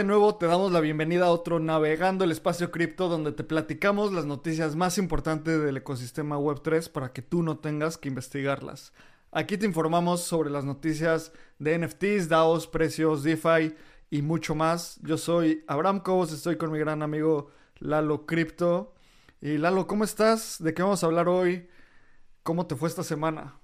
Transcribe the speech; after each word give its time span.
de 0.00 0.04
nuevo 0.04 0.34
te 0.34 0.46
damos 0.46 0.72
la 0.72 0.80
bienvenida 0.80 1.26
a 1.26 1.30
otro 1.30 1.60
Navegando 1.60 2.24
el 2.24 2.32
Espacio 2.32 2.70
Cripto 2.70 3.10
donde 3.10 3.32
te 3.32 3.44
platicamos 3.44 4.14
las 4.14 4.24
noticias 4.24 4.74
más 4.74 4.96
importantes 4.96 5.62
del 5.62 5.76
ecosistema 5.76 6.38
Web3 6.38 6.90
para 6.90 7.12
que 7.12 7.20
tú 7.20 7.42
no 7.42 7.58
tengas 7.58 7.98
que 7.98 8.08
investigarlas. 8.08 8.94
Aquí 9.30 9.58
te 9.58 9.66
informamos 9.66 10.22
sobre 10.22 10.48
las 10.48 10.64
noticias 10.64 11.32
de 11.58 11.78
NFTs, 11.78 12.30
DAOs, 12.30 12.66
precios, 12.66 13.22
DeFi 13.22 13.74
y 14.08 14.22
mucho 14.22 14.54
más. 14.54 14.98
Yo 15.02 15.18
soy 15.18 15.64
Abraham 15.66 16.00
Cobos, 16.00 16.32
estoy 16.32 16.56
con 16.56 16.72
mi 16.72 16.78
gran 16.78 17.02
amigo 17.02 17.50
Lalo 17.78 18.24
Crypto. 18.24 18.94
Y 19.42 19.58
Lalo, 19.58 19.86
¿cómo 19.86 20.04
estás? 20.04 20.62
¿De 20.62 20.72
qué 20.72 20.82
vamos 20.82 21.04
a 21.04 21.08
hablar 21.08 21.28
hoy? 21.28 21.68
¿Cómo 22.42 22.66
te 22.66 22.74
fue 22.74 22.88
esta 22.88 23.04
semana? 23.04 23.60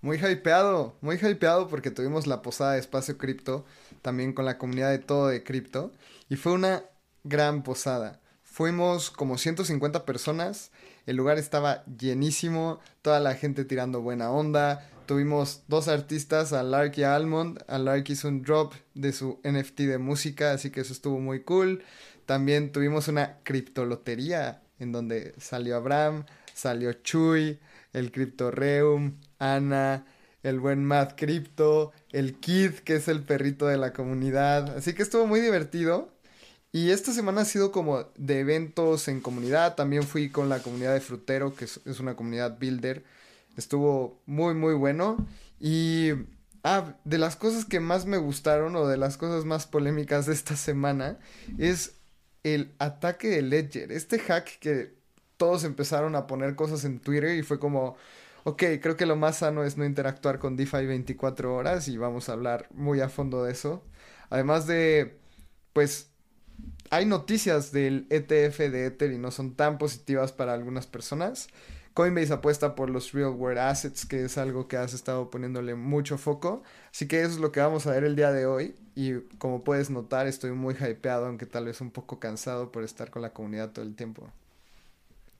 Muy 0.00 0.16
hypeado, 0.16 0.96
muy 1.00 1.16
hypeado 1.16 1.68
porque 1.68 1.90
tuvimos 1.90 2.26
la 2.26 2.40
posada 2.40 2.72
de 2.72 2.80
Espacio 2.80 3.18
Cripto, 3.18 3.66
también 4.02 4.32
con 4.32 4.44
la 4.44 4.58
comunidad 4.58 4.90
de 4.90 4.98
todo 4.98 5.28
de 5.28 5.42
cripto, 5.42 5.92
y 6.28 6.36
fue 6.36 6.52
una 6.52 6.84
gran 7.24 7.62
posada. 7.62 8.20
Fuimos 8.42 9.10
como 9.10 9.38
150 9.38 10.04
personas, 10.04 10.70
el 11.06 11.16
lugar 11.16 11.38
estaba 11.38 11.84
llenísimo, 11.86 12.80
toda 13.00 13.18
la 13.20 13.34
gente 13.34 13.64
tirando 13.64 14.02
buena 14.02 14.30
onda, 14.30 14.88
tuvimos 15.06 15.62
dos 15.68 15.88
artistas, 15.88 16.52
a 16.52 16.62
y 16.94 17.02
a 17.02 17.14
Almond, 17.16 17.64
a 17.66 17.78
Lark 17.78 18.08
hizo 18.10 18.28
un 18.28 18.42
drop 18.42 18.74
de 18.94 19.12
su 19.12 19.40
NFT 19.44 19.80
de 19.80 19.98
música, 19.98 20.52
así 20.52 20.70
que 20.70 20.80
eso 20.80 20.92
estuvo 20.92 21.18
muy 21.18 21.42
cool. 21.42 21.82
También 22.26 22.72
tuvimos 22.72 23.08
una 23.08 23.38
criptolotería 23.42 24.62
en 24.78 24.92
donde 24.92 25.34
salió 25.38 25.76
Abraham, 25.76 26.24
salió 26.54 26.92
Chuy, 26.92 27.58
el 27.92 28.12
Cryptoreum, 28.12 29.18
Ana, 29.38 30.06
el 30.42 30.60
buen 30.60 30.84
Matt 30.84 31.14
Crypto, 31.16 31.92
el 32.10 32.34
Kid, 32.34 32.72
que 32.84 32.96
es 32.96 33.08
el 33.08 33.22
perrito 33.22 33.66
de 33.66 33.78
la 33.78 33.92
comunidad. 33.92 34.76
Así 34.76 34.94
que 34.94 35.02
estuvo 35.02 35.26
muy 35.26 35.40
divertido. 35.40 36.12
Y 36.72 36.90
esta 36.90 37.12
semana 37.12 37.42
ha 37.42 37.44
sido 37.44 37.70
como 37.70 38.04
de 38.16 38.40
eventos 38.40 39.08
en 39.08 39.20
comunidad. 39.20 39.74
También 39.74 40.04
fui 40.04 40.30
con 40.30 40.48
la 40.48 40.60
comunidad 40.60 40.94
de 40.94 41.00
Frutero, 41.00 41.54
que 41.54 41.66
es, 41.66 42.00
una 42.00 42.16
comunidad 42.16 42.58
builder. 42.58 43.04
Estuvo 43.56 44.20
muy, 44.26 44.54
muy 44.54 44.74
bueno. 44.74 45.26
Y 45.60 46.12
ah, 46.64 46.96
de 47.04 47.18
las 47.18 47.36
cosas 47.36 47.66
que 47.66 47.78
más 47.78 48.06
me 48.06 48.16
gustaron 48.16 48.74
o 48.76 48.86
de 48.86 48.96
las 48.96 49.18
cosas 49.18 49.44
más 49.44 49.66
polémicas 49.66 50.26
de 50.26 50.32
esta 50.32 50.56
semana 50.56 51.18
es 51.58 51.92
el 52.42 52.72
ataque 52.78 53.28
de 53.28 53.42
Ledger. 53.42 53.92
Este 53.92 54.18
hack 54.18 54.58
que 54.58 54.94
todos 55.36 55.64
empezaron 55.64 56.16
a 56.16 56.26
poner 56.26 56.54
cosas 56.54 56.84
en 56.84 57.00
Twitter 57.00 57.36
y 57.36 57.42
fue 57.42 57.58
como, 57.58 57.96
ok, 58.44 58.62
creo 58.80 58.96
que 58.96 59.06
lo 59.06 59.16
más 59.16 59.38
sano 59.38 59.64
es 59.64 59.76
no 59.76 59.84
interactuar 59.84 60.38
con 60.38 60.56
DeFi 60.56 60.86
24 60.86 61.54
horas 61.54 61.88
y 61.88 61.96
vamos 61.98 62.28
a 62.28 62.32
hablar 62.32 62.68
muy 62.72 63.00
a 63.00 63.08
fondo 63.08 63.44
de 63.44 63.52
eso. 63.52 63.84
Además 64.30 64.66
de, 64.66 65.18
pues, 65.72 66.10
hay 66.90 67.06
noticias 67.06 67.72
del 67.72 68.06
ETF 68.10 68.58
de 68.70 68.86
Ether 68.86 69.12
y 69.12 69.18
no 69.18 69.30
son 69.30 69.54
tan 69.54 69.78
positivas 69.78 70.32
para 70.32 70.54
algunas 70.54 70.86
personas. 70.86 71.48
Coinbase 71.94 72.32
apuesta 72.32 72.74
por 72.74 72.88
los 72.90 73.12
real 73.12 73.30
world 73.30 73.58
assets, 73.58 74.06
que 74.06 74.24
es 74.24 74.38
algo 74.38 74.66
que 74.66 74.76
has 74.78 74.94
estado 74.94 75.30
poniéndole 75.30 75.74
mucho 75.74 76.16
foco. 76.18 76.62
Así 76.90 77.06
que 77.06 77.20
eso 77.20 77.32
es 77.32 77.38
lo 77.38 77.52
que 77.52 77.60
vamos 77.60 77.86
a 77.86 77.92
ver 77.92 78.04
el 78.04 78.16
día 78.16 78.32
de 78.32 78.46
hoy. 78.46 78.74
Y 78.94 79.20
como 79.38 79.64
puedes 79.64 79.90
notar, 79.90 80.26
estoy 80.26 80.52
muy 80.52 80.74
hypeado, 80.74 81.26
aunque 81.26 81.46
tal 81.46 81.66
vez 81.66 81.80
un 81.80 81.90
poco 81.90 82.18
cansado 82.18 82.72
por 82.72 82.84
estar 82.84 83.10
con 83.10 83.22
la 83.22 83.32
comunidad 83.32 83.72
todo 83.72 83.84
el 83.84 83.94
tiempo. 83.94 84.30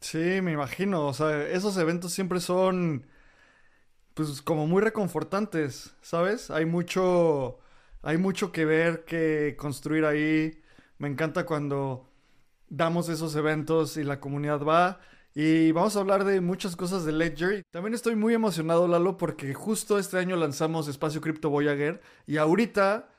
Sí, 0.02 0.40
me 0.42 0.52
imagino. 0.52 1.06
O 1.06 1.14
sea, 1.14 1.48
esos 1.48 1.76
eventos 1.78 2.12
siempre 2.12 2.40
son, 2.40 3.06
pues, 4.14 4.42
como 4.42 4.66
muy 4.66 4.82
reconfortantes, 4.82 5.96
¿sabes? 6.02 6.50
Hay 6.50 6.66
mucho, 6.66 7.58
hay 8.02 8.18
mucho 8.18 8.52
que 8.52 8.64
ver, 8.64 9.04
que 9.04 9.56
construir 9.58 10.04
ahí. 10.04 10.62
Me 10.98 11.08
encanta 11.08 11.46
cuando 11.46 12.10
damos 12.68 13.08
esos 13.10 13.36
eventos 13.36 13.96
y 13.98 14.04
la 14.04 14.20
comunidad 14.20 14.62
va. 14.64 15.00
Y 15.34 15.72
vamos 15.72 15.96
a 15.96 16.00
hablar 16.00 16.24
de 16.24 16.40
muchas 16.42 16.76
cosas 16.76 17.04
de 17.06 17.12
Ledger. 17.12 17.64
También 17.72 17.94
estoy 17.94 18.16
muy 18.16 18.34
emocionado, 18.34 18.88
Lalo, 18.88 19.18
porque 19.18 19.54
justo 19.54 19.98
este 19.98 20.18
año 20.18 20.36
lanzamos 20.36 20.88
Espacio 20.88 21.22
Cripto 21.22 21.50
Voyager. 21.50 22.02
Y 22.26 22.38
ahorita 22.38 23.10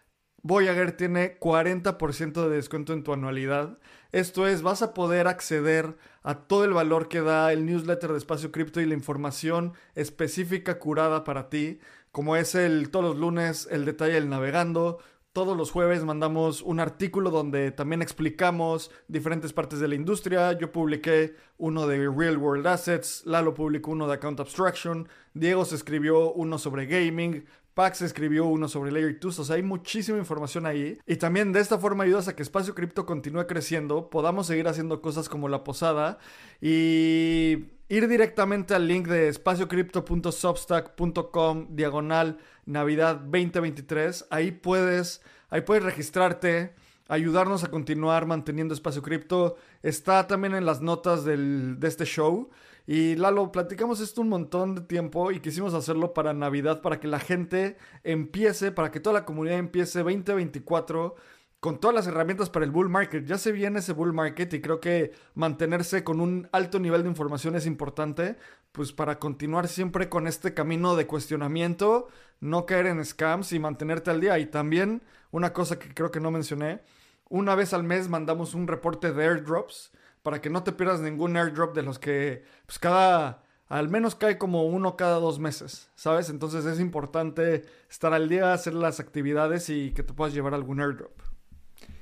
Voyager 0.44 0.92
tiene 0.92 1.40
40% 1.40 2.48
de 2.48 2.56
descuento 2.56 2.92
en 2.92 3.04
tu 3.04 3.14
anualidad. 3.14 3.80
Esto 4.12 4.46
es, 4.46 4.62
vas 4.62 4.81
a 4.81 4.94
poder 4.94 5.28
acceder 5.28 5.98
a 6.22 6.36
todo 6.36 6.66
el 6.66 6.74
valor 6.74 7.08
que 7.08 7.22
da 7.22 7.54
el 7.54 7.66
newsletter 7.66 8.12
de 8.12 8.18
Espacio 8.18 8.52
Cripto 8.52 8.82
y 8.82 8.86
la 8.86 8.94
información 8.94 9.74
específica 9.96 10.80
curada 10.80 11.24
para 11.24 11.50
ti, 11.50 11.80
como 12.12 12.36
es 12.36 12.56
el 12.56 12.92
todos 12.92 13.06
los 13.06 13.18
lunes 13.18 13.70
el 13.72 13.86
detalle 13.86 14.16
del 14.16 14.30
navegando, 14.30 15.00
todos 15.34 15.58
los 15.58 15.72
jueves 15.72 16.03
mandamos 16.03 16.62
un 16.62 16.80
artículo 16.80 17.32
donde 17.32 17.72
también 17.72 18.03
explicamos 18.03 18.92
diferentes 19.08 19.52
partes 19.52 19.80
de 19.80 19.88
la 19.88 19.96
industria. 19.96 20.52
Yo 20.53 20.72
publiqué 20.72 21.34
uno 21.58 21.88
de 21.88 22.08
Real 22.08 22.38
World 22.38 22.68
Assets, 22.68 23.24
Lalo 23.26 23.56
publicó 23.56 23.90
uno 23.90 24.06
de 24.08 24.14
Account 24.14 24.42
Abstraction, 24.42 25.09
Diego 25.34 25.66
se 25.66 25.74
escribió 25.74 26.32
uno 26.34 26.59
sobre 26.59 26.86
gaming, 26.86 27.46
Pax 27.73 28.01
escribió 28.01 28.45
uno 28.45 28.67
sobre 28.67 28.91
Layer 28.91 29.17
2, 29.19 29.50
o 29.50 29.53
hay 29.53 29.63
muchísima 29.63 30.17
información 30.17 30.66
ahí. 30.66 31.00
Y 31.07 31.16
también 31.17 31.51
de 31.51 31.59
esta 31.59 31.79
forma 31.79 32.03
ayudas 32.03 32.28
a 32.28 32.35
que 32.35 32.44
Espacio 32.44 32.75
Cripto 32.75 33.06
continúe 33.06 33.47
creciendo, 33.47 34.09
podamos 34.09 34.47
seguir 34.47 34.67
haciendo 34.67 35.01
cosas 35.01 35.29
como 35.29 35.47
la 35.50 35.63
posada 35.63 36.17
y 36.61 37.66
ir 37.89 38.07
directamente 38.07 38.75
al 38.75 38.88
link 38.88 39.07
de 39.07 39.29
espaciocrypto.substack.com 39.29 41.75
diagonal 41.75 42.38
Navidad 42.66 43.16
2023. 43.17 44.28
Ahí 44.29 44.51
puedes, 44.51 45.22
ahí 45.50 45.61
puedes 45.61 45.84
registrarte, 45.84 46.75
ayudarnos 47.07 47.63
a 47.63 47.72
continuar 47.72 48.25
manteniendo 48.25 48.73
Espacio 48.73 49.01
Cripto. 49.01 49.55
Está 49.81 50.28
también 50.28 50.55
en 50.55 50.66
las 50.66 50.81
notas 50.81 51.23
de 51.25 51.78
este 51.81 52.05
show. 52.05 52.50
Y 52.86 53.16
Lalo, 53.16 53.52
platicamos 53.52 54.02
esto 54.02 54.22
un 54.22 54.30
montón 54.30 54.76
de 54.76 54.82
tiempo 54.82 55.32
y 55.32 55.40
quisimos 55.40 55.74
hacerlo 55.74 56.14
para 56.14 56.34
Navidad, 56.34 56.82
para 56.82 57.00
que 57.00 57.08
la 57.08 57.20
gente 57.20 57.78
empiece, 58.04 58.72
para 58.72 58.92
que 58.92 59.00
toda 59.00 59.14
la 59.14 59.26
comunidad 59.26 59.58
empiece 59.58 60.00
2024 60.00 61.16
con 61.62 61.80
todas 61.80 61.96
las 61.96 62.08
herramientas 62.08 62.50
para 62.50 62.66
el 62.66 62.72
bull 62.72 62.90
market. 62.90 63.26
Ya 63.26 63.38
se 63.38 63.54
viene 63.54 63.80
ese 63.80 63.94
bull 63.94 64.12
market 64.12 64.54
y 64.54 64.60
creo 64.60 64.82
que 64.82 65.14
mantenerse 65.34 66.04
con 66.04 66.20
un 66.20 66.50
alto 66.52 66.78
nivel 66.78 67.04
de 67.04 67.10
información 67.10 67.56
es 67.56 67.66
importante, 67.66 68.36
pues 68.74 68.92
para 68.92 69.18
continuar 69.18 69.70
siempre 69.70 70.10
con 70.10 70.28
este 70.28 70.54
camino 70.54 70.98
de 70.98 71.08
cuestionamiento, 71.08 72.10
no 72.42 72.66
caer 72.66 72.88
en 72.88 73.06
scams 73.06 73.54
y 73.54 73.60
mantenerte 73.60 74.12
al 74.12 74.20
día. 74.20 74.38
Y 74.40 74.48
también 74.48 75.04
una 75.32 75.54
cosa 75.54 75.80
que 75.80 75.94
creo 75.94 76.12
que 76.12 76.20
no 76.20 76.32
mencioné, 76.32 76.82
una 77.30 77.56
vez 77.56 77.74
al 77.74 77.84
mes 77.84 78.10
mandamos 78.10 78.56
un 78.56 78.68
reporte 78.68 79.14
de 79.14 79.24
airdrops 79.24 79.94
para 80.23 80.41
que 80.41 80.50
no 80.50 80.63
te 80.63 80.72
pierdas 80.72 81.01
ningún 81.01 81.38
airdrop 81.38 81.75
de 81.75 81.84
los 81.84 82.00
que, 82.00 82.44
pues 82.66 82.79
cada, 82.79 83.44
al 83.67 83.89
menos 83.89 84.16
cae 84.16 84.38
como 84.38 84.63
uno 84.63 84.95
cada 84.95 85.19
dos 85.19 85.38
meses, 85.38 85.89
¿sabes? 85.95 86.29
Entonces 86.29 86.66
es 86.66 86.79
importante 86.79 87.66
estar 87.89 88.13
al 88.13 88.29
día, 88.29 88.53
hacer 88.53 88.73
las 88.73 89.00
actividades 89.00 89.69
y 89.69 89.91
que 89.91 90.01
te 90.01 90.13
puedas 90.13 90.34
llevar 90.34 90.53
algún 90.53 90.79
airdrop. 90.79 91.11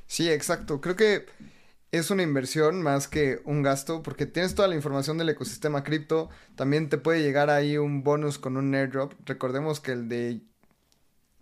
Sí, 0.05 0.29
exacto. 0.29 0.81
Creo 0.81 0.95
que 0.95 1.25
es 1.91 2.11
una 2.11 2.23
inversión 2.23 2.81
más 2.81 3.07
que 3.07 3.41
un 3.43 3.63
gasto 3.63 4.03
porque 4.03 4.25
tienes 4.25 4.55
toda 4.55 4.67
la 4.67 4.75
información 4.75 5.17
del 5.17 5.29
ecosistema 5.29 5.83
cripto. 5.83 6.29
También 6.55 6.89
te 6.89 6.97
puede 6.97 7.21
llegar 7.23 7.49
ahí 7.49 7.77
un 7.77 8.03
bonus 8.03 8.38
con 8.38 8.55
un 8.55 8.73
airdrop. 8.75 9.13
Recordemos 9.25 9.79
que 9.79 9.93
el 9.93 10.09
de 10.09 10.41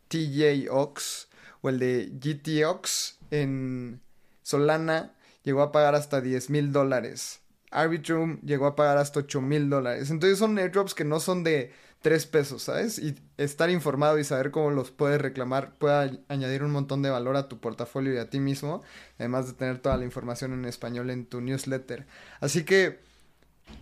TJOX 0.08 1.28
o 1.62 1.70
el 1.70 1.80
de 1.80 2.12
GTOX 2.14 3.18
en 3.32 4.02
Solana 4.44 5.14
llegó 5.50 5.64
a 5.64 5.72
pagar 5.72 5.96
hasta 5.96 6.22
10 6.22 6.52
mil 6.52 6.72
dólares. 6.72 7.42
Arbitrum 7.72 8.40
llegó 8.42 8.68
a 8.68 8.76
pagar 8.76 8.98
hasta 8.98 9.22
8 9.22 9.42
mil 9.42 9.68
dólares. 9.68 10.12
Entonces 10.12 10.38
son 10.38 10.60
airdrops 10.60 10.94
que 10.94 11.04
no 11.04 11.20
son 11.20 11.44
de 11.44 11.72
3 12.04 12.28
pesos, 12.28 12.62
¿sabes? 12.62 13.00
Y 13.00 13.16
estar 13.38 13.72
informado 13.72 14.20
y 14.20 14.24
saber 14.24 14.52
cómo 14.52 14.70
los 14.70 14.92
puedes 14.92 15.20
reclamar 15.20 15.76
puede 15.80 16.20
añadir 16.28 16.64
un 16.64 16.70
montón 16.70 17.02
de 17.02 17.10
valor 17.10 17.36
a 17.36 17.48
tu 17.48 17.60
portafolio 17.60 18.14
y 18.14 18.18
a 18.18 18.30
ti 18.30 18.40
mismo. 18.40 18.84
Además 19.18 19.48
de 19.48 19.54
tener 19.54 19.80
toda 19.80 19.98
la 19.98 20.06
información 20.06 20.54
en 20.54 20.66
español 20.66 21.10
en 21.10 21.26
tu 21.26 21.42
newsletter. 21.42 22.06
Así 22.42 22.64
que 22.64 23.00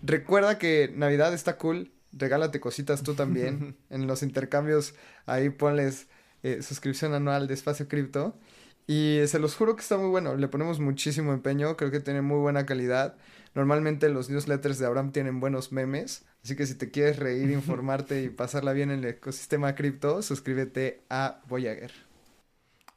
recuerda 0.04 0.58
que 0.58 0.90
Navidad 0.96 1.34
está 1.34 1.58
cool. 1.58 1.92
Regálate 2.14 2.62
cositas 2.62 3.04
tú 3.04 3.14
también. 3.14 3.76
en 3.90 4.08
los 4.08 4.24
intercambios 4.24 4.96
ahí 5.26 5.50
ponles 5.50 6.08
eh, 6.44 6.62
suscripción 6.62 7.14
anual 7.14 7.48
de 7.48 7.56
Espacio 7.56 7.90
Cripto. 7.90 8.38
Y 8.88 9.20
se 9.28 9.40
los 9.40 9.56
juro 9.56 9.76
que 9.76 9.82
está 9.82 9.98
muy 9.98 10.08
bueno. 10.08 10.38
Le 10.38 10.48
ponemos 10.48 10.80
muchísimo 10.80 11.34
empeño. 11.34 11.76
Creo 11.76 11.92
que 11.92 12.00
tiene 12.00 12.22
muy 12.22 12.40
buena 12.40 12.66
calidad. 12.66 13.18
Normalmente 13.54 14.08
los 14.08 14.30
newsletters 14.30 14.80
de 14.80 14.86
Abraham 14.86 15.12
tienen 15.12 15.42
buenos 15.42 15.74
memes. 15.74 16.26
Así 16.42 16.56
que 16.56 16.66
si 16.66 16.76
te 16.76 16.90
quieres 16.90 17.20
reír, 17.20 17.50
informarte 17.52 18.24
y 18.24 18.30
pasarla 18.30 18.72
bien 18.72 18.90
en 18.92 19.00
el 19.00 19.06
ecosistema 19.06 19.76
cripto, 19.76 20.22
suscríbete 20.22 21.04
a 21.10 21.42
Voyager. 21.50 21.92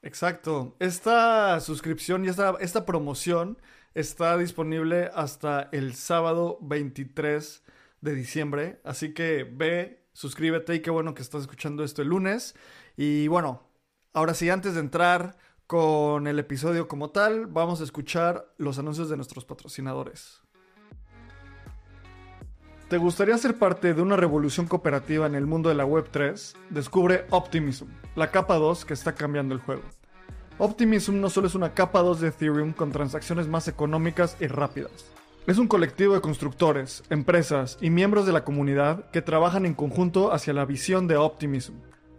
Exacto. 0.03 0.77
Esta 0.79 1.59
suscripción 1.59 2.25
y 2.25 2.29
esta, 2.29 2.55
esta 2.61 2.87
promoción 2.87 3.59
está 3.95 4.37
disponible 4.37 5.11
hasta 5.15 5.69
el 5.73 5.95
sábado 5.95 6.59
23 6.63 7.63
de 8.01 8.15
diciembre. 8.15 8.81
Así 8.85 9.13
que 9.13 9.45
ve, 9.45 10.05
suscríbete 10.13 10.77
y 10.77 10.81
qué 10.81 10.91
bueno 10.91 11.15
que 11.15 11.23
estás 11.23 11.43
escuchando 11.43 11.83
esto 11.83 12.03
el 12.03 12.09
lunes. 12.09 12.55
Y 12.97 13.27
bueno, 13.27 13.67
ahora 14.13 14.35
sí, 14.35 14.49
antes 14.51 14.75
de 14.75 14.81
entrar 14.81 15.37
con 15.71 16.27
el 16.27 16.41
episodio 16.41 16.89
como 16.89 17.11
tal, 17.11 17.47
vamos 17.47 17.81
a 17.81 17.85
escuchar 17.85 18.53
los 18.59 18.81
anuncios 18.81 19.09
de 19.09 19.15
nuestros 19.15 19.45
patrocinadores. 19.45 20.41
¿Te 22.89 22.97
gustaría 22.97 23.39
ser 23.39 23.57
parte 23.57 23.95
de 23.95 24.03
una 24.03 24.17
revolución 24.17 24.67
cooperativa 24.67 25.29
en 25.29 25.37
el 25.37 25.47
mundo 25.47 25.69
de 25.69 25.77
la 25.77 25.87
Web3? 25.87 26.57
Descubre 26.71 27.25
Optimism, 27.31 27.87
la 28.17 28.33
capa 28.33 28.57
2 28.57 28.85
que 28.85 28.95
está 28.95 29.15
cambiando 29.15 29.55
el 29.55 29.61
juego. 29.61 29.85
Optimism 30.59 31.21
no 31.21 31.31
solo 31.31 31.47
es 31.47 31.55
una 31.55 31.73
capa 31.73 32.01
2 32.01 32.21
de 32.21 32.29
Ethereum 32.31 32.73
con 32.73 32.91
transacciones 32.91 33.47
más 33.47 33.69
económicas 33.69 34.37
y 34.41 34.49
rápidas. 34.49 35.13
Es 35.47 35.59
un 35.59 35.69
colectivo 35.69 36.15
de 36.15 36.21
constructores, 36.21 37.05
empresas 37.11 37.79
y 37.81 37.91
miembros 37.91 38.27
de 38.27 38.33
la 38.33 38.43
comunidad 38.43 39.09
que 39.13 39.23
trabajan 39.23 39.67
en 39.67 39.75
conjunto 39.75 40.33
hacia 40.33 40.53
la 40.53 40.65
visión 40.65 41.07
de 41.07 41.17
Optimism. 41.17 41.75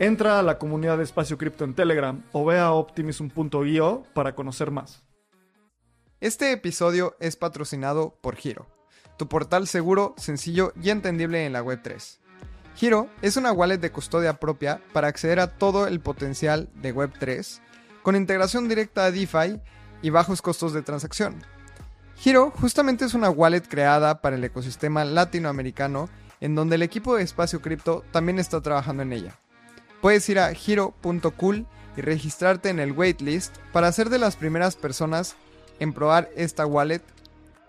Entra 0.00 0.38
a 0.38 0.44
la 0.44 0.58
comunidad 0.58 0.96
de 0.96 1.02
Espacio 1.02 1.38
Cripto 1.38 1.64
en 1.64 1.74
Telegram 1.74 2.22
o 2.30 2.44
ve 2.44 2.60
a 2.60 2.70
optimism.io 2.70 4.04
para 4.14 4.36
conocer 4.36 4.70
más. 4.70 5.02
Este 6.20 6.52
episodio 6.52 7.16
es 7.18 7.34
patrocinado 7.34 8.16
por 8.20 8.36
Giro, 8.36 8.68
tu 9.16 9.28
portal 9.28 9.66
seguro, 9.66 10.14
sencillo 10.16 10.72
y 10.80 10.90
entendible 10.90 11.44
en 11.44 11.52
la 11.52 11.64
Web3. 11.64 12.20
Giro 12.76 13.10
es 13.22 13.36
una 13.36 13.50
wallet 13.50 13.78
de 13.78 13.90
custodia 13.90 14.34
propia 14.34 14.80
para 14.92 15.08
acceder 15.08 15.40
a 15.40 15.58
todo 15.58 15.88
el 15.88 15.98
potencial 15.98 16.68
de 16.76 16.94
Web3, 16.94 17.60
con 18.04 18.14
integración 18.14 18.68
directa 18.68 19.04
a 19.04 19.10
DeFi 19.10 19.60
y 20.00 20.10
bajos 20.10 20.42
costos 20.42 20.72
de 20.72 20.82
transacción. 20.82 21.42
Giro 22.14 22.52
justamente 22.52 23.04
es 23.04 23.14
una 23.14 23.30
wallet 23.30 23.62
creada 23.62 24.20
para 24.20 24.36
el 24.36 24.44
ecosistema 24.44 25.04
latinoamericano 25.04 26.08
en 26.40 26.54
donde 26.54 26.76
el 26.76 26.82
equipo 26.82 27.16
de 27.16 27.24
Espacio 27.24 27.60
Cripto 27.60 28.04
también 28.12 28.38
está 28.38 28.60
trabajando 28.60 29.02
en 29.02 29.12
ella. 29.12 29.40
Puedes 30.00 30.28
ir 30.28 30.38
a 30.38 30.54
giro.cool 30.54 31.66
y 31.96 32.00
registrarte 32.00 32.68
en 32.68 32.78
el 32.78 32.92
waitlist 32.92 33.56
para 33.72 33.90
ser 33.90 34.08
de 34.08 34.18
las 34.18 34.36
primeras 34.36 34.76
personas 34.76 35.34
en 35.80 35.92
probar 35.92 36.30
esta 36.36 36.66
wallet 36.66 37.02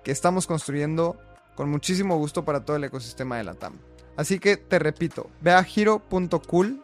que 0.04 0.12
estamos 0.12 0.46
construyendo 0.48 1.18
con 1.56 1.70
muchísimo 1.70 2.18
gusto 2.18 2.44
para 2.46 2.64
todo 2.64 2.78
el 2.78 2.84
ecosistema 2.84 3.38
de 3.38 3.44
la 3.44 3.56
TAM. 3.56 3.74
Así 4.16 4.40
que 4.40 4.58
te 4.58 4.80
repito, 4.80 5.30
ve 5.42 5.52
a 5.52 5.64
giro.cool. 5.64 6.84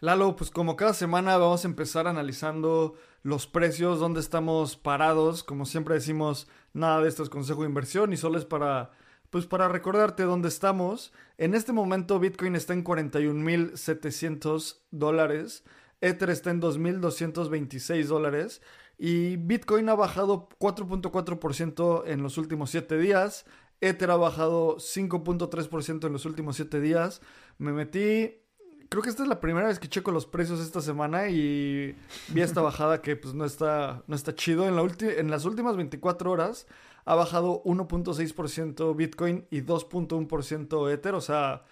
Lalo, 0.00 0.34
pues 0.34 0.50
como 0.50 0.76
cada 0.76 0.94
semana 0.94 1.36
vamos 1.36 1.64
a 1.64 1.68
empezar 1.68 2.06
analizando 2.06 2.94
los 3.22 3.46
precios, 3.46 4.00
dónde 4.00 4.20
estamos 4.20 4.76
parados. 4.76 5.44
Como 5.44 5.66
siempre 5.66 5.94
decimos, 5.94 6.48
nada 6.72 7.02
de 7.02 7.08
esto 7.08 7.22
es 7.22 7.28
consejo 7.28 7.62
de 7.62 7.68
inversión 7.68 8.12
y 8.12 8.16
solo 8.16 8.38
es 8.38 8.44
para 8.44 8.90
pues 9.30 9.46
para 9.46 9.68
recordarte 9.68 10.24
dónde 10.24 10.48
estamos, 10.48 11.12
en 11.38 11.54
este 11.54 11.72
momento 11.72 12.18
Bitcoin 12.18 12.56
está 12.56 12.72
en 12.72 12.84
41.700 12.84 14.80
dólares, 14.90 15.62
Ether 16.00 16.30
está 16.30 16.50
en 16.50 16.60
2.226 16.60 18.06
dólares 18.06 18.60
y 18.98 19.36
Bitcoin 19.36 19.88
ha 19.88 19.94
bajado 19.94 20.48
4.4% 20.58 22.02
en 22.06 22.24
los 22.24 22.38
últimos 22.38 22.70
7 22.70 22.98
días, 22.98 23.46
Ether 23.80 24.10
ha 24.10 24.16
bajado 24.16 24.78
5.3% 24.78 26.06
en 26.06 26.12
los 26.12 26.26
últimos 26.26 26.56
7 26.56 26.80
días. 26.80 27.22
Me 27.56 27.72
metí 27.72 28.42
creo 28.90 29.02
que 29.02 29.08
esta 29.08 29.22
es 29.22 29.28
la 29.28 29.40
primera 29.40 29.68
vez 29.68 29.78
que 29.78 29.88
checo 29.88 30.10
los 30.10 30.26
precios 30.26 30.60
esta 30.60 30.82
semana 30.82 31.28
y 31.30 31.96
vi 32.28 32.40
esta 32.42 32.60
bajada 32.60 33.00
que 33.00 33.16
pues 33.16 33.32
no 33.34 33.46
está, 33.46 34.02
no 34.06 34.16
está 34.16 34.34
chido. 34.34 34.68
En, 34.68 34.76
la 34.76 34.82
en 34.82 35.30
las 35.30 35.46
últimas 35.46 35.76
24 35.76 36.30
horas 36.30 36.66
ha 37.06 37.14
bajado 37.14 37.62
1.6% 37.64 38.94
Bitcoin 38.96 39.46
y 39.50 39.62
2.1% 39.62 40.92
Ether, 40.92 41.14
o 41.14 41.20
sea, 41.20 41.64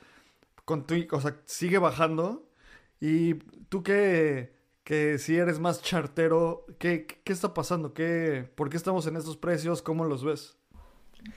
con 0.64 0.86
o 1.10 1.20
sea, 1.20 1.42
sigue 1.44 1.78
bajando. 1.78 2.48
Y 3.00 3.34
tú 3.68 3.82
que, 3.82 4.54
que 4.84 5.18
si 5.18 5.36
eres 5.36 5.58
más 5.60 5.82
chartero, 5.82 6.66
¿qué, 6.78 7.06
¿qué 7.24 7.32
está 7.32 7.52
pasando? 7.54 7.94
¿Qué, 7.94 8.50
¿Por 8.54 8.70
qué 8.70 8.76
estamos 8.76 9.06
en 9.06 9.16
estos 9.16 9.36
precios? 9.36 9.82
¿Cómo 9.82 10.04
los 10.04 10.24
ves? 10.24 10.57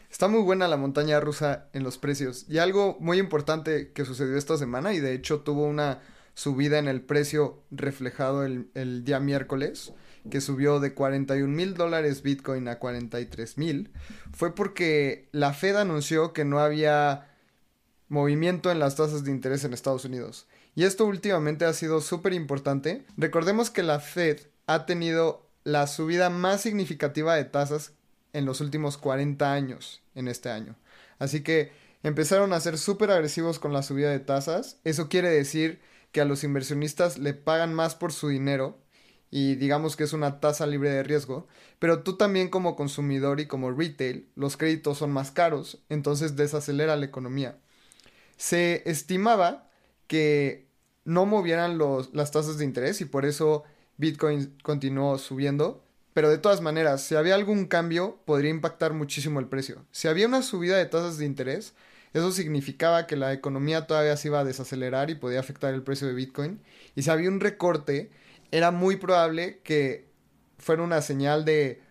Está 0.09 0.27
muy 0.27 0.41
buena 0.41 0.67
la 0.67 0.77
montaña 0.77 1.19
rusa 1.19 1.69
en 1.73 1.83
los 1.83 1.97
precios. 1.97 2.45
Y 2.49 2.57
algo 2.57 2.97
muy 2.99 3.17
importante 3.17 3.91
que 3.91 4.05
sucedió 4.05 4.37
esta 4.37 4.57
semana, 4.57 4.93
y 4.93 4.99
de 4.99 5.13
hecho 5.13 5.41
tuvo 5.41 5.65
una 5.65 5.99
subida 6.33 6.79
en 6.79 6.87
el 6.87 7.01
precio 7.01 7.63
reflejado 7.71 8.43
el, 8.43 9.03
día 9.03 9.19
miércoles, 9.19 9.93
que 10.29 10.41
subió 10.41 10.79
de 10.79 10.93
41 10.93 11.47
mil 11.47 11.73
dólares 11.73 12.21
Bitcoin 12.21 12.67
a 12.67 12.77
43 12.77 13.57
mil, 13.57 13.91
fue 14.31 14.53
porque 14.53 15.29
la 15.31 15.53
Fed 15.53 15.75
anunció 15.75 16.33
que 16.33 16.45
no 16.45 16.59
había 16.59 17.27
movimiento 18.07 18.71
en 18.71 18.79
las 18.79 18.95
tasas 18.95 19.23
de 19.23 19.31
interés 19.31 19.63
en 19.63 19.73
Estados 19.73 20.05
Unidos. 20.05 20.47
Y 20.75 20.83
esto 20.83 21.05
últimamente 21.05 21.65
ha 21.65 21.73
sido 21.73 22.01
súper 22.01 22.33
importante. 22.33 23.05
Recordemos 23.17 23.69
que 23.69 23.83
la 23.83 23.99
Fed 23.99 24.39
ha 24.67 24.85
tenido 24.85 25.49
la 25.63 25.87
subida 25.87 26.29
más 26.29 26.61
significativa 26.61 27.35
de 27.35 27.45
tasas 27.45 27.93
en 28.33 28.45
los 28.45 28.61
últimos 28.61 28.97
40 28.97 29.51
años 29.51 30.01
en 30.15 30.27
este 30.27 30.49
año. 30.49 30.75
Así 31.19 31.41
que 31.41 31.71
empezaron 32.03 32.53
a 32.53 32.59
ser 32.59 32.77
súper 32.77 33.11
agresivos 33.11 33.59
con 33.59 33.73
la 33.73 33.83
subida 33.83 34.09
de 34.09 34.19
tasas. 34.19 34.79
Eso 34.83 35.09
quiere 35.09 35.29
decir 35.29 35.81
que 36.11 36.21
a 36.21 36.25
los 36.25 36.43
inversionistas 36.43 37.17
le 37.17 37.33
pagan 37.33 37.73
más 37.73 37.95
por 37.95 38.11
su 38.11 38.29
dinero 38.29 38.79
y 39.31 39.55
digamos 39.55 39.95
que 39.95 40.03
es 40.03 40.11
una 40.11 40.41
tasa 40.41 40.67
libre 40.67 40.89
de 40.89 41.03
riesgo, 41.03 41.47
pero 41.79 42.03
tú 42.03 42.17
también 42.17 42.49
como 42.49 42.75
consumidor 42.75 43.39
y 43.39 43.47
como 43.47 43.71
retail, 43.71 44.29
los 44.35 44.57
créditos 44.57 44.97
son 44.97 45.11
más 45.11 45.31
caros, 45.31 45.81
entonces 45.87 46.35
desacelera 46.35 46.97
la 46.97 47.05
economía. 47.05 47.57
Se 48.35 48.83
estimaba 48.85 49.69
que 50.07 50.67
no 51.05 51.25
movieran 51.25 51.77
los, 51.77 52.13
las 52.13 52.31
tasas 52.31 52.57
de 52.57 52.65
interés 52.65 52.99
y 52.99 53.05
por 53.05 53.25
eso 53.25 53.63
Bitcoin 53.97 54.57
continuó 54.63 55.17
subiendo, 55.17 55.85
pero 56.13 56.29
de 56.29 56.37
todas 56.37 56.61
maneras, 56.61 57.01
si 57.03 57.15
había 57.15 57.35
algún 57.35 57.65
cambio, 57.65 58.19
podría 58.25 58.51
impactar 58.51 58.93
muchísimo 58.93 59.39
el 59.39 59.47
precio. 59.47 59.85
Si 59.91 60.07
había 60.07 60.27
una 60.27 60.41
subida 60.41 60.77
de 60.77 60.85
tasas 60.85 61.17
de 61.17 61.25
interés, 61.25 61.73
eso 62.13 62.31
significaba 62.31 63.07
que 63.07 63.15
la 63.15 63.31
economía 63.31 63.87
todavía 63.87 64.17
se 64.17 64.27
iba 64.27 64.39
a 64.39 64.43
desacelerar 64.43 65.09
y 65.09 65.15
podía 65.15 65.39
afectar 65.39 65.73
el 65.73 65.83
precio 65.83 66.07
de 66.07 66.13
Bitcoin. 66.13 66.61
Y 66.95 67.03
si 67.03 67.09
había 67.09 67.29
un 67.29 67.39
recorte, 67.39 68.11
era 68.51 68.71
muy 68.71 68.97
probable 68.97 69.61
que 69.63 70.09
fuera 70.57 70.83
una 70.83 71.01
señal 71.01 71.45
de 71.45 71.81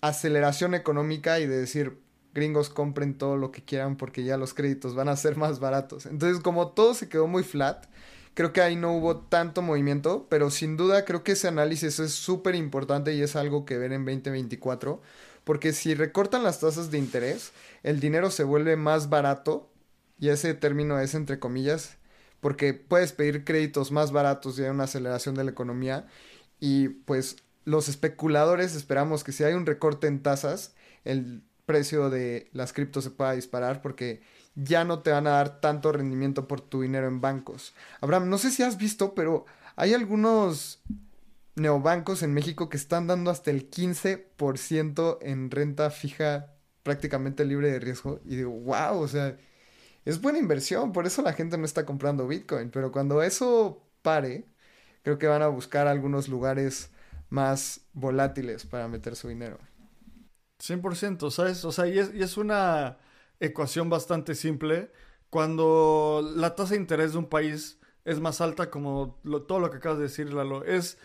aceleración 0.00 0.74
económica 0.74 1.40
y 1.40 1.46
de 1.46 1.58
decir, 1.58 1.98
gringos 2.32 2.70
compren 2.70 3.18
todo 3.18 3.36
lo 3.36 3.50
que 3.50 3.64
quieran 3.64 3.96
porque 3.96 4.22
ya 4.22 4.36
los 4.36 4.54
créditos 4.54 4.94
van 4.94 5.08
a 5.08 5.16
ser 5.16 5.36
más 5.36 5.58
baratos. 5.58 6.06
Entonces, 6.06 6.40
como 6.40 6.68
todo 6.68 6.94
se 6.94 7.08
quedó 7.08 7.26
muy 7.26 7.42
flat, 7.42 7.86
creo 8.34 8.52
que 8.52 8.60
ahí 8.60 8.76
no 8.76 8.92
hubo 8.92 9.18
tanto 9.18 9.62
movimiento, 9.62 10.26
pero 10.28 10.50
sin 10.50 10.76
duda 10.76 11.04
creo 11.04 11.24
que 11.24 11.32
ese 11.32 11.48
análisis 11.48 11.98
es 11.98 12.12
súper 12.12 12.54
importante 12.54 13.14
y 13.14 13.22
es 13.22 13.36
algo 13.36 13.64
que 13.64 13.78
ver 13.78 13.92
en 13.92 14.04
2024, 14.04 15.00
porque 15.44 15.72
si 15.72 15.94
recortan 15.94 16.42
las 16.42 16.60
tasas 16.60 16.90
de 16.90 16.98
interés, 16.98 17.52
el 17.82 18.00
dinero 18.00 18.30
se 18.30 18.44
vuelve 18.44 18.76
más 18.76 19.08
barato, 19.08 19.70
y 20.20 20.28
ese 20.28 20.54
término 20.54 21.00
es 21.00 21.14
entre 21.14 21.38
comillas, 21.38 21.96
porque 22.40 22.74
puedes 22.74 23.12
pedir 23.12 23.44
créditos 23.44 23.90
más 23.90 24.12
baratos 24.12 24.58
y 24.58 24.64
hay 24.64 24.70
una 24.70 24.84
aceleración 24.84 25.34
de 25.34 25.44
la 25.44 25.50
economía 25.50 26.06
y 26.58 26.88
pues 26.88 27.36
los 27.64 27.88
especuladores 27.88 28.74
esperamos 28.74 29.24
que 29.24 29.32
si 29.32 29.44
hay 29.44 29.54
un 29.54 29.66
recorte 29.66 30.06
en 30.06 30.22
tasas, 30.22 30.74
el 31.04 31.42
precio 31.66 32.10
de 32.10 32.48
las 32.52 32.72
criptos 32.72 33.04
se 33.04 33.10
pueda 33.10 33.32
disparar 33.32 33.82
porque 33.82 34.22
ya 34.54 34.84
no 34.84 35.00
te 35.00 35.10
van 35.10 35.26
a 35.26 35.30
dar 35.30 35.60
tanto 35.60 35.92
rendimiento 35.92 36.48
por 36.48 36.60
tu 36.60 36.82
dinero 36.82 37.06
en 37.06 37.20
bancos. 37.20 37.74
Abraham, 38.00 38.28
no 38.28 38.38
sé 38.38 38.50
si 38.50 38.62
has 38.62 38.76
visto, 38.76 39.14
pero 39.14 39.46
hay 39.76 39.94
algunos 39.94 40.82
neobancos 41.54 42.22
en 42.22 42.34
México 42.34 42.68
que 42.68 42.76
están 42.76 43.06
dando 43.06 43.30
hasta 43.30 43.50
el 43.50 43.70
15% 43.70 45.18
en 45.22 45.50
renta 45.50 45.90
fija 45.90 46.54
prácticamente 46.82 47.44
libre 47.44 47.70
de 47.70 47.80
riesgo. 47.80 48.20
Y 48.24 48.36
digo, 48.36 48.50
wow, 48.50 49.00
o 49.00 49.08
sea, 49.08 49.36
es 50.04 50.20
buena 50.20 50.38
inversión, 50.38 50.92
por 50.92 51.06
eso 51.06 51.22
la 51.22 51.32
gente 51.32 51.58
no 51.58 51.64
está 51.64 51.84
comprando 51.84 52.26
Bitcoin, 52.26 52.70
pero 52.70 52.92
cuando 52.92 53.22
eso 53.22 53.82
pare, 54.02 54.46
creo 55.02 55.18
que 55.18 55.26
van 55.26 55.42
a 55.42 55.48
buscar 55.48 55.86
algunos 55.86 56.28
lugares 56.28 56.90
más 57.28 57.82
volátiles 57.92 58.66
para 58.66 58.88
meter 58.88 59.16
su 59.16 59.28
dinero. 59.28 59.58
100%, 60.58 61.30
¿sabes? 61.30 61.64
O 61.64 61.72
sea, 61.72 61.86
y 61.86 61.98
es, 61.98 62.14
y 62.14 62.22
es 62.22 62.36
una 62.36 62.98
ecuación 63.40 63.90
bastante 63.90 64.34
simple. 64.34 64.92
Cuando 65.30 66.22
la 66.36 66.54
tasa 66.54 66.74
de 66.74 66.80
interés 66.80 67.12
de 67.12 67.18
un 67.18 67.28
país 67.28 67.78
es 68.04 68.20
más 68.20 68.40
alta, 68.40 68.70
como 68.70 69.20
todo 69.48 69.60
lo 69.60 69.70
que 69.70 69.78
acabas 69.78 69.98
de 69.98 70.04
decir, 70.04 70.32
Lalo, 70.32 70.64
es, 70.64 70.98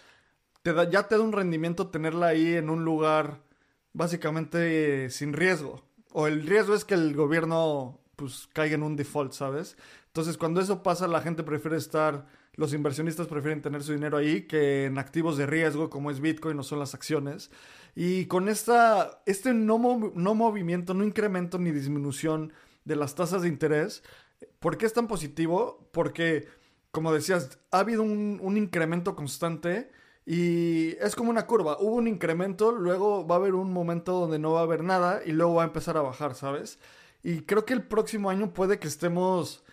te 0.62 0.74
da, 0.74 0.90
ya 0.90 1.08
te 1.08 1.18
da 1.18 1.22
un 1.22 1.32
rendimiento 1.32 1.88
tenerla 1.90 2.28
ahí 2.28 2.56
en 2.56 2.70
un 2.70 2.86
lugar 2.86 3.44
básicamente 3.94 5.10
sin 5.10 5.34
riesgo. 5.34 5.84
O 6.12 6.28
el 6.28 6.46
riesgo 6.46 6.76
es 6.76 6.86
que 6.86 6.94
el 6.94 7.16
gobierno 7.16 8.00
pues 8.16 8.48
caiga 8.54 8.76
en 8.76 8.84
un 8.84 8.96
default, 8.96 9.34
¿sabes? 9.34 9.78
Entonces, 10.08 10.38
cuando 10.38 10.62
eso 10.62 10.82
pasa, 10.82 11.08
la 11.08 11.22
gente 11.22 11.44
prefiere 11.44 11.78
estar, 11.78 12.26
los 12.56 12.74
inversionistas 12.74 13.28
prefieren 13.28 13.62
tener 13.62 13.84
su 13.84 13.94
dinero 13.94 14.18
ahí 14.18 14.44
que 14.44 14.86
en 14.86 14.98
activos 14.98 15.38
de 15.38 15.46
riesgo 15.46 15.90
como 15.90 16.12
es 16.12 16.20
Bitcoin 16.20 16.60
o 16.60 16.64
son 16.64 16.80
las 16.80 16.94
acciones. 16.94 17.52
Y 17.96 18.26
con 18.26 18.50
esta, 18.50 19.22
este 19.26 19.54
no, 19.54 20.12
no 20.14 20.36
movimiento, 20.36 20.94
no 20.94 21.04
incremento 21.04 21.58
ni 21.60 21.72
disminución 21.72 22.54
de 22.84 22.96
las 22.96 23.16
tasas 23.16 23.42
de 23.42 23.48
interés, 23.48 24.04
¿por 24.60 24.78
qué 24.78 24.86
es 24.86 24.94
tan 24.94 25.08
positivo? 25.08 25.90
Porque, 25.92 26.48
como 26.92 27.14
decías, 27.14 27.60
ha 27.72 27.80
habido 27.80 28.04
un 28.04 28.58
incremento 28.58 29.16
constante 29.16 29.90
y 30.26 30.98
es 31.00 31.16
como 31.16 31.30
una 31.30 31.46
curva. 31.46 31.78
Hubo 31.80 31.96
un 31.96 32.08
incremento, 32.08 32.72
luego 32.72 33.28
va 33.28 33.36
a 33.36 33.38
haber 33.38 33.54
un 33.54 33.72
momento 33.72 34.14
donde 34.14 34.40
no 34.40 34.54
va 34.54 34.62
a 34.62 34.64
haber 34.64 34.84
nada 34.84 35.22
y 35.26 35.32
luego 35.32 35.56
va 35.56 35.64
a 35.64 35.68
empezar 35.68 35.98
a 35.98 36.02
bajar, 36.02 36.36
¿sabes? 36.36 36.80
Y 37.24 37.42
creo 37.42 37.66
que 37.66 37.74
el 37.74 37.84
próximo 37.84 38.30
año 38.30 38.54
puede 38.54 38.80
que 38.80 38.88
estemos 38.88 39.64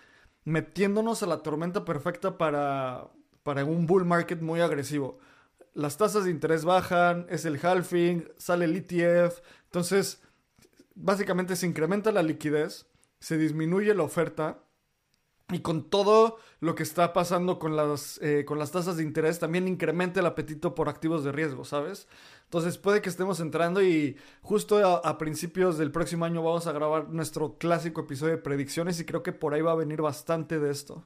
metiéndonos 0.44 1.22
a 1.22 1.26
la 1.26 1.42
tormenta 1.42 1.84
perfecta 1.84 2.38
para, 2.38 3.08
para 3.42 3.64
un 3.64 3.86
bull 3.86 4.04
market 4.04 4.40
muy 4.40 4.60
agresivo. 4.60 5.18
Las 5.74 5.96
tasas 5.96 6.24
de 6.24 6.30
interés 6.30 6.64
bajan, 6.64 7.26
es 7.30 7.44
el 7.44 7.58
halving, 7.64 8.28
sale 8.36 8.66
el 8.66 8.76
ETF, 8.76 9.40
entonces 9.64 10.22
básicamente 10.94 11.56
se 11.56 11.66
incrementa 11.66 12.12
la 12.12 12.22
liquidez, 12.22 12.86
se 13.20 13.38
disminuye 13.38 13.94
la 13.94 14.02
oferta 14.02 14.64
y 15.54 15.60
con 15.60 15.88
todo 15.88 16.38
lo 16.60 16.74
que 16.74 16.82
está 16.82 17.12
pasando 17.12 17.58
con 17.58 17.76
las, 17.76 18.18
eh, 18.22 18.44
con 18.44 18.58
las 18.58 18.70
tasas 18.70 18.96
de 18.96 19.02
interés 19.02 19.38
también 19.38 19.68
incrementa 19.68 20.20
el 20.20 20.26
apetito 20.26 20.74
por 20.74 20.88
activos 20.88 21.24
de 21.24 21.32
riesgo, 21.32 21.64
¿sabes? 21.64 22.08
Entonces 22.44 22.78
puede 22.78 23.00
que 23.00 23.08
estemos 23.08 23.40
entrando 23.40 23.82
y 23.82 24.16
justo 24.42 24.76
a, 24.78 25.08
a 25.08 25.18
principios 25.18 25.78
del 25.78 25.90
próximo 25.90 26.24
año 26.24 26.42
vamos 26.42 26.66
a 26.66 26.72
grabar 26.72 27.08
nuestro 27.08 27.56
clásico 27.58 28.02
episodio 28.02 28.32
de 28.32 28.42
predicciones 28.42 29.00
y 29.00 29.04
creo 29.04 29.22
que 29.22 29.32
por 29.32 29.54
ahí 29.54 29.62
va 29.62 29.72
a 29.72 29.76
venir 29.76 30.02
bastante 30.02 30.58
de 30.58 30.70
esto. 30.70 31.04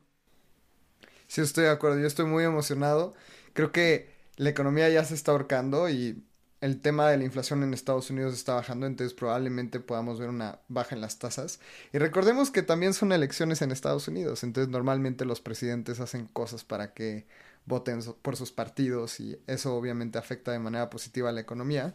Sí, 1.27 1.41
estoy 1.41 1.65
de 1.65 1.71
acuerdo. 1.71 1.99
Yo 1.99 2.07
estoy 2.07 2.27
muy 2.27 2.45
emocionado. 2.45 3.15
Creo 3.53 3.73
que 3.73 4.15
la 4.37 4.51
economía 4.51 4.89
ya 4.89 5.05
se 5.05 5.15
está 5.15 5.33
ahorcando 5.33 5.89
y 5.89 6.23
el 6.61 6.81
tema 6.81 7.11
de 7.11 7.19
la 7.19 7.25
inflación 7.25 7.63
en 7.63 7.75
Estados 7.75 8.11
Unidos 8.11 8.35
está 8.35 8.55
bajando, 8.55 8.87
entonces 8.87 9.15
probablemente 9.15 9.81
podamos 9.81 10.19
ver 10.19 10.31
una 10.31 10.61
baja 10.69 10.95
en 10.95 11.01
las 11.01 11.19
tasas. 11.19 11.61
Y 11.93 11.99
recordemos 11.99 12.51
que 12.51 12.63
también 12.63 12.95
son 12.95 13.13
elecciones 13.13 13.63
en 13.63 13.73
Estados 13.73 14.09
Unidos, 14.09 14.43
entonces 14.43 14.71
normalmente 14.71 15.25
los 15.25 15.41
presidentes 15.41 16.01
hacen 16.01 16.27
cosas 16.27 16.65
para 16.65 16.95
que 16.95 17.27
voten 17.67 18.01
por 18.23 18.37
sus 18.37 18.53
partidos 18.53 19.21
y 19.21 19.39
eso 19.47 19.75
obviamente 19.77 20.19
afecta 20.19 20.53
de 20.53 20.59
manera 20.59 20.89
positiva 20.89 21.29
a 21.29 21.33
la 21.33 21.41
economía. 21.41 21.95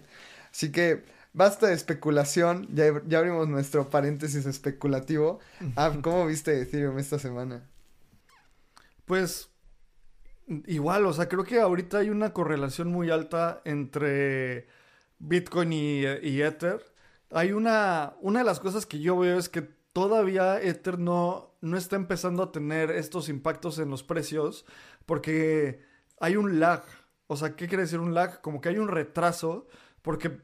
Así 0.52 0.72
que 0.72 1.04
basta 1.34 1.68
de 1.68 1.74
especulación, 1.74 2.68
ya, 2.74 3.02
ya 3.08 3.20
abrimos 3.20 3.48
nuestro 3.48 3.90
paréntesis 3.90 4.46
especulativo. 4.46 5.40
Ah, 5.76 5.92
¿cómo 6.02 6.26
viste 6.28 6.62
Ethereum 6.62 7.00
esta 7.00 7.20
semana? 7.20 7.64
Pues 9.06 9.51
igual, 10.68 11.06
o 11.06 11.14
sea, 11.14 11.30
creo 11.30 11.44
que 11.44 11.60
ahorita 11.60 12.00
hay 12.00 12.10
una 12.10 12.34
correlación 12.34 12.90
muy 12.90 13.10
alta 13.10 13.62
entre 13.66 14.68
Bitcoin 15.20 15.74
y, 15.74 16.02
y 16.24 16.42
Ether. 16.42 16.84
Hay 17.32 17.54
una, 17.54 18.16
una 18.22 18.40
de 18.40 18.46
las 18.46 18.60
cosas 18.60 18.86
que 18.86 19.00
yo 19.00 19.18
veo 19.18 19.38
es 19.38 19.50
que 19.50 19.62
todavía 19.94 20.62
Ether 20.62 21.00
no, 21.00 21.56
no 21.62 21.78
está 21.78 21.96
empezando 21.96 22.44
a 22.44 22.52
tener 22.52 22.92
estos 22.92 23.30
impactos 23.30 23.80
en 23.80 23.90
los 23.90 24.04
precios 24.04 24.66
porque 25.06 25.82
hay 26.20 26.36
un 26.36 26.60
lag. 26.60 26.84
O 27.28 27.38
sea, 27.38 27.56
¿qué 27.56 27.68
quiere 27.68 27.84
decir 27.84 28.00
un 28.00 28.14
lag? 28.14 28.42
Como 28.42 28.62
que 28.62 28.70
hay 28.70 28.78
un 28.78 28.90
retraso 28.90 29.68
porque 30.02 30.42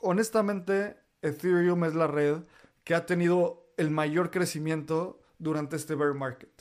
honestamente 0.00 0.96
Ethereum 1.22 1.84
es 1.84 1.94
la 1.94 2.06
red 2.06 2.42
que 2.84 2.94
ha 2.94 3.06
tenido 3.06 3.72
el 3.76 3.90
mayor 3.90 4.30
crecimiento 4.30 5.20
durante 5.38 5.76
este 5.76 5.94
bear 5.94 6.14
market. 6.14 6.55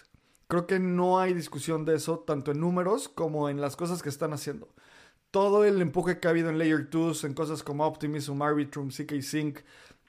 Creo 0.48 0.68
que 0.68 0.80
no 0.80 1.20
hay 1.20 1.34
discusión 1.34 1.86
de 1.86 1.96
eso, 1.96 2.20
tanto 2.20 2.52
en 2.52 2.60
números 2.60 3.10
como 3.10 3.50
en 3.50 3.62
las 3.62 3.76
cosas 3.76 4.04
que 4.04 4.10
están 4.10 4.34
haciendo. 4.34 4.70
Todo 5.32 5.66
el 5.66 5.82
empuje 5.82 6.20
que 6.20 6.28
ha 6.28 6.32
habido 6.32 6.50
en 6.50 6.60
Layer 6.60 6.90
2, 6.90 7.24
en 7.24 7.34
cosas 7.34 7.64
como 7.64 7.86
Optimism, 7.86 8.42
Arbitrum, 8.42 8.90
CK 8.90 9.22
Sync, 9.22 9.60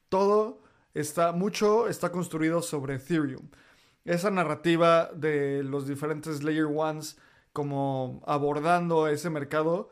todo 0.09 0.63
está, 0.95 1.33
mucho 1.33 1.89
está 1.89 2.13
construido 2.13 2.63
sobre 2.63 2.97
Ethereum. 2.97 3.49
Esa 4.05 4.31
narrativa 4.31 5.11
de 5.15 5.63
los 5.65 5.87
diferentes 5.87 6.43
Layer 6.43 6.67
1s 6.67 7.17
como 7.53 8.23
abordando 8.27 9.09
ese 9.09 9.31
mercado, 9.31 9.89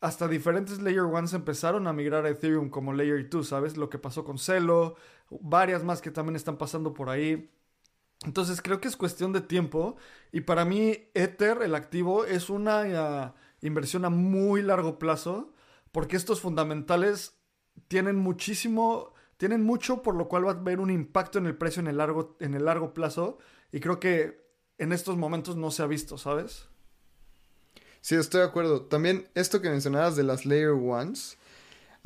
hasta 0.00 0.28
diferentes 0.28 0.80
Layer 0.80 1.02
1s 1.02 1.34
empezaron 1.34 1.86
a 1.86 1.92
migrar 1.92 2.24
a 2.24 2.30
Ethereum 2.30 2.70
como 2.70 2.92
Layer 2.94 3.28
2, 3.28 3.46
¿sabes? 3.46 3.76
Lo 3.76 3.90
que 3.90 3.98
pasó 3.98 4.24
con 4.24 4.38
Celo, 4.38 4.96
varias 5.30 5.84
más 5.84 6.00
que 6.00 6.10
también 6.10 6.36
están 6.36 6.56
pasando 6.56 6.94
por 6.94 7.10
ahí. 7.10 7.50
Entonces 8.24 8.60
creo 8.60 8.80
que 8.80 8.88
es 8.88 8.96
cuestión 8.96 9.32
de 9.32 9.40
tiempo 9.40 9.96
y 10.32 10.40
para 10.40 10.64
mí 10.64 11.08
Ether, 11.14 11.62
el 11.62 11.74
activo, 11.74 12.24
es 12.24 12.50
una 12.50 13.32
uh, 13.32 13.66
inversión 13.66 14.04
a 14.04 14.10
muy 14.10 14.62
largo 14.62 14.98
plazo 14.98 15.52
porque 15.92 16.16
estos 16.16 16.40
fundamentales 16.40 17.38
tienen 17.86 18.16
muchísimo, 18.16 19.14
tienen 19.36 19.64
mucho 19.64 20.02
por 20.02 20.16
lo 20.16 20.28
cual 20.28 20.46
va 20.46 20.52
a 20.52 20.54
haber 20.54 20.80
un 20.80 20.90
impacto 20.90 21.38
en 21.38 21.46
el 21.46 21.56
precio 21.56 21.80
en 21.80 21.86
el 21.86 21.98
largo, 21.98 22.36
en 22.40 22.54
el 22.54 22.64
largo 22.64 22.92
plazo 22.92 23.38
y 23.70 23.80
creo 23.80 24.00
que 24.00 24.48
en 24.78 24.92
estos 24.92 25.16
momentos 25.16 25.56
no 25.56 25.70
se 25.70 25.82
ha 25.82 25.86
visto, 25.86 26.18
¿sabes? 26.18 26.68
Sí, 28.00 28.14
estoy 28.14 28.40
de 28.40 28.46
acuerdo. 28.46 28.82
También 28.82 29.28
esto 29.34 29.60
que 29.60 29.70
mencionabas 29.70 30.16
de 30.16 30.22
las 30.22 30.46
Layer 30.46 30.70
Ones. 30.70 31.36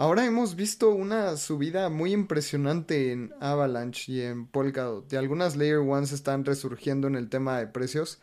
Ahora 0.03 0.27
hemos 0.27 0.57
visto 0.57 0.91
una 0.91 1.37
subida 1.37 1.89
muy 1.89 2.13
impresionante 2.13 3.13
en 3.13 3.33
Avalanche 3.39 4.11
y 4.11 4.21
en 4.21 4.47
Polkadot. 4.49 5.13
Y 5.13 5.15
algunas 5.15 5.55
Layer 5.55 5.77
Ones 5.77 6.11
están 6.11 6.45
resurgiendo 6.45 7.07
en 7.07 7.15
el 7.15 7.29
tema 7.29 7.57
de 7.59 7.69
precios. 7.69 8.19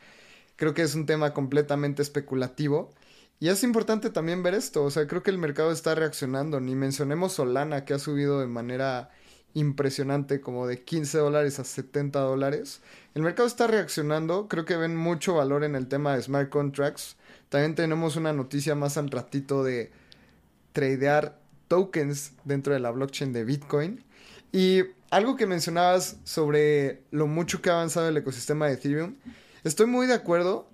Creo 0.57 0.73
que 0.73 0.81
es 0.81 0.93
un 0.93 1.05
tema 1.05 1.33
completamente 1.33 2.01
especulativo. 2.01 2.91
Y 3.39 3.47
es 3.47 3.63
importante 3.63 4.09
también 4.09 4.43
ver 4.43 4.55
esto. 4.55 4.83
O 4.83 4.91
sea, 4.91 5.07
creo 5.07 5.23
que 5.23 5.31
el 5.31 5.37
mercado 5.37 5.71
está 5.71 5.95
reaccionando. 5.95 6.59
Ni 6.59 6.75
mencionemos 6.75 7.31
Solana, 7.31 7.85
que 7.85 7.93
ha 7.93 7.99
subido 7.99 8.41
de 8.41 8.47
manera 8.47 9.09
impresionante, 9.53 10.41
como 10.41 10.67
de 10.67 10.83
15 10.83 11.17
dólares 11.19 11.59
a 11.59 11.63
70 11.63 12.19
dólares. 12.19 12.81
El 13.15 13.21
mercado 13.21 13.47
está 13.47 13.67
reaccionando. 13.67 14.49
Creo 14.49 14.65
que 14.65 14.75
ven 14.75 14.97
mucho 14.97 15.35
valor 15.35 15.63
en 15.63 15.77
el 15.77 15.87
tema 15.87 16.13
de 16.13 16.23
smart 16.23 16.49
contracts. 16.49 17.15
También 17.47 17.75
tenemos 17.75 18.17
una 18.17 18.33
noticia 18.33 18.75
más 18.75 18.97
al 18.97 19.09
ratito 19.09 19.63
de 19.63 19.93
tradear 20.73 21.38
tokens 21.69 22.33
dentro 22.43 22.73
de 22.73 22.81
la 22.81 22.91
blockchain 22.91 23.31
de 23.31 23.45
Bitcoin. 23.45 24.03
Y 24.51 24.81
algo 25.09 25.37
que 25.37 25.45
mencionabas 25.45 26.17
sobre 26.25 27.03
lo 27.11 27.27
mucho 27.27 27.61
que 27.61 27.69
ha 27.69 27.73
avanzado 27.73 28.09
el 28.09 28.17
ecosistema 28.17 28.67
de 28.67 28.73
Ethereum, 28.73 29.15
estoy 29.63 29.85
muy 29.85 30.07
de 30.07 30.15
acuerdo 30.15 30.69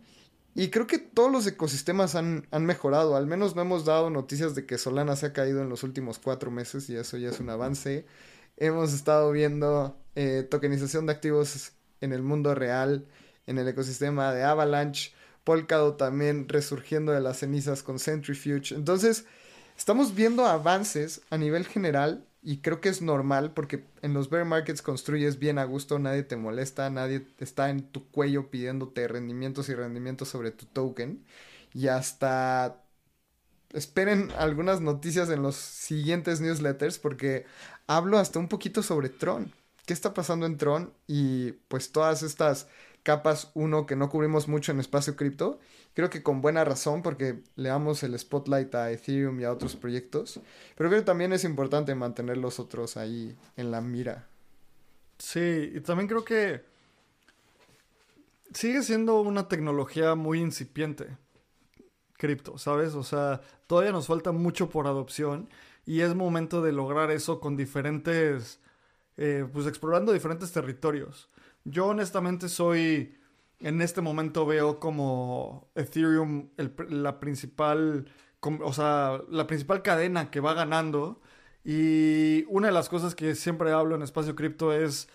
y 0.55 0.69
creo 0.69 0.87
que 0.87 0.97
todos 0.97 1.31
los 1.31 1.45
ecosistemas 1.45 2.15
han, 2.15 2.47
han, 2.49 2.65
mejorado. 2.65 3.15
Al 3.15 3.27
menos 3.27 3.55
no 3.55 3.61
hemos 3.61 3.83
dado 3.85 4.09
noticias 4.09 4.55
de 4.55 4.65
que 4.65 4.77
Solana 4.77 5.15
se 5.17 5.27
ha 5.27 5.33
caído 5.33 5.61
en 5.61 5.69
los 5.69 5.83
últimos 5.83 6.17
cuatro 6.17 6.49
meses 6.49 6.89
y 6.89 6.95
eso 6.95 7.17
ya 7.17 7.29
es 7.29 7.39
un 7.41 7.49
avance. 7.49 8.05
Hemos 8.57 8.93
estado 8.93 9.31
viendo 9.31 9.97
eh, 10.15 10.47
tokenización 10.49 11.05
de 11.05 11.11
activos 11.11 11.73
en 11.99 12.13
el 12.13 12.21
mundo 12.21 12.55
real, 12.55 13.05
en 13.47 13.57
el 13.57 13.67
ecosistema 13.67 14.33
de 14.33 14.43
Avalanche, 14.43 15.11
Polkadot 15.43 15.97
también 15.97 16.47
resurgiendo 16.47 17.11
de 17.11 17.19
las 17.19 17.39
cenizas 17.39 17.83
con 17.83 17.99
Centrifuge. 17.99 18.73
Entonces, 18.73 19.25
estamos 19.77 20.15
viendo 20.15 20.45
avances 20.45 21.21
a 21.29 21.37
nivel 21.37 21.65
general 21.65 22.25
y 22.41 22.57
creo 22.57 22.79
que 22.79 22.89
es 22.89 23.01
normal 23.01 23.51
porque 23.51 23.83
en 24.01 24.13
los 24.13 24.29
bear 24.29 24.45
markets 24.45 24.81
construyes 24.81 25.39
bien 25.39 25.57
a 25.57 25.63
gusto, 25.63 25.97
nadie 25.97 26.23
te 26.23 26.37
molesta, 26.37 26.89
nadie 26.89 27.25
está 27.39 27.69
en 27.69 27.81
tu 27.83 28.07
cuello 28.11 28.51
pidiéndote 28.51 29.07
rendimientos 29.07 29.69
y 29.69 29.75
rendimientos 29.75 30.29
sobre 30.29 30.51
tu 30.51 30.65
token 30.65 31.25
y 31.73 31.87
hasta 31.87 32.81
esperen 33.73 34.31
algunas 34.37 34.79
noticias 34.79 35.29
en 35.29 35.41
los 35.41 35.55
siguientes 35.55 36.39
newsletters 36.39 36.99
porque 36.99 37.45
hablo 37.87 38.17
hasta 38.19 38.39
un 38.39 38.47
poquito 38.47 38.83
sobre 38.83 39.09
Tron. 39.09 39.51
¿Qué 39.85 39.93
está 39.93 40.13
pasando 40.13 40.45
en 40.45 40.57
Tron? 40.57 40.93
Y 41.07 41.53
pues 41.67 41.91
todas 41.91 42.23
estas 42.23 42.67
capas 43.05 43.51
1 43.53 43.85
que 43.85 43.95
no 43.95 44.09
cubrimos 44.09 44.47
mucho 44.47 44.71
en 44.71 44.79
espacio 44.79 45.15
cripto. 45.15 45.59
Creo 45.93 46.09
que 46.09 46.23
con 46.23 46.41
buena 46.41 46.65
razón 46.65 47.03
porque 47.03 47.43
le 47.55 47.69
damos 47.69 48.01
el 48.01 48.17
spotlight 48.17 48.73
a 48.73 48.91
Ethereum 48.91 49.39
y 49.39 49.43
a 49.43 49.51
otros 49.51 49.75
proyectos. 49.75 50.41
Pero 50.75 50.89
creo 50.89 51.01
que 51.01 51.05
también 51.05 51.31
es 51.31 51.43
importante 51.43 51.93
mantener 51.93 52.37
los 52.37 52.59
otros 52.59 52.97
ahí 52.97 53.37
en 53.55 53.69
la 53.69 53.79
mira. 53.79 54.27
Sí, 55.19 55.71
y 55.75 55.79
también 55.81 56.09
creo 56.09 56.25
que 56.25 56.65
sigue 58.53 58.81
siendo 58.81 59.21
una 59.21 59.47
tecnología 59.47 60.15
muy 60.15 60.39
incipiente. 60.41 61.15
Cripto, 62.17 62.57
¿sabes? 62.57 62.95
O 62.95 63.03
sea, 63.03 63.41
todavía 63.67 63.91
nos 63.91 64.07
falta 64.07 64.31
mucho 64.31 64.69
por 64.69 64.87
adopción. 64.87 65.47
y 65.87 66.01
es 66.01 66.15
momento 66.15 66.63
de 66.63 66.71
lograr 66.71 67.11
eso 67.11 67.39
con 67.39 67.55
diferentes, 67.55 68.59
eh, 69.17 69.45
pues 69.53 69.67
explorando 69.67 70.11
diferentes 70.11 70.51
territorios. 70.51 71.29
Yo 71.65 71.87
honestamente 71.87 72.47
soy, 72.49 73.17
en 73.59 73.81
este 73.81 74.01
momento 74.01 74.45
veo 74.45 74.79
como 74.79 75.69
Ethereum 75.75 76.49
la 76.89 77.19
principal, 77.19 78.07
o 78.41 78.73
sea, 78.73 79.21
la 79.29 79.47
principal 79.47 79.81
cadena 79.81 80.31
que 80.31 80.39
va 80.39 80.53
ganando. 80.53 81.21
Y 81.63 82.45
una 82.49 82.67
de 82.67 82.73
las 82.73 82.89
cosas 82.89 83.15
que 83.15 83.35
siempre 83.35 83.71
hablo 83.71 83.95
en 83.95 84.03
Espacio 84.03 84.35
Cripto 84.35 84.71
es 84.73 85.09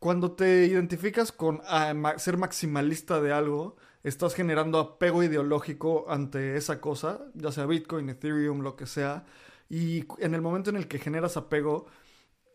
cuando 0.00 0.32
te 0.32 0.66
identificas 0.66 1.30
con 1.30 1.60
ah, 1.66 1.94
ser 2.18 2.36
maximalista 2.36 3.20
de 3.20 3.32
algo, 3.32 3.76
estás 4.02 4.34
generando 4.34 4.80
apego 4.80 5.22
ideológico 5.22 6.06
ante 6.08 6.56
esa 6.56 6.80
cosa, 6.80 7.20
ya 7.34 7.52
sea 7.52 7.66
Bitcoin, 7.66 8.08
Ethereum, 8.08 8.62
lo 8.62 8.74
que 8.74 8.86
sea. 8.86 9.24
Y 9.68 10.04
en 10.18 10.34
el 10.34 10.42
momento 10.42 10.70
en 10.70 10.76
el 10.76 10.88
que 10.88 10.98
generas 10.98 11.36
apego, 11.36 11.86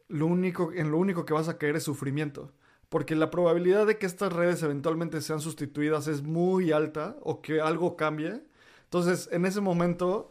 lo 0.08 0.26
único, 0.26 0.72
en 0.74 0.92
lo 0.92 0.98
único 0.98 1.26
que 1.26 1.34
vas 1.34 1.50
a 1.50 1.58
caer 1.58 1.76
es 1.76 1.84
sufrimiento. 1.84 2.52
Porque 2.90 3.16
la 3.16 3.30
probabilidad 3.30 3.86
de 3.86 3.98
que 3.98 4.06
estas 4.06 4.32
redes 4.32 4.64
eventualmente 4.64 5.22
sean 5.22 5.42
sustituidas 5.42 6.08
es 6.08 6.24
muy 6.24 6.72
alta 6.72 7.18
o 7.22 7.42
que 7.42 7.60
algo 7.60 7.98
cambie. 7.98 8.44
Entonces, 8.86 9.28
en 9.34 9.46
ese 9.46 9.60
momento, 9.60 10.30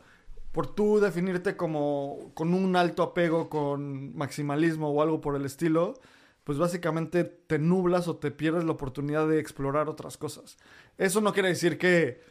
por 0.52 0.74
tú 0.74 0.98
definirte 0.98 1.56
como 1.56 2.30
con 2.34 2.54
un 2.54 2.76
alto 2.76 3.02
apego, 3.02 3.50
con 3.50 4.16
maximalismo 4.16 4.88
o 4.88 5.02
algo 5.02 5.20
por 5.20 5.36
el 5.36 5.44
estilo, 5.44 5.94
pues 6.44 6.56
básicamente 6.56 7.24
te 7.24 7.58
nublas 7.58 8.08
o 8.08 8.16
te 8.16 8.30
pierdes 8.30 8.64
la 8.64 8.72
oportunidad 8.72 9.28
de 9.28 9.40
explorar 9.40 9.88
otras 9.88 10.16
cosas. 10.16 10.56
Eso 10.96 11.20
no 11.20 11.34
quiere 11.34 11.48
decir 11.50 11.76
que 11.76 12.22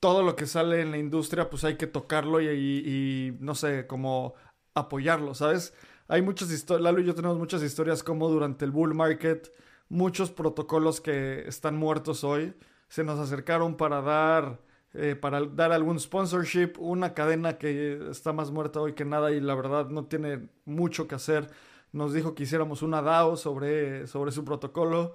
todo 0.00 0.22
lo 0.22 0.34
que 0.34 0.46
sale 0.46 0.80
en 0.80 0.90
la 0.90 0.98
industria, 0.98 1.48
pues 1.48 1.64
hay 1.64 1.76
que 1.76 1.86
tocarlo 1.86 2.42
y, 2.42 3.36
no 3.38 3.54
sé, 3.54 3.86
como 3.86 4.34
apoyarlo, 4.74 5.34
¿sabes? 5.34 5.72
Hay 6.10 6.22
muchas 6.22 6.50
historias, 6.50 6.82
Lalo 6.82 7.00
y 7.00 7.04
yo 7.04 7.14
tenemos 7.14 7.38
muchas 7.38 7.62
historias 7.62 8.02
como 8.02 8.28
durante 8.28 8.64
el 8.64 8.72
bull 8.72 8.94
market 8.94 9.54
muchos 9.88 10.32
protocolos 10.32 11.00
que 11.00 11.46
están 11.46 11.76
muertos 11.76 12.24
hoy 12.24 12.52
se 12.88 13.04
nos 13.04 13.20
acercaron 13.20 13.76
para 13.76 14.02
dar, 14.02 14.58
eh, 14.92 15.14
para 15.14 15.40
dar 15.42 15.70
algún 15.70 16.00
sponsorship, 16.00 16.72
una 16.78 17.14
cadena 17.14 17.58
que 17.58 18.10
está 18.10 18.32
más 18.32 18.50
muerta 18.50 18.80
hoy 18.80 18.94
que 18.94 19.04
nada 19.04 19.30
y 19.30 19.40
la 19.40 19.54
verdad 19.54 19.88
no 19.88 20.06
tiene 20.06 20.48
mucho 20.64 21.06
que 21.06 21.14
hacer. 21.14 21.48
Nos 21.92 22.12
dijo 22.12 22.34
que 22.34 22.42
hiciéramos 22.42 22.82
una 22.82 23.02
DAO 23.02 23.36
sobre, 23.36 24.08
sobre 24.08 24.32
su 24.32 24.44
protocolo 24.44 25.14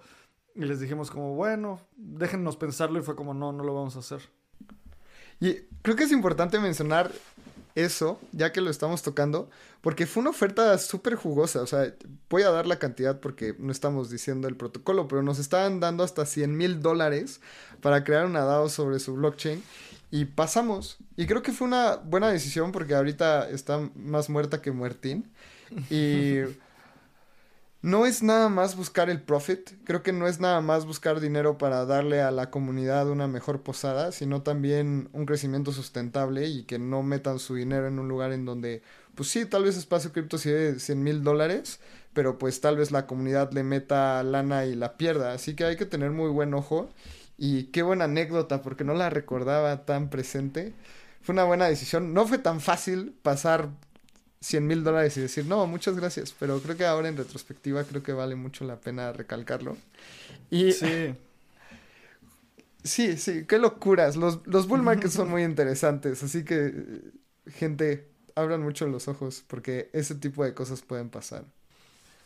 y 0.55 0.61
les 0.61 0.79
dijimos 0.79 1.11
como, 1.11 1.35
bueno, 1.35 1.81
déjennos 1.97 2.55
pensarlo 2.55 2.99
y 2.99 3.01
fue 3.01 3.17
como, 3.17 3.33
no, 3.33 3.51
no 3.51 3.65
lo 3.65 3.75
vamos 3.75 3.97
a 3.97 3.99
hacer. 3.99 4.21
Y 5.41 5.55
creo 5.81 5.97
que 5.97 6.05
es 6.05 6.13
importante 6.13 6.57
mencionar 6.57 7.11
eso, 7.75 8.19
ya 8.31 8.51
que 8.51 8.61
lo 8.61 8.69
estamos 8.69 9.03
tocando, 9.03 9.49
porque 9.81 10.07
fue 10.07 10.21
una 10.21 10.29
oferta 10.29 10.77
súper 10.77 11.15
jugosa. 11.15 11.61
O 11.61 11.67
sea, 11.67 11.93
voy 12.29 12.43
a 12.43 12.49
dar 12.49 12.65
la 12.65 12.79
cantidad 12.79 13.19
porque 13.19 13.55
no 13.59 13.71
estamos 13.71 14.09
diciendo 14.09 14.47
el 14.47 14.55
protocolo, 14.55 15.07
pero 15.07 15.21
nos 15.21 15.39
estaban 15.39 15.79
dando 15.79 16.03
hasta 16.03 16.25
100 16.25 16.55
mil 16.55 16.81
dólares 16.81 17.41
para 17.81 18.03
crear 18.03 18.25
una 18.25 18.45
DAO 18.45 18.69
sobre 18.69 18.99
su 18.99 19.13
blockchain. 19.13 19.61
Y 20.09 20.25
pasamos. 20.25 20.97
Y 21.17 21.25
creo 21.25 21.43
que 21.43 21.51
fue 21.51 21.67
una 21.67 21.97
buena 21.97 22.29
decisión 22.29 22.71
porque 22.71 22.95
ahorita 22.95 23.49
está 23.49 23.89
más 23.95 24.29
muerta 24.29 24.61
que 24.61 24.71
muertín. 24.71 25.29
Y 25.89 26.39
no 27.85 28.07
es 28.07 28.23
nada 28.23 28.49
más 28.49 28.75
buscar 28.75 29.11
el 29.11 29.21
profit, 29.21 29.69
creo 29.83 30.01
que 30.01 30.11
no 30.11 30.25
es 30.25 30.39
nada 30.39 30.59
más 30.59 30.87
buscar 30.87 31.19
dinero 31.19 31.59
para 31.59 31.85
darle 31.85 32.19
a 32.19 32.31
la 32.31 32.49
comunidad 32.49 33.07
una 33.11 33.27
mejor 33.27 33.61
posada, 33.61 34.11
sino 34.11 34.41
también 34.41 35.07
un 35.13 35.27
crecimiento 35.27 35.71
sustentable 35.71 36.47
y 36.47 36.63
que 36.63 36.79
no 36.79 37.03
metan 37.03 37.37
su 37.37 37.53
dinero 37.53 37.87
en 37.87 37.99
un 37.99 38.07
lugar 38.07 38.31
en 38.31 38.43
donde, 38.43 38.81
pues 39.13 39.29
sí, 39.29 39.45
tal 39.45 39.65
vez 39.65 39.77
espacio 39.77 40.11
cripto 40.11 40.39
sí 40.39 40.49
de 40.49 40.79
100 40.79 41.03
mil 41.03 41.23
dólares, 41.23 41.79
pero 42.13 42.39
pues 42.39 42.59
tal 42.59 42.75
vez 42.75 42.89
la 42.89 43.05
comunidad 43.05 43.51
le 43.51 43.61
meta 43.61 44.23
lana 44.23 44.65
y 44.65 44.73
la 44.73 44.97
pierda, 44.97 45.33
así 45.33 45.55
que 45.55 45.65
hay 45.65 45.75
que 45.75 45.85
tener 45.85 46.09
muy 46.09 46.31
buen 46.31 46.55
ojo 46.55 46.89
y 47.37 47.65
qué 47.65 47.83
buena 47.83 48.05
anécdota 48.05 48.63
porque 48.63 48.83
no 48.83 48.95
la 48.95 49.11
recordaba 49.11 49.85
tan 49.85 50.09
presente. 50.09 50.73
Fue 51.21 51.33
una 51.33 51.43
buena 51.43 51.67
decisión. 51.67 52.13
No 52.13 52.27
fue 52.27 52.37
tan 52.37 52.61
fácil 52.61 53.15
pasar 53.21 53.69
100 54.45 54.67
mil 54.67 54.83
dólares 54.83 55.17
y 55.17 55.21
decir, 55.21 55.47
no, 55.47 55.65
muchas 55.65 55.95
gracias, 55.95 56.35
pero 56.37 56.59
creo 56.59 56.77
que 56.77 56.85
ahora 56.85 57.09
en 57.09 57.17
retrospectiva 57.17 57.83
creo 57.83 58.03
que 58.03 58.13
vale 58.13 58.35
mucho 58.35 58.63
la 58.63 58.79
pena 58.79 59.11
recalcarlo. 59.11 59.75
Y 60.51 60.71
sí. 60.71 61.15
Sí, 62.83 63.17
sí, 63.17 63.45
qué 63.47 63.57
locuras. 63.57 64.15
Los, 64.15 64.45
los 64.45 64.67
bull 64.67 64.83
markets 64.83 65.13
son 65.13 65.29
muy 65.31 65.43
interesantes, 65.43 66.21
así 66.21 66.45
que 66.45 67.01
gente, 67.47 68.07
abran 68.35 68.61
mucho 68.61 68.87
los 68.87 69.07
ojos 69.07 69.43
porque 69.47 69.89
ese 69.93 70.13
tipo 70.13 70.43
de 70.43 70.53
cosas 70.53 70.83
pueden 70.83 71.09
pasar. 71.09 71.45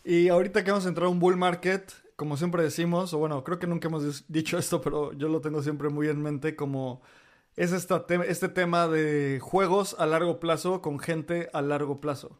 Y 0.04 0.28
ahorita 0.28 0.66
que 0.66 0.72
vamos 0.72 0.86
a 0.86 0.90
entrar 0.90 1.06
a 1.06 1.10
un 1.10 1.20
bull 1.20 1.38
market, 1.38 1.90
como 2.18 2.36
siempre 2.36 2.64
decimos, 2.64 3.14
o 3.14 3.18
bueno, 3.18 3.46
creo 3.46 3.60
que 3.60 3.68
nunca 3.68 3.88
hemos 3.88 4.26
dicho 4.28 4.58
esto, 4.58 4.82
pero 4.82 5.14
yo 5.14 5.30
lo 5.30 5.40
tengo 5.40 5.64
siempre 5.64 5.88
muy 5.88 6.10
en 6.10 6.22
mente 6.22 6.58
como 6.58 7.02
es 7.60 7.74
este 7.74 8.48
tema 8.48 8.88
de 8.88 9.40
juegos 9.42 9.94
a 10.00 10.06
largo 10.06 10.40
plazo 10.40 10.82
con 10.82 10.98
gente 10.98 11.50
a 11.52 11.62
largo 11.62 12.00
plazo. 12.00 12.40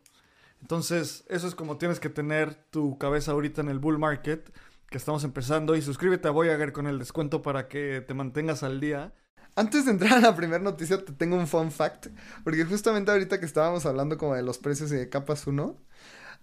Entonces, 0.62 1.26
eso 1.28 1.46
es 1.46 1.56
como 1.56 1.78
tienes 1.78 2.00
que 2.00 2.08
tener 2.08 2.56
tu 2.70 2.98
cabeza 2.98 3.34
ahorita 3.34 3.60
en 3.60 3.68
el 3.68 3.80
bull 3.80 4.00
market, 4.00 4.50
que 4.90 4.98
estamos 4.98 5.26
empezando. 5.26 5.76
Y 5.76 5.82
suscríbete 5.82 6.30
a 6.30 6.32
Voyager 6.32 6.72
con 6.72 6.88
el 6.88 7.00
descuento 7.00 7.42
para 7.42 7.68
que 7.68 8.02
te 8.08 8.14
mantengas 8.14 8.64
al 8.64 8.80
día. 8.80 9.14
Antes 9.56 9.84
de 9.84 9.92
entrar 9.92 10.14
a 10.14 10.22
la 10.22 10.36
primera 10.38 10.64
noticia, 10.64 11.04
te 11.04 11.12
tengo 11.12 11.36
un 11.36 11.48
fun 11.48 11.70
fact. 11.70 12.08
Porque 12.46 12.64
justamente 12.64 13.12
ahorita 13.12 13.42
que 13.42 13.46
estábamos 13.46 13.86
hablando 13.86 14.18
como 14.18 14.36
de 14.36 14.44
los 14.44 14.58
precios 14.58 14.90
y 14.94 14.96
de 14.96 15.10
capas 15.10 15.48
1, 15.48 15.76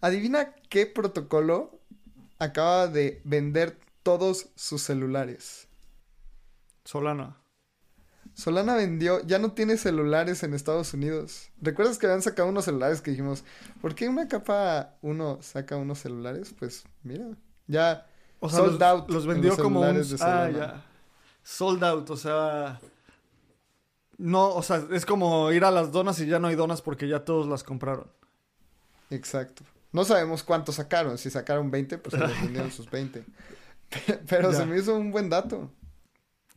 adivina 0.02 0.54
qué 0.68 0.84
protocolo 0.84 1.80
acaba 2.38 2.88
de 2.88 3.22
vender 3.24 3.78
todos 4.02 4.50
sus 4.54 4.82
celulares. 4.82 5.68
Solana. 6.84 7.38
Solana 8.36 8.74
vendió, 8.74 9.26
ya 9.26 9.38
no 9.38 9.52
tiene 9.52 9.78
celulares 9.78 10.42
en 10.42 10.52
Estados 10.52 10.92
Unidos. 10.92 11.48
¿Recuerdas 11.60 11.96
que 11.96 12.04
habían 12.04 12.20
sacado 12.20 12.50
unos 12.50 12.66
celulares 12.66 13.00
que 13.00 13.10
dijimos, 13.10 13.44
¿por 13.80 13.94
qué 13.94 14.10
una 14.10 14.28
capa 14.28 14.94
uno 15.00 15.38
saca 15.40 15.76
unos 15.76 16.00
celulares? 16.00 16.54
Pues 16.58 16.84
mira, 17.02 17.24
ya 17.66 18.06
sold 18.46 18.82
out. 18.82 19.10
Los 19.10 19.26
vendió 19.26 19.56
como 19.56 19.80
un... 19.80 20.04
Ah, 20.20 20.50
ya. 20.50 20.84
Sold 21.42 21.82
out, 21.82 22.10
o 22.10 22.16
sea, 22.16 22.78
no, 24.18 24.48
o 24.54 24.62
sea, 24.62 24.86
es 24.92 25.06
como 25.06 25.50
ir 25.52 25.64
a 25.64 25.70
las 25.70 25.92
donas 25.92 26.18
y 26.20 26.26
ya 26.26 26.38
no 26.38 26.48
hay 26.48 26.56
donas 26.56 26.82
porque 26.82 27.08
ya 27.08 27.24
todos 27.24 27.46
las 27.46 27.62
compraron. 27.62 28.10
Exacto. 29.10 29.64
No 29.92 30.04
sabemos 30.04 30.42
cuántos 30.42 30.74
sacaron. 30.74 31.16
Si 31.18 31.30
sacaron 31.30 31.70
20, 31.70 31.98
pues 31.98 32.14
se 32.14 32.26
vendieron 32.42 32.70
sus 32.70 32.90
20. 32.90 33.24
Pero 34.28 34.52
se 34.52 34.66
me 34.66 34.78
hizo 34.78 34.94
un 34.94 35.10
buen 35.10 35.30
dato. 35.30 35.70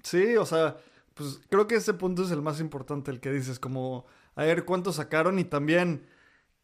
Sí, 0.03 0.35
o 0.35 0.45
sea, 0.45 0.77
pues 1.19 1.41
creo 1.49 1.67
que 1.67 1.75
ese 1.75 1.93
punto 1.93 2.23
es 2.23 2.31
el 2.31 2.41
más 2.41 2.61
importante, 2.61 3.11
el 3.11 3.19
que 3.19 3.29
dices, 3.29 3.59
como, 3.59 4.05
a 4.35 4.45
ver 4.45 4.63
cuántos 4.63 4.95
sacaron 4.95 5.37
y 5.37 5.43
también 5.43 6.07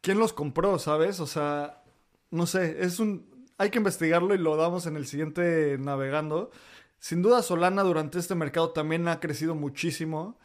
quién 0.00 0.18
los 0.18 0.32
compró, 0.32 0.78
¿sabes? 0.78 1.20
O 1.20 1.26
sea, 1.26 1.84
no 2.30 2.46
sé, 2.46 2.82
es 2.82 2.98
un... 2.98 3.46
Hay 3.58 3.68
que 3.68 3.78
investigarlo 3.78 4.34
y 4.34 4.38
lo 4.38 4.56
damos 4.56 4.86
en 4.86 4.96
el 4.96 5.06
siguiente 5.06 5.76
navegando. 5.78 6.50
Sin 6.98 7.20
duda 7.20 7.42
Solana 7.42 7.82
durante 7.82 8.18
este 8.18 8.34
mercado 8.34 8.70
también 8.70 9.08
ha 9.08 9.20
crecido 9.20 9.54
muchísimo. 9.54 10.38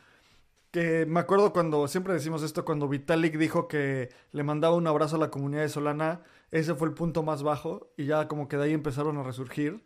Que 0.71 1.05
me 1.05 1.21
acuerdo 1.21 1.53
cuando, 1.53 1.87
siempre 1.87 2.13
decimos 2.13 2.43
esto, 2.43 2.65
cuando 2.65 2.89
Vitalik 2.89 3.37
dijo 3.37 3.69
que 3.69 4.09
le 4.33 4.43
mandaba 4.43 4.75
un 4.75 4.87
abrazo 4.87 5.15
a 5.15 5.19
la 5.19 5.31
comunidad 5.31 5.61
de 5.61 5.69
Solana, 5.69 6.21
ese 6.51 6.75
fue 6.75 6.89
el 6.89 6.93
punto 6.93 7.23
más 7.23 7.43
bajo 7.43 7.93
y 7.95 8.07
ya 8.07 8.27
como 8.27 8.49
que 8.49 8.57
de 8.57 8.65
ahí 8.65 8.73
empezaron 8.73 9.17
a 9.17 9.23
resurgir. 9.23 9.85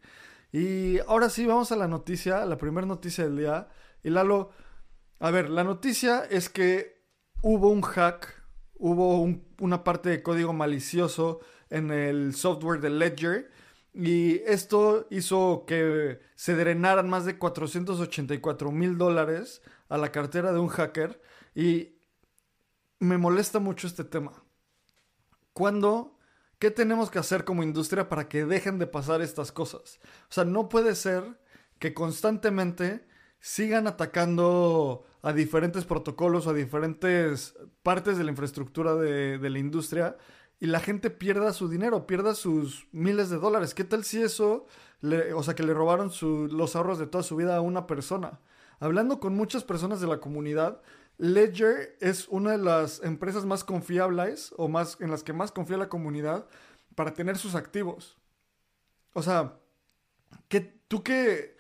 Y 0.52 1.00
ahora 1.00 1.30
sí, 1.30 1.46
vamos 1.46 1.72
a 1.72 1.76
la 1.76 1.88
noticia, 1.88 2.46
la 2.46 2.58
primera 2.58 2.88
noticia 2.88 3.24
del 3.24 3.38
día. 3.38 3.68
Y 4.04 4.10
Lalo, 4.10 4.52
a 5.20 5.32
ver, 5.32 5.50
la 5.50 5.64
noticia 5.64 6.24
es 6.26 6.50
que 6.50 7.04
hubo 7.42 7.70
un 7.70 7.82
hack, 7.82 8.44
hubo 8.76 9.28
una 9.60 9.84
parte 9.84 10.10
de 10.10 10.24
código 10.24 10.54
malicioso 10.54 11.40
en 11.70 11.92
el 11.92 12.36
software 12.36 12.82
de 12.82 12.90
Ledger. 12.90 13.52
Y 13.94 14.42
esto 14.46 15.08
hizo 15.10 15.64
que 15.66 16.20
se 16.36 16.56
drenaran 16.56 17.10
más 17.10 17.26
de 17.26 17.38
484 17.38 18.72
mil 18.72 18.98
dólares 18.98 19.62
a 19.88 19.98
la 19.98 20.12
cartera 20.12 20.52
de 20.52 20.60
un 20.60 20.68
hacker. 20.68 21.22
Y 21.54 21.96
me 23.00 23.18
molesta 23.18 23.60
mucho 23.60 23.88
este 23.88 24.04
tema. 24.04 24.44
¿Cuándo? 25.54 26.15
¿Qué 26.66 26.72
tenemos 26.72 27.12
que 27.12 27.20
hacer 27.20 27.46
como 27.46 27.62
industria 27.62 28.10
para 28.10 28.28
que 28.28 28.44
dejen 28.44 28.80
de 28.80 28.88
pasar 28.88 29.22
estas 29.22 29.52
cosas? 29.52 30.00
O 30.24 30.34
sea, 30.34 30.46
no 30.46 30.68
puede 30.68 30.96
ser 30.96 31.24
que 31.78 31.94
constantemente 31.94 33.06
sigan 33.40 33.86
atacando 33.86 35.06
a 35.22 35.32
diferentes 35.32 35.86
protocolos, 35.86 36.48
a 36.48 36.54
diferentes 36.54 37.54
partes 37.84 38.18
de 38.18 38.24
la 38.24 38.32
infraestructura 38.32 38.96
de, 38.96 39.38
la 39.48 39.60
industria 39.60 40.18
y 40.60 40.66
la 40.66 40.80
gente 40.80 41.12
pierda 41.12 41.54
su 41.54 41.70
dinero, 41.70 42.08
pierda 42.08 42.34
sus 42.34 42.88
miles 42.92 43.30
de 43.30 43.38
dólares. 43.38 43.76
¿Qué 43.76 43.84
tal 43.84 44.04
si 44.04 44.24
eso, 44.24 44.66
o 45.36 45.44
sea, 45.44 45.54
que 45.54 45.62
le 45.62 45.76
robaron 45.76 46.12
los 46.50 46.76
ahorros 46.76 46.98
de 46.98 47.06
toda 47.06 47.24
su 47.24 47.36
vida 47.36 47.56
a 47.56 47.62
una 47.62 47.86
persona? 47.86 48.40
Hablando 48.80 49.20
con 49.20 49.36
muchas 49.36 49.64
personas 49.64 50.02
de 50.02 50.08
la 50.08 50.20
comunidad, 50.20 50.82
Ledger 51.18 51.98
es 52.02 52.28
una 52.28 52.52
de 52.52 52.58
las 52.58 53.02
empresas 53.04 53.46
más 53.46 53.64
confiables 53.64 54.54
o 54.58 54.68
más 54.68 54.98
en 55.00 55.12
las 55.12 55.24
que 55.24 55.34
más 55.34 55.52
confía 55.52 55.78
la 55.78 55.90
comunidad 55.90 56.48
para 56.96 57.14
tener 57.14 57.38
sus 57.38 57.56
activos. 57.56 58.18
O 59.14 59.22
sea, 59.22 59.58
tú 60.88 61.04
qué 61.04 61.56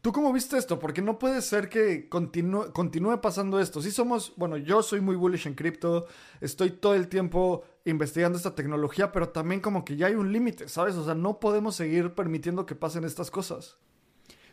tú 0.00 0.12
cómo 0.12 0.32
viste 0.32 0.56
esto? 0.56 0.78
Porque 0.78 1.02
no 1.02 1.18
puede 1.18 1.42
ser 1.42 1.68
que 1.68 2.08
continúe, 2.08 2.72
continúe 2.72 3.20
pasando 3.20 3.60
esto. 3.60 3.82
Si 3.82 3.90
somos, 3.90 4.32
bueno, 4.36 4.56
yo 4.56 4.82
soy 4.82 5.00
muy 5.00 5.16
bullish 5.16 5.46
en 5.46 5.54
cripto, 5.54 6.06
estoy 6.40 6.70
todo 6.70 6.94
el 6.94 7.08
tiempo 7.08 7.64
investigando 7.84 8.36
esta 8.38 8.54
tecnología, 8.54 9.12
pero 9.12 9.28
también 9.30 9.60
como 9.60 9.84
que 9.84 9.96
ya 9.96 10.06
hay 10.06 10.14
un 10.14 10.32
límite, 10.32 10.68
¿sabes? 10.68 10.94
O 10.96 11.04
sea, 11.04 11.14
no 11.14 11.40
podemos 11.40 11.76
seguir 11.76 12.14
permitiendo 12.14 12.66
que 12.66 12.74
pasen 12.74 13.04
estas 13.04 13.30
cosas. 13.30 13.76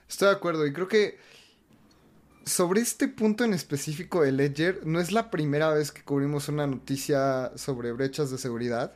Estoy 0.07 0.29
de 0.29 0.35
acuerdo 0.35 0.65
y 0.65 0.73
creo 0.73 0.87
que 0.87 1.17
sobre 2.47 2.81
este 2.81 3.07
punto 3.07 3.43
en 3.43 3.53
específico 3.53 4.21
de 4.21 4.31
Ledger, 4.31 4.85
no 4.85 4.99
es 4.99 5.11
la 5.11 5.29
primera 5.29 5.73
vez 5.73 5.91
que 5.91 6.03
cubrimos 6.03 6.47
una 6.47 6.65
noticia 6.65 7.51
sobre 7.55 7.91
brechas 7.91 8.31
de 8.31 8.37
seguridad. 8.37 8.93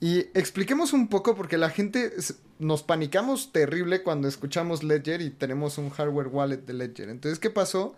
Y 0.00 0.20
expliquemos 0.32 0.92
un 0.94 1.08
poco 1.08 1.36
porque 1.36 1.58
la 1.58 1.68
gente 1.68 2.10
nos 2.58 2.82
panicamos 2.82 3.52
terrible 3.52 4.02
cuando 4.02 4.28
escuchamos 4.28 4.82
Ledger 4.82 5.20
y 5.20 5.30
tenemos 5.30 5.76
un 5.76 5.90
hardware 5.90 6.28
wallet 6.28 6.64
de 6.64 6.72
Ledger. 6.72 7.10
Entonces, 7.10 7.38
¿qué 7.38 7.50
pasó? 7.50 7.94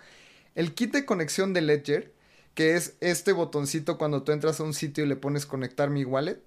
El 0.57 0.75
kit 0.75 0.93
de 0.93 1.05
conexión 1.05 1.53
de 1.53 1.61
Ledger, 1.61 2.13
que 2.55 2.75
es 2.75 2.97
este 3.01 3.33
botoncito 3.33 3.99
cuando 3.99 4.25
tú 4.25 4.33
entras 4.33 4.59
a 4.59 4.65
un 4.65 4.75
sitio 4.75 5.05
y 5.05 5.09
le 5.09 5.17
pones 5.17 5.47
conectar 5.47 5.91
mi 5.91 6.05
wallet, 6.05 6.43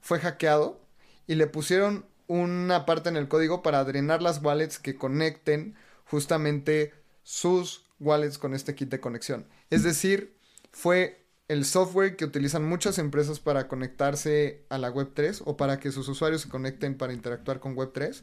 fue 0.00 0.20
hackeado 0.20 0.80
y 1.26 1.34
le 1.34 1.48
pusieron 1.48 2.06
una 2.28 2.86
parte 2.86 3.08
en 3.08 3.16
el 3.16 3.28
código 3.28 3.62
para 3.62 3.84
drenar 3.84 4.22
las 4.22 4.40
wallets 4.40 4.78
que 4.78 4.94
conecten 4.94 5.74
justamente 6.04 6.94
sus 7.22 7.86
wallets 8.00 8.38
con 8.38 8.54
este 8.54 8.74
kit 8.74 8.90
de 8.90 9.00
conexión. 9.00 9.46
Es 9.70 9.82
decir, 9.82 10.36
fue 10.72 11.22
el 11.48 11.64
software 11.64 12.16
que 12.16 12.24
utilizan 12.24 12.64
muchas 12.64 12.98
empresas 12.98 13.40
para 13.40 13.68
conectarse 13.68 14.64
a 14.70 14.78
la 14.78 14.92
Web3 14.92 15.42
o 15.44 15.56
para 15.56 15.78
que 15.78 15.92
sus 15.92 16.08
usuarios 16.08 16.42
se 16.42 16.48
conecten 16.48 16.96
para 16.96 17.12
interactuar 17.12 17.60
con 17.60 17.76
Web3 17.76 18.22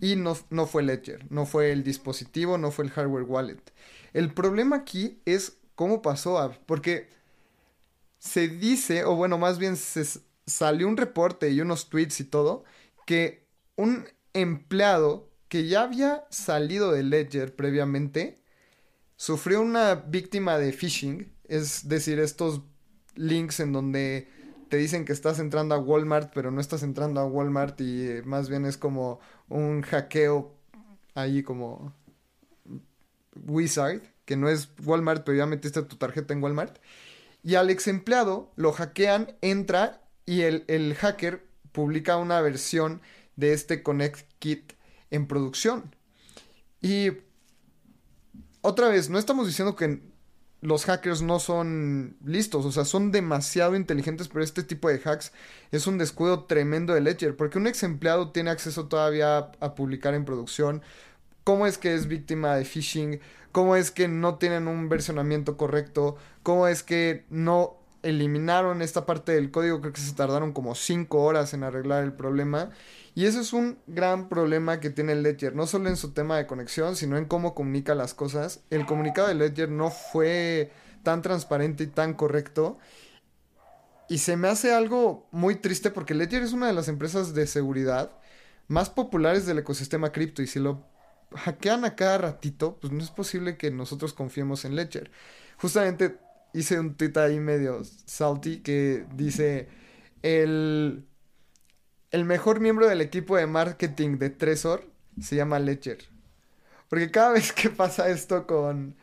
y 0.00 0.16
no, 0.16 0.36
no 0.48 0.66
fue 0.66 0.82
Ledger, 0.82 1.30
no 1.30 1.46
fue 1.46 1.72
el 1.72 1.84
dispositivo, 1.84 2.58
no 2.58 2.70
fue 2.70 2.86
el 2.86 2.90
hardware 2.90 3.24
wallet. 3.24 3.60
El 4.12 4.32
problema 4.32 4.76
aquí 4.76 5.20
es 5.26 5.58
cómo 5.74 6.00
pasó, 6.02 6.54
porque 6.66 7.08
se 8.18 8.48
dice, 8.48 9.04
o 9.04 9.14
bueno, 9.14 9.38
más 9.38 9.58
bien 9.58 9.76
se 9.76 10.04
salió 10.46 10.88
un 10.88 10.96
reporte 10.96 11.50
y 11.50 11.60
unos 11.60 11.88
tweets 11.88 12.20
y 12.20 12.24
todo, 12.24 12.64
que 13.06 13.46
un 13.76 14.06
empleado 14.32 15.29
que 15.50 15.66
ya 15.66 15.82
había 15.82 16.24
salido 16.30 16.92
de 16.92 17.02
Ledger 17.02 17.54
previamente 17.56 18.40
sufrió 19.16 19.60
una 19.60 19.96
víctima 19.96 20.56
de 20.58 20.72
phishing, 20.72 21.30
es 21.48 21.88
decir, 21.88 22.20
estos 22.20 22.62
links 23.16 23.58
en 23.58 23.72
donde 23.72 24.28
te 24.68 24.76
dicen 24.76 25.04
que 25.04 25.12
estás 25.12 25.40
entrando 25.40 25.74
a 25.74 25.78
Walmart, 25.78 26.32
pero 26.32 26.52
no 26.52 26.60
estás 26.60 26.84
entrando 26.84 27.20
a 27.20 27.26
Walmart 27.26 27.80
y 27.80 28.06
eh, 28.06 28.22
más 28.24 28.48
bien 28.48 28.64
es 28.64 28.78
como 28.78 29.18
un 29.48 29.82
hackeo 29.82 30.54
ahí 31.16 31.42
como 31.42 31.92
Wizard, 33.44 34.02
que 34.24 34.36
no 34.36 34.48
es 34.48 34.68
Walmart, 34.84 35.24
pero 35.24 35.36
ya 35.36 35.46
metiste 35.46 35.82
tu 35.82 35.96
tarjeta 35.96 36.32
en 36.32 36.44
Walmart. 36.44 36.78
Y 37.42 37.56
al 37.56 37.70
ex 37.70 37.88
empleado 37.88 38.52
lo 38.54 38.70
hackean, 38.70 39.36
entra 39.40 40.00
y 40.26 40.42
el, 40.42 40.64
el 40.68 40.94
hacker 40.94 41.44
publica 41.72 42.18
una 42.18 42.40
versión 42.40 43.00
de 43.34 43.52
este 43.52 43.82
Connect 43.82 44.30
Kit 44.38 44.74
en 45.10 45.26
producción. 45.26 45.94
Y 46.80 47.10
otra 48.62 48.88
vez, 48.88 49.10
no 49.10 49.18
estamos 49.18 49.46
diciendo 49.46 49.76
que 49.76 50.00
los 50.60 50.84
hackers 50.84 51.22
no 51.22 51.38
son 51.38 52.16
listos, 52.24 52.66
o 52.66 52.72
sea, 52.72 52.84
son 52.84 53.12
demasiado 53.12 53.76
inteligentes, 53.76 54.28
pero 54.28 54.44
este 54.44 54.62
tipo 54.62 54.88
de 54.88 55.00
hacks 55.02 55.32
es 55.72 55.86
un 55.86 55.96
descuido 55.96 56.44
tremendo 56.44 56.92
de 56.92 57.00
Ledger, 57.00 57.36
porque 57.36 57.58
un 57.58 57.66
ex 57.66 57.82
empleado 57.82 58.30
tiene 58.30 58.50
acceso 58.50 58.86
todavía 58.86 59.50
a, 59.60 59.74
publicar 59.74 60.14
en 60.14 60.26
producción, 60.26 60.82
cómo 61.44 61.66
es 61.66 61.78
que 61.78 61.94
es 61.94 62.08
víctima 62.08 62.54
de 62.56 62.64
phishing, 62.66 63.20
cómo 63.52 63.74
es 63.74 63.90
que 63.90 64.08
no 64.08 64.36
tienen 64.36 64.68
un 64.68 64.88
versionamiento 64.90 65.56
correcto, 65.56 66.16
cómo 66.42 66.68
es 66.68 66.82
que 66.82 67.24
no 67.30 67.78
eliminaron 68.02 68.82
esta 68.82 69.06
parte 69.06 69.32
del 69.32 69.50
código, 69.50 69.80
creo 69.80 69.92
que 69.94 70.00
se 70.00 70.14
tardaron 70.14 70.52
como 70.52 70.74
5 70.74 71.22
horas 71.22 71.54
en 71.54 71.64
arreglar 71.64 72.04
el 72.04 72.12
problema. 72.12 72.70
Y 73.14 73.26
ese 73.26 73.40
es 73.40 73.52
un 73.52 73.78
gran 73.86 74.28
problema 74.28 74.80
que 74.80 74.90
tiene 74.90 75.14
Ledger, 75.14 75.54
no 75.54 75.66
solo 75.66 75.88
en 75.88 75.96
su 75.96 76.12
tema 76.12 76.36
de 76.36 76.46
conexión, 76.46 76.96
sino 76.96 77.16
en 77.16 77.24
cómo 77.24 77.54
comunica 77.54 77.94
las 77.94 78.14
cosas. 78.14 78.60
El 78.70 78.86
comunicado 78.86 79.28
de 79.28 79.34
Ledger 79.34 79.68
no 79.68 79.90
fue 79.90 80.70
tan 81.02 81.22
transparente 81.22 81.84
y 81.84 81.88
tan 81.88 82.14
correcto. 82.14 82.78
Y 84.08 84.18
se 84.18 84.36
me 84.36 84.48
hace 84.48 84.72
algo 84.72 85.28
muy 85.30 85.56
triste 85.56 85.90
porque 85.90 86.14
Ledger 86.14 86.42
es 86.42 86.52
una 86.52 86.66
de 86.66 86.72
las 86.72 86.88
empresas 86.88 87.34
de 87.34 87.46
seguridad 87.46 88.12
más 88.68 88.90
populares 88.90 89.46
del 89.46 89.58
ecosistema 89.58 90.12
cripto 90.12 90.42
y 90.42 90.46
si 90.46 90.60
lo 90.60 90.84
hackean 91.34 91.84
a 91.84 91.96
cada 91.96 92.18
ratito, 92.18 92.78
pues 92.80 92.92
no 92.92 93.02
es 93.02 93.10
posible 93.10 93.56
que 93.56 93.70
nosotros 93.70 94.12
confiemos 94.12 94.64
en 94.64 94.76
Ledger. 94.76 95.10
Justamente 95.58 96.18
hice 96.52 96.78
un 96.78 96.96
tweet 96.96 97.12
ahí 97.16 97.38
medio 97.38 97.82
salty 98.06 98.60
que 98.60 99.06
dice 99.14 99.68
el 100.22 101.06
el 102.10 102.24
mejor 102.24 102.60
miembro 102.60 102.88
del 102.88 103.00
equipo 103.00 103.36
de 103.36 103.46
marketing 103.46 104.18
de 104.18 104.30
Trezor 104.30 104.84
se 105.20 105.36
llama 105.36 105.58
Ledger. 105.58 105.98
Porque 106.88 107.10
cada 107.10 107.32
vez 107.34 107.52
que 107.52 107.70
pasa 107.70 108.08
esto 108.08 108.46
con, 108.46 108.96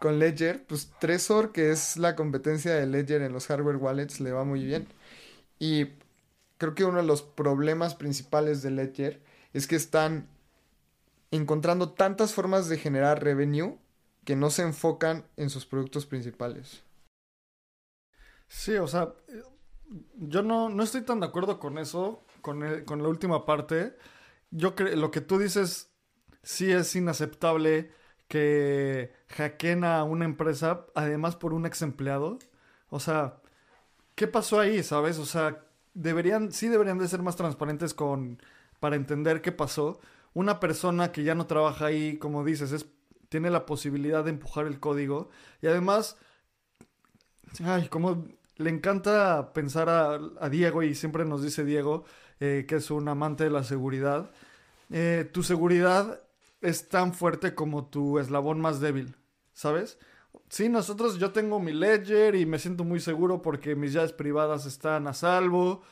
con 0.00 0.18
Ledger, 0.18 0.64
pues 0.66 0.90
Trezor, 1.00 1.52
que 1.52 1.70
es 1.70 1.96
la 1.96 2.14
competencia 2.14 2.74
de 2.74 2.86
Ledger 2.86 3.22
en 3.22 3.32
los 3.32 3.46
hardware 3.46 3.76
wallets, 3.76 4.20
le 4.20 4.32
va 4.32 4.44
muy 4.44 4.64
bien. 4.64 4.86
Y 5.58 5.86
creo 6.58 6.74
que 6.74 6.84
uno 6.84 6.98
de 6.98 7.06
los 7.06 7.22
problemas 7.22 7.94
principales 7.94 8.62
de 8.62 8.70
Ledger 8.70 9.20
es 9.52 9.66
que 9.66 9.76
están 9.76 10.28
encontrando 11.30 11.90
tantas 11.90 12.34
formas 12.34 12.68
de 12.68 12.78
generar 12.78 13.22
revenue 13.22 13.78
que 14.24 14.36
no 14.36 14.50
se 14.50 14.62
enfocan 14.62 15.24
en 15.36 15.50
sus 15.50 15.66
productos 15.66 16.06
principales. 16.06 16.82
Sí, 18.46 18.74
o 18.74 18.86
sea, 18.86 19.14
yo 20.18 20.42
no, 20.42 20.68
no 20.68 20.82
estoy 20.82 21.02
tan 21.02 21.20
de 21.20 21.26
acuerdo 21.26 21.58
con 21.58 21.78
eso 21.78 22.22
con, 22.42 22.84
con 22.84 23.02
la 23.02 23.08
última 23.08 23.46
parte, 23.46 23.96
yo 24.50 24.74
creo, 24.74 24.94
lo 24.96 25.10
que 25.10 25.20
tú 25.22 25.38
dices 25.38 25.92
sí 26.42 26.70
es 26.72 26.94
inaceptable 26.96 27.90
que 28.28 29.12
hackeen 29.28 29.84
a 29.84 30.04
una 30.04 30.24
empresa, 30.24 30.86
además 30.94 31.36
por 31.36 31.54
un 31.54 31.66
ex 31.66 31.82
empleado. 31.82 32.38
O 32.88 33.00
sea, 33.00 33.40
¿qué 34.14 34.26
pasó 34.26 34.60
ahí, 34.60 34.82
sabes? 34.82 35.18
O 35.18 35.26
sea, 35.26 35.64
deberían, 35.94 36.52
sí 36.52 36.68
deberían 36.68 36.98
de 36.98 37.08
ser 37.08 37.22
más 37.22 37.36
transparentes 37.36 37.94
con, 37.94 38.42
para 38.80 38.96
entender 38.96 39.42
qué 39.42 39.52
pasó. 39.52 40.00
Una 40.34 40.60
persona 40.60 41.12
que 41.12 41.24
ya 41.24 41.34
no 41.34 41.46
trabaja 41.46 41.86
ahí, 41.86 42.18
como 42.18 42.44
dices, 42.44 42.72
es, 42.72 42.86
tiene 43.28 43.50
la 43.50 43.66
posibilidad 43.66 44.24
de 44.24 44.30
empujar 44.30 44.66
el 44.66 44.80
código. 44.80 45.30
Y 45.60 45.66
además, 45.66 46.16
ay, 47.64 47.88
como 47.88 48.24
le 48.56 48.70
encanta 48.70 49.52
pensar 49.52 49.88
a, 49.88 50.18
a 50.40 50.48
Diego 50.48 50.82
y 50.82 50.94
siempre 50.94 51.24
nos 51.24 51.42
dice 51.42 51.64
Diego 51.64 52.04
eh, 52.44 52.64
que 52.66 52.74
es 52.74 52.90
un 52.90 53.06
amante 53.08 53.44
de 53.44 53.50
la 53.50 53.62
seguridad, 53.62 54.32
eh, 54.90 55.30
tu 55.32 55.44
seguridad 55.44 56.24
es 56.60 56.88
tan 56.88 57.14
fuerte 57.14 57.54
como 57.54 57.86
tu 57.86 58.18
eslabón 58.18 58.60
más 58.60 58.80
débil, 58.80 59.14
¿sabes? 59.52 59.96
Sí, 60.48 60.68
nosotros, 60.68 61.20
yo 61.20 61.30
tengo 61.30 61.60
mi 61.60 61.72
ledger 61.72 62.34
y 62.34 62.44
me 62.44 62.58
siento 62.58 62.82
muy 62.82 62.98
seguro 62.98 63.42
porque 63.42 63.76
mis 63.76 63.92
llaves 63.92 64.12
privadas 64.12 64.66
están 64.66 65.06
a 65.06 65.14
salvo, 65.14 65.82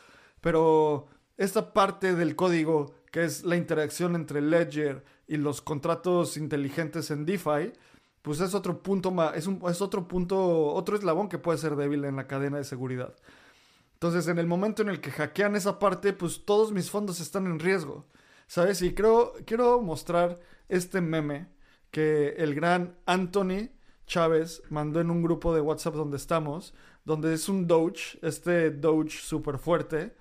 pero 0.41 1.07
esta 1.37 1.73
parte 1.73 2.17
del 2.17 2.35
código, 2.35 2.97
que 3.13 3.23
es 3.23 3.45
la 3.45 3.55
interacción 3.55 4.17
entre 4.17 4.41
ledger 4.41 5.05
y 5.29 5.37
los 5.37 5.63
contratos 5.63 6.37
inteligentes 6.37 7.13
en 7.13 7.27
DeFi, 7.27 7.75
pues 8.23 8.41
es 8.41 8.55
otro 8.55 8.83
punto 8.83 9.15
es, 9.35 9.47
es 9.47 9.81
otro 9.81 10.09
punto, 10.09 10.75
otro 10.75 10.97
eslabón 10.97 11.29
que 11.29 11.39
puede 11.39 11.59
ser 11.59 11.77
débil 11.77 12.05
en 12.07 12.17
la 12.17 12.27
cadena 12.27 12.57
de 12.57 12.65
seguridad. 12.65 13.15
Entonces, 14.03 14.29
en 14.29 14.39
el 14.39 14.47
momento 14.47 14.81
en 14.81 14.89
el 14.89 15.03
que 15.03 15.11
hackean 15.11 15.57
esa 15.57 15.79
parte, 15.79 16.15
pues 16.15 16.47
todos 16.47 16.73
mis 16.73 16.91
fondos 16.91 17.21
están 17.21 17.45
en 17.45 17.59
riesgo. 17.59 18.07
¿Sabes? 18.47 18.81
Y 18.81 18.95
creo, 18.95 19.35
quiero 19.45 19.83
mostrar 19.83 20.41
este 20.71 21.03
meme 21.03 21.49
que 21.91 22.31
el 22.39 22.55
gran 22.55 22.97
Anthony 23.05 23.69
Chávez 24.07 24.63
mandó 24.71 25.03
en 25.03 25.11
un 25.11 25.23
grupo 25.23 25.55
de 25.55 25.61
WhatsApp 25.61 25.97
donde 25.97 26.17
estamos, 26.17 26.73
donde 27.05 27.35
es 27.35 27.51
un 27.51 27.67
Doge, 27.67 28.19
este 28.23 28.71
Doge 28.71 29.19
súper 29.19 29.59
fuerte, 29.59 30.15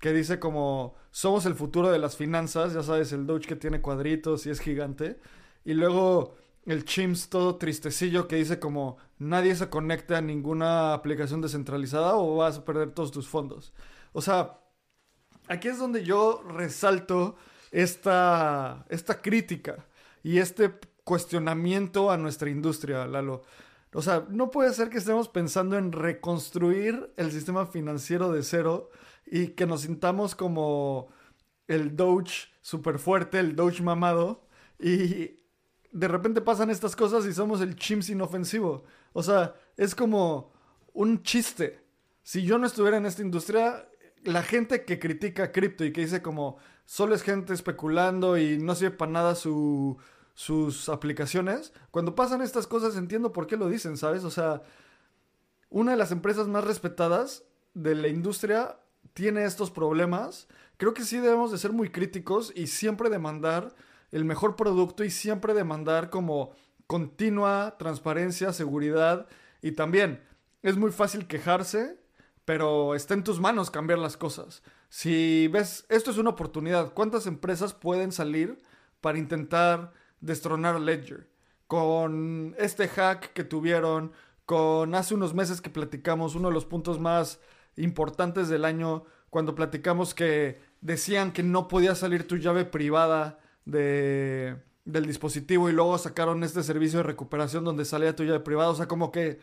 que 0.00 0.14
dice 0.14 0.38
como, 0.38 0.94
somos 1.10 1.44
el 1.44 1.54
futuro 1.54 1.90
de 1.90 1.98
las 1.98 2.16
finanzas, 2.16 2.72
ya 2.72 2.82
sabes, 2.82 3.12
el 3.12 3.26
Doge 3.26 3.48
que 3.48 3.56
tiene 3.56 3.82
cuadritos 3.82 4.46
y 4.46 4.50
es 4.50 4.60
gigante. 4.60 5.20
Y 5.62 5.74
luego 5.74 6.36
el 6.66 6.84
Chimps 6.84 7.28
todo 7.28 7.56
tristecillo 7.56 8.28
que 8.28 8.36
dice 8.36 8.58
como 8.58 8.98
nadie 9.18 9.54
se 9.54 9.68
conecta 9.68 10.18
a 10.18 10.20
ninguna 10.20 10.92
aplicación 10.94 11.40
descentralizada 11.40 12.16
o 12.16 12.36
vas 12.36 12.58
a 12.58 12.64
perder 12.64 12.90
todos 12.90 13.12
tus 13.12 13.28
fondos. 13.28 13.72
O 14.12 14.20
sea, 14.20 14.60
aquí 15.48 15.68
es 15.68 15.78
donde 15.78 16.04
yo 16.04 16.42
resalto 16.42 17.36
esta, 17.70 18.84
esta 18.88 19.22
crítica 19.22 19.86
y 20.22 20.38
este 20.38 20.74
cuestionamiento 21.04 22.10
a 22.10 22.16
nuestra 22.16 22.50
industria, 22.50 23.06
Lalo. 23.06 23.42
O 23.92 24.02
sea, 24.02 24.26
no 24.28 24.50
puede 24.50 24.74
ser 24.74 24.90
que 24.90 24.98
estemos 24.98 25.28
pensando 25.28 25.78
en 25.78 25.92
reconstruir 25.92 27.12
el 27.16 27.30
sistema 27.30 27.66
financiero 27.66 28.32
de 28.32 28.42
cero 28.42 28.90
y 29.24 29.48
que 29.48 29.66
nos 29.66 29.82
sintamos 29.82 30.34
como 30.34 31.08
el 31.68 31.96
Doge 31.96 32.48
súper 32.60 32.98
fuerte, 32.98 33.38
el 33.38 33.56
Doge 33.56 33.82
mamado, 33.82 34.46
y 34.78 35.40
de 35.92 36.08
repente 36.08 36.40
pasan 36.40 36.70
estas 36.70 36.96
cosas 36.96 37.26
y 37.26 37.32
somos 37.32 37.60
el 37.60 37.76
chimps 37.76 38.10
inofensivo. 38.10 38.84
O 39.12 39.22
sea, 39.22 39.54
es 39.76 39.94
como 39.94 40.52
un 40.92 41.22
chiste. 41.22 41.84
Si 42.22 42.42
yo 42.42 42.58
no 42.58 42.66
estuviera 42.66 42.96
en 42.96 43.06
esta 43.06 43.22
industria, 43.22 43.88
la 44.24 44.42
gente 44.42 44.84
que 44.84 44.98
critica 44.98 45.52
cripto 45.52 45.84
y 45.84 45.92
que 45.92 46.02
dice 46.02 46.22
como 46.22 46.56
solo 46.84 47.14
es 47.14 47.22
gente 47.22 47.52
especulando 47.52 48.38
y 48.38 48.58
no 48.58 48.74
sirve 48.74 48.96
para 48.96 49.12
nada 49.12 49.34
su, 49.34 49.96
sus 50.34 50.88
aplicaciones, 50.88 51.72
cuando 51.90 52.14
pasan 52.14 52.42
estas 52.42 52.66
cosas 52.66 52.96
entiendo 52.96 53.32
por 53.32 53.46
qué 53.46 53.56
lo 53.56 53.68
dicen, 53.68 53.96
¿sabes? 53.96 54.24
O 54.24 54.30
sea, 54.30 54.62
una 55.70 55.92
de 55.92 55.96
las 55.96 56.12
empresas 56.12 56.48
más 56.48 56.64
respetadas 56.64 57.44
de 57.74 57.94
la 57.94 58.08
industria 58.08 58.78
tiene 59.14 59.44
estos 59.44 59.70
problemas. 59.70 60.48
Creo 60.76 60.94
que 60.94 61.04
sí 61.04 61.18
debemos 61.18 61.52
de 61.52 61.58
ser 61.58 61.72
muy 61.72 61.90
críticos 61.90 62.52
y 62.54 62.66
siempre 62.66 63.10
demandar 63.10 63.74
el 64.10 64.24
mejor 64.24 64.56
producto 64.56 65.04
y 65.04 65.10
siempre 65.10 65.54
demandar 65.54 66.10
como 66.10 66.52
continua 66.86 67.76
transparencia, 67.78 68.52
seguridad 68.52 69.26
y 69.62 69.72
también 69.72 70.22
es 70.62 70.76
muy 70.76 70.90
fácil 70.90 71.26
quejarse, 71.26 71.98
pero 72.44 72.94
está 72.94 73.14
en 73.14 73.24
tus 73.24 73.40
manos 73.40 73.70
cambiar 73.70 73.98
las 73.98 74.16
cosas. 74.16 74.62
Si 74.88 75.48
ves, 75.48 75.84
esto 75.88 76.10
es 76.10 76.18
una 76.18 76.30
oportunidad. 76.30 76.92
¿Cuántas 76.92 77.26
empresas 77.26 77.74
pueden 77.74 78.12
salir 78.12 78.62
para 79.00 79.18
intentar 79.18 79.92
destronar 80.20 80.80
Ledger? 80.80 81.28
Con 81.66 82.54
este 82.58 82.88
hack 82.88 83.32
que 83.32 83.44
tuvieron, 83.44 84.12
con 84.44 84.94
hace 84.94 85.14
unos 85.14 85.34
meses 85.34 85.60
que 85.60 85.70
platicamos, 85.70 86.36
uno 86.36 86.48
de 86.48 86.54
los 86.54 86.64
puntos 86.64 87.00
más 87.00 87.40
importantes 87.76 88.48
del 88.48 88.64
año, 88.64 89.04
cuando 89.30 89.54
platicamos 89.54 90.14
que 90.14 90.60
decían 90.80 91.32
que 91.32 91.42
no 91.42 91.68
podía 91.68 91.94
salir 91.94 92.26
tu 92.26 92.36
llave 92.36 92.64
privada 92.64 93.40
de, 93.66 94.56
del 94.86 95.06
dispositivo 95.06 95.68
y 95.68 95.72
luego 95.72 95.98
sacaron 95.98 96.42
este 96.42 96.62
servicio 96.62 97.00
de 97.00 97.02
recuperación 97.02 97.64
donde 97.64 97.84
salía 97.84 98.16
tu 98.16 98.24
llave 98.24 98.40
privada. 98.40 98.70
O 98.70 98.74
sea, 98.74 98.88
como 98.88 99.12
que 99.12 99.38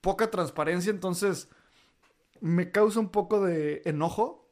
poca 0.00 0.30
transparencia. 0.30 0.90
Entonces, 0.90 1.48
me 2.40 2.72
causa 2.72 2.98
un 3.00 3.10
poco 3.10 3.44
de 3.44 3.82
enojo. 3.84 4.42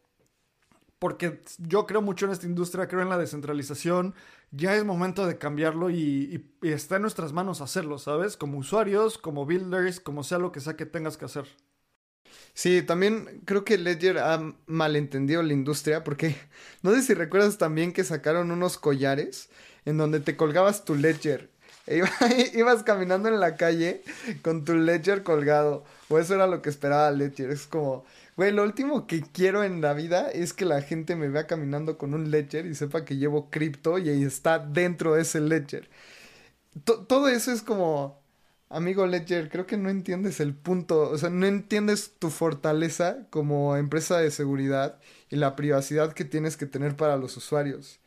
Porque 1.01 1.43
yo 1.59 1.87
creo 1.87 2.01
mucho 2.01 2.25
en 2.25 2.33
esta 2.33 2.47
industria, 2.47 2.89
creo 2.89 3.03
en 3.03 3.11
la 3.11 3.19
descentralización. 3.19 4.15
Ya 4.53 4.75
es 4.75 4.85
momento 4.85 5.27
de 5.27 5.37
cambiarlo 5.37 5.91
y 5.91 6.51
está 6.63 6.97
en 6.97 7.03
nuestras 7.03 7.33
manos 7.33 7.61
hacerlo, 7.61 7.99
¿sabes? 7.99 8.37
Como 8.39 8.59
usuarios, 8.59 9.19
como 9.19 9.45
builders, 9.45 10.01
como 10.01 10.23
sea 10.23 10.39
lo 10.39 10.53
que 10.53 10.61
sea 10.61 10.77
que 10.77 10.87
tengas 10.87 11.19
que 11.19 11.27
hacer. 11.27 11.47
Sí, 12.55 12.83
también 12.83 13.43
creo 13.45 13.65
que 13.65 13.79
Ledger 13.79 14.19
ha 14.19 14.55
malentendido 14.67 15.43
la 15.43 15.53
industria 15.53 16.05
porque 16.05 16.37
no 16.83 16.93
sé 16.95 17.03
si 17.03 17.15
recuerdas 17.15 17.59
también 17.59 17.93
que 17.93 18.05
sacaron 18.05 18.53
unos 18.53 18.79
collares 18.79 19.49
en 19.85 19.99
donde 19.99 20.21
te 20.21 20.37
colgabas 20.37 20.85
tu 20.85 20.95
Ledger. 20.95 21.51
E 21.87 22.03
ibas 22.55 22.83
caminando 22.83 23.29
en 23.29 23.39
la 23.41 23.57
calle 23.57 24.03
con 24.41 24.65
tu 24.65 24.75
Ledger 24.75 25.23
colgado. 25.23 25.85
O 26.09 26.19
eso 26.19 26.35
era 26.35 26.47
lo 26.47 26.63
que 26.63 26.71
esperaba 26.71 27.11
Ledger. 27.11 27.51
Es 27.51 27.67
como, 27.67 28.07
güey, 28.37 28.53
lo 28.53 28.63
último 28.63 29.07
que 29.07 29.21
quiero 29.21 29.65
en 29.65 29.83
la 29.83 29.93
vida 29.93 30.31
es 30.31 30.55
que 30.55 30.65
la 30.65 30.81
gente 30.81 31.15
me 31.15 31.29
vea 31.29 31.47
caminando 31.47 31.99
con 31.99 32.15
un 32.15 32.31
Ledger 32.31 32.65
y 32.65 32.75
sepa 32.75 33.05
que 33.05 33.17
llevo 33.17 33.51
cripto 33.51 33.99
y 33.99 34.09
ahí 34.09 34.23
está 34.25 34.59
dentro 34.59 35.15
de 35.15 35.23
ese 35.23 35.41
Ledger. 35.41 35.91
todo 36.85 37.29
eso 37.29 37.53
es 37.53 37.63
como 37.63 38.24
Amigo 38.71 39.07
Ledger, 39.07 39.51
creo 39.51 39.67
que 39.67 39.77
no 39.77 39.89
entiendes 39.89 40.41
el 40.41 40.55
punto, 40.55 41.11
o 41.11 41.19
sea, 41.19 41.31
no 41.31 41.47
entiendes 41.47 42.13
tu 42.19 42.31
fortaleza 42.31 43.27
como 43.31 43.77
empresa 43.77 44.19
de 44.19 44.31
seguridad 44.31 44.99
y 45.31 45.37
la 45.37 45.55
privacidad 45.55 46.13
que 46.13 46.25
tienes 46.25 46.57
que 46.57 46.67
tener 46.67 46.97
para 46.97 47.17
los 47.17 47.37
usuarios. 47.37 48.01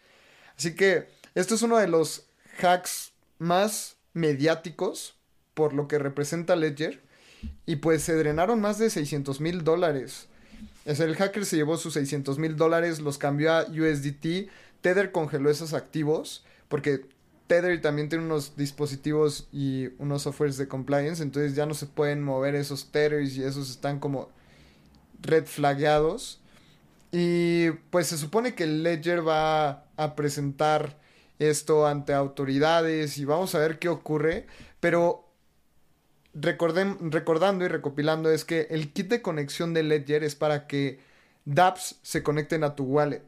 Así 0.57 0.75
que 0.75 1.07
esto 1.35 1.55
es 1.55 1.61
uno 1.61 1.77
de 1.77 1.87
los 1.87 2.25
hacks 2.59 3.13
más 3.37 3.97
mediáticos 4.13 5.15
por 5.53 5.73
lo 5.73 5.87
que 5.87 5.99
representa 5.99 6.55
Ledger 6.55 7.01
y 7.65 7.77
pues 7.77 8.01
se 8.01 8.15
drenaron 8.15 8.59
más 8.59 8.79
de 8.79 8.89
600 8.89 9.39
mil 9.39 9.63
dólares. 9.63 10.27
Es 10.85 10.99
el 10.99 11.15
hacker 11.15 11.45
se 11.45 11.57
llevó 11.57 11.77
sus 11.77 11.93
600 11.93 12.39
mil 12.39 12.55
dólares, 12.55 12.99
los 12.99 13.17
cambió 13.17 13.53
a 13.53 13.63
USDT, 13.63 14.49
Tether 14.81 15.11
congeló 15.11 15.49
esos 15.49 15.73
activos 15.73 16.43
porque 16.67 17.05
Tether 17.47 17.81
también 17.81 18.09
tiene 18.09 18.25
unos 18.25 18.55
dispositivos 18.55 19.47
y 19.51 19.87
unos 19.97 20.23
softwares 20.23 20.57
de 20.57 20.67
compliance, 20.67 21.23
entonces 21.23 21.55
ya 21.55 21.65
no 21.65 21.73
se 21.73 21.85
pueden 21.85 22.21
mover 22.21 22.55
esos 22.55 22.91
Tethers 22.91 23.35
y 23.37 23.43
esos 23.43 23.69
están 23.69 23.99
como 23.99 24.29
red 25.21 25.45
flagueados. 25.45 26.41
Y 27.11 27.71
pues 27.89 28.07
se 28.07 28.17
supone 28.17 28.53
que 28.53 28.67
Ledger 28.67 29.27
va 29.27 29.85
a 29.95 30.15
presentar 30.15 30.99
esto 31.39 31.87
ante 31.87 32.13
autoridades 32.13 33.17
y 33.17 33.25
vamos 33.25 33.55
a 33.55 33.59
ver 33.59 33.79
qué 33.79 33.89
ocurre, 33.89 34.45
pero 34.79 35.23
recordando 36.33 37.65
y 37.65 37.67
recopilando 37.67 38.29
es 38.29 38.45
que 38.45 38.67
el 38.69 38.91
kit 38.91 39.07
de 39.07 39.21
conexión 39.21 39.73
de 39.73 39.83
Ledger 39.83 40.23
es 40.23 40.35
para 40.35 40.67
que 40.67 40.99
dApps 41.45 41.95
se 42.01 42.23
conecten 42.23 42.63
a 42.63 42.75
tu 42.75 42.83
wallet. 42.83 43.23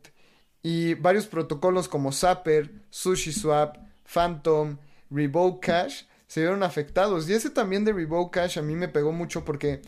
Y 0.62 0.96
varios 0.96 1.26
protocolos 1.26 1.88
como 1.88 2.12
Zapper, 2.12 2.72
SushiSwap, 2.90 3.78
Phantom, 4.12 4.78
Revoke 5.12 5.66
Cash 5.66 6.04
se 6.28 6.42
vieron 6.42 6.64
afectados. 6.64 7.30
Y 7.30 7.34
ese 7.34 7.50
también 7.50 7.86
de 7.86 7.94
Revoke 7.94 8.40
Cash 8.40 8.58
a 8.58 8.62
mí 8.62 8.76
me 8.76 8.88
pegó 8.88 9.12
mucho 9.12 9.46
porque, 9.46 9.82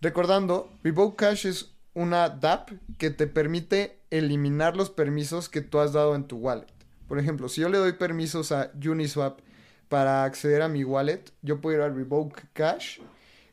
recordando, 0.00 0.70
Revoke 0.82 1.16
Cash 1.16 1.46
es 1.46 1.74
una 1.94 2.28
DApp 2.28 2.70
que 2.98 3.10
te 3.10 3.26
permite 3.26 3.98
eliminar 4.10 4.76
los 4.76 4.90
permisos 4.90 5.48
que 5.48 5.60
tú 5.60 5.80
has 5.80 5.92
dado 5.92 6.14
en 6.14 6.24
tu 6.24 6.36
wallet. 6.36 6.66
Por 7.08 7.18
ejemplo, 7.18 7.48
si 7.48 7.60
yo 7.60 7.68
le 7.68 7.78
doy 7.78 7.92
permisos 7.92 8.52
a 8.52 8.70
Uniswap 8.74 9.40
para 9.88 10.24
acceder 10.24 10.62
a 10.62 10.68
mi 10.68 10.84
wallet, 10.84 11.32
yo 11.42 11.60
puedo 11.60 11.78
ir 11.78 11.82
a 11.82 11.88
Revoke 11.88 12.42
Cash, 12.52 13.00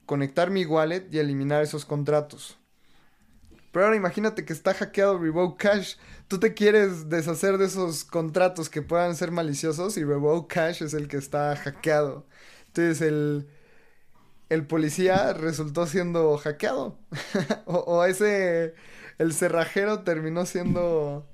conectar 0.05 0.51
mi 0.51 0.65
wallet 0.65 1.07
y 1.11 1.19
eliminar 1.19 1.63
esos 1.63 1.85
contratos. 1.85 2.57
Pero 3.75 3.87
ahora 3.87 3.97
imagínate 3.97 4.45
que 4.45 4.53
está 4.53 4.73
hackeado 4.73 5.19
Revoke 5.19 5.61
Cash. 5.61 5.95
Tú 6.29 6.39
te 6.39 6.53
quieres 6.53 7.09
deshacer 7.09 7.57
de 7.57 7.65
esos 7.65 8.05
contratos 8.05 8.69
que 8.69 8.81
puedan 8.81 9.17
ser 9.17 9.31
maliciosos 9.31 9.97
y 9.97 10.05
Revoke 10.05 10.47
Cash 10.47 10.81
es 10.81 10.93
el 10.93 11.09
que 11.09 11.17
está 11.17 11.53
hackeado. 11.57 12.25
Entonces 12.67 13.01
el, 13.01 13.49
el 14.47 14.65
policía 14.65 15.33
resultó 15.33 15.87
siendo 15.87 16.37
hackeado. 16.37 16.97
o, 17.65 18.05
ese, 18.05 18.75
el 19.17 19.33
cerrajero 19.33 20.03
terminó 20.03 20.45
siendo 20.45 21.27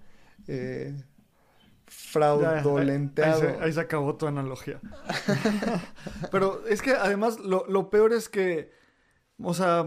eh, 0.47 0.99
fraudulenteado. 1.85 3.61
Ahí, 3.61 3.71
se, 3.71 3.81
acabó 3.81 4.15
tu 4.15 4.25
analogía. 4.25 4.79
Pero 6.31 6.65
es 6.65 6.81
que 6.81 6.93
además 6.93 7.39
lo, 7.39 7.67
lo 7.67 7.91
peor 7.91 8.13
es 8.13 8.29
que, 8.29 8.71
o 9.37 9.53
sea 9.53 9.85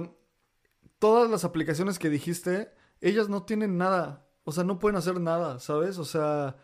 todas 1.04 1.30
las 1.30 1.44
aplicaciones 1.44 1.98
que 1.98 2.08
dijiste, 2.08 2.72
ellas 3.02 3.28
no 3.28 3.42
tienen 3.42 3.76
nada. 3.76 4.24
O 4.44 4.52
sea, 4.52 4.64
no 4.64 4.78
pueden 4.78 4.96
hacer 4.96 5.20
nada, 5.20 5.58
¿sabes? 5.58 5.98
O 5.98 6.04
sea, 6.06 6.56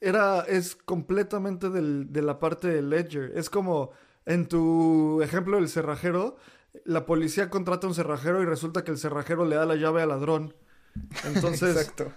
era, 0.00 0.42
es 0.42 0.76
completamente 0.76 1.68
de 1.68 2.22
la 2.22 2.38
parte 2.38 2.68
de 2.68 2.82
Ledger. 2.82 3.32
Es 3.34 3.50
como 3.50 3.90
en 4.26 4.46
tu 4.46 5.20
ejemplo 5.22 5.56
del 5.56 5.68
cerrajero, 5.68 6.36
la 6.84 7.04
policía 7.04 7.50
contrata 7.50 7.88
a 7.88 7.90
un 7.90 7.96
cerrajero 7.96 8.40
y 8.40 8.44
resulta 8.44 8.84
que 8.84 8.92
el 8.92 8.96
cerrajero 8.96 9.44
le 9.44 9.56
da 9.56 9.66
la 9.66 9.74
llave 9.74 10.02
al 10.02 10.10
ladrón. 10.10 10.54
Entonces, 11.24 11.76
Exacto. 11.76 12.12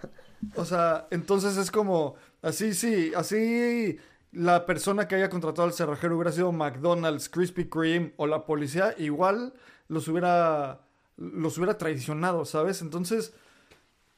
O 0.54 0.63
sea, 0.63 1.08
entonces 1.10 1.58
es 1.58 1.71
como, 1.71 2.17
así, 2.43 2.75
sí, 2.75 3.13
así 3.15 3.97
la 4.32 4.67
persona 4.67 5.08
que 5.08 5.15
haya 5.15 5.32
contratado 5.32 5.67
al 5.67 5.73
cerrajero 5.73 6.17
hubiera 6.17 6.32
sido 6.32 6.51
McDonald's, 6.51 7.30
Krispy 7.30 7.67
Kreme 7.67 8.13
o 8.17 8.27
la 8.27 8.45
policía, 8.45 8.93
igual 8.99 9.54
los 9.88 10.08
hubiera 10.08 10.82
los 11.21 11.57
hubiera 11.57 11.77
traicionado, 11.77 12.45
¿sabes? 12.45 12.81
Entonces, 12.81 13.34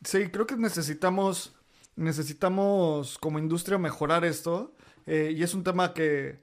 sí, 0.04 0.30
creo 0.30 0.48
que 0.48 0.56
necesitamos, 0.56 1.54
necesitamos 1.96 3.18
como 3.20 3.40
industria 3.40 3.78
mejorar 3.78 4.24
esto. 4.24 4.74
Eh, 5.06 5.34
y 5.36 5.44
es 5.44 5.54
un 5.54 5.64
tema 5.64 5.94
que, 5.94 6.42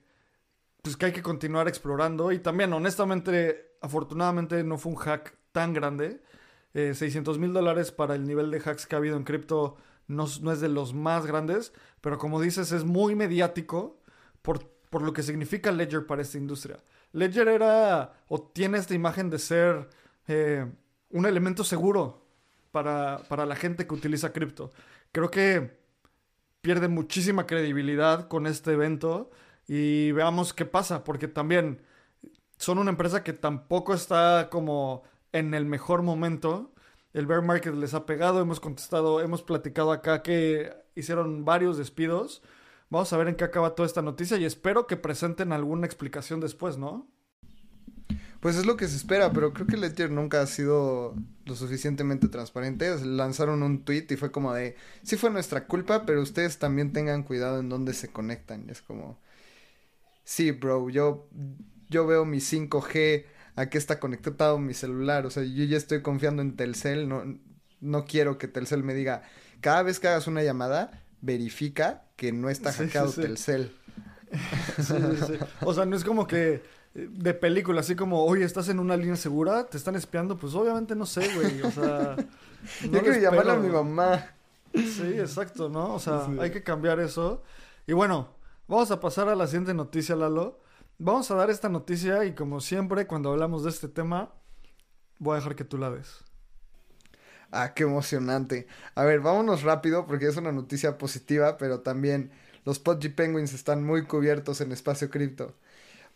pues, 0.82 0.96
que 0.96 1.06
hay 1.06 1.12
que 1.12 1.22
continuar 1.22 1.66
explorando. 1.66 2.30
Y 2.30 2.40
también, 2.40 2.72
honestamente, 2.72 3.76
afortunadamente 3.80 4.62
no 4.62 4.76
fue 4.76 4.92
un 4.92 4.98
hack 4.98 5.34
tan 5.52 5.72
grande. 5.72 6.22
600 6.74 7.36
eh, 7.36 7.40
mil 7.40 7.52
dólares 7.52 7.90
para 7.90 8.14
el 8.14 8.26
nivel 8.26 8.50
de 8.50 8.60
hacks 8.60 8.86
que 8.86 8.94
ha 8.94 8.98
habido 8.98 9.16
en 9.16 9.24
cripto 9.24 9.76
no, 10.06 10.26
no, 10.42 10.52
es 10.52 10.60
de 10.60 10.68
los 10.68 10.94
más 10.94 11.26
grandes, 11.26 11.72
pero 12.00 12.18
como 12.18 12.40
dices, 12.40 12.70
es 12.72 12.84
muy 12.84 13.14
mediático 13.14 14.00
por, 14.42 14.68
por 14.90 15.02
lo 15.02 15.12
que 15.12 15.22
significa 15.22 15.72
Ledger 15.72 16.06
para 16.06 16.22
esta 16.22 16.38
industria. 16.38 16.80
Ledger 17.12 17.48
era 17.48 18.12
o 18.28 18.40
tiene 18.40 18.78
esta 18.78 18.94
imagen 18.94 19.30
de 19.30 19.38
ser 19.38 19.88
eh, 20.30 20.66
un 21.10 21.26
elemento 21.26 21.64
seguro 21.64 22.26
para, 22.70 23.18
para 23.28 23.46
la 23.46 23.56
gente 23.56 23.86
que 23.86 23.94
utiliza 23.94 24.32
cripto. 24.32 24.70
Creo 25.12 25.30
que 25.30 25.78
pierde 26.60 26.88
muchísima 26.88 27.46
credibilidad 27.46 28.28
con 28.28 28.46
este 28.46 28.72
evento 28.72 29.30
y 29.66 30.12
veamos 30.12 30.52
qué 30.52 30.64
pasa, 30.64 31.04
porque 31.04 31.28
también 31.28 31.80
son 32.56 32.78
una 32.78 32.90
empresa 32.90 33.24
que 33.24 33.32
tampoco 33.32 33.94
está 33.94 34.48
como 34.50 35.02
en 35.32 35.54
el 35.54 35.64
mejor 35.64 36.02
momento. 36.02 36.72
El 37.12 37.26
bear 37.26 37.42
market 37.42 37.74
les 37.74 37.94
ha 37.94 38.06
pegado, 38.06 38.40
hemos 38.40 38.60
contestado, 38.60 39.20
hemos 39.20 39.42
platicado 39.42 39.92
acá 39.92 40.22
que 40.22 40.72
hicieron 40.94 41.44
varios 41.44 41.78
despidos. 41.78 42.42
Vamos 42.88 43.12
a 43.12 43.16
ver 43.16 43.28
en 43.28 43.36
qué 43.36 43.44
acaba 43.44 43.74
toda 43.74 43.86
esta 43.86 44.02
noticia 44.02 44.36
y 44.36 44.44
espero 44.44 44.86
que 44.86 44.96
presenten 44.96 45.52
alguna 45.52 45.86
explicación 45.86 46.40
después, 46.40 46.76
¿no? 46.76 47.08
Pues 48.40 48.56
es 48.56 48.64
lo 48.64 48.76
que 48.78 48.88
se 48.88 48.96
espera, 48.96 49.32
pero 49.32 49.52
creo 49.52 49.66
que 49.66 49.76
Ledger 49.76 50.10
nunca 50.10 50.40
ha 50.40 50.46
sido 50.46 51.14
lo 51.44 51.54
suficientemente 51.54 52.28
transparente. 52.28 52.96
Lanzaron 53.04 53.62
un 53.62 53.84
tweet 53.84 54.06
y 54.08 54.16
fue 54.16 54.32
como 54.32 54.54
de, 54.54 54.76
sí 55.02 55.16
fue 55.16 55.30
nuestra 55.30 55.66
culpa, 55.66 56.06
pero 56.06 56.22
ustedes 56.22 56.58
también 56.58 56.92
tengan 56.92 57.22
cuidado 57.22 57.60
en 57.60 57.68
dónde 57.68 57.92
se 57.92 58.08
conectan. 58.08 58.64
Y 58.66 58.70
es 58.70 58.80
como, 58.80 59.20
sí, 60.24 60.52
bro, 60.52 60.88
yo, 60.88 61.28
yo 61.90 62.06
veo 62.06 62.24
mi 62.24 62.38
5G, 62.38 63.26
a 63.56 63.68
qué 63.68 63.76
está 63.76 64.00
conectado 64.00 64.58
mi 64.58 64.72
celular. 64.72 65.26
O 65.26 65.30
sea, 65.30 65.42
yo 65.42 65.64
ya 65.64 65.76
estoy 65.76 66.00
confiando 66.00 66.40
en 66.40 66.56
Telcel, 66.56 67.08
no, 67.10 67.38
no 67.80 68.04
quiero 68.06 68.38
que 68.38 68.48
Telcel 68.48 68.82
me 68.82 68.94
diga, 68.94 69.22
cada 69.60 69.82
vez 69.82 70.00
que 70.00 70.08
hagas 70.08 70.26
una 70.26 70.42
llamada, 70.42 71.02
verifica 71.20 72.04
que 72.16 72.32
no 72.32 72.48
está 72.48 72.72
hackeado 72.72 73.12
Telcel. 73.12 73.76
o 75.60 75.74
sea, 75.74 75.84
no 75.84 75.96
es 75.96 76.04
como 76.04 76.26
que 76.26 76.62
de 76.94 77.34
película, 77.34 77.80
así 77.80 77.94
como, 77.94 78.24
oye, 78.24 78.44
estás 78.44 78.68
en 78.68 78.80
una 78.80 78.96
línea 78.96 79.16
segura, 79.16 79.64
te 79.64 79.76
están 79.76 79.94
espiando, 79.94 80.36
pues 80.36 80.54
obviamente 80.54 80.96
no 80.96 81.06
sé, 81.06 81.28
güey, 81.34 81.62
o 81.62 81.70
sea... 81.70 82.16
Yo 82.82 83.00
quiero 83.00 83.18
llamarle 83.18 83.52
a 83.52 83.56
mi 83.56 83.68
mamá. 83.68 84.26
Sí, 84.74 85.14
exacto, 85.18 85.68
¿no? 85.68 85.94
O 85.94 85.98
sea, 85.98 86.26
hay 86.40 86.50
que 86.50 86.62
cambiar 86.62 87.00
eso. 87.00 87.42
Y 87.86 87.92
bueno, 87.92 88.28
vamos 88.68 88.90
a 88.90 89.00
pasar 89.00 89.28
a 89.28 89.34
la 89.34 89.46
siguiente 89.46 89.74
noticia, 89.74 90.14
Lalo. 90.14 90.60
Vamos 90.98 91.30
a 91.30 91.34
dar 91.34 91.50
esta 91.50 91.68
noticia 91.68 92.24
y 92.24 92.34
como 92.34 92.60
siempre, 92.60 93.06
cuando 93.06 93.30
hablamos 93.30 93.64
de 93.64 93.70
este 93.70 93.88
tema, 93.88 94.32
voy 95.18 95.34
a 95.34 95.36
dejar 95.36 95.56
que 95.56 95.64
tú 95.64 95.78
la 95.78 95.90
des. 95.90 96.24
Ah, 97.50 97.72
qué 97.74 97.84
emocionante. 97.84 98.66
A 98.94 99.04
ver, 99.04 99.20
vámonos 99.20 99.62
rápido 99.62 100.06
porque 100.06 100.26
es 100.26 100.36
una 100.36 100.52
noticia 100.52 100.98
positiva, 100.98 101.56
pero 101.56 101.80
también 101.80 102.30
los 102.64 102.78
Podgy 102.78 103.08
Penguins 103.08 103.54
están 103.54 103.82
muy 103.82 104.04
cubiertos 104.04 104.60
en 104.60 104.72
espacio 104.72 105.10
cripto. 105.10 105.54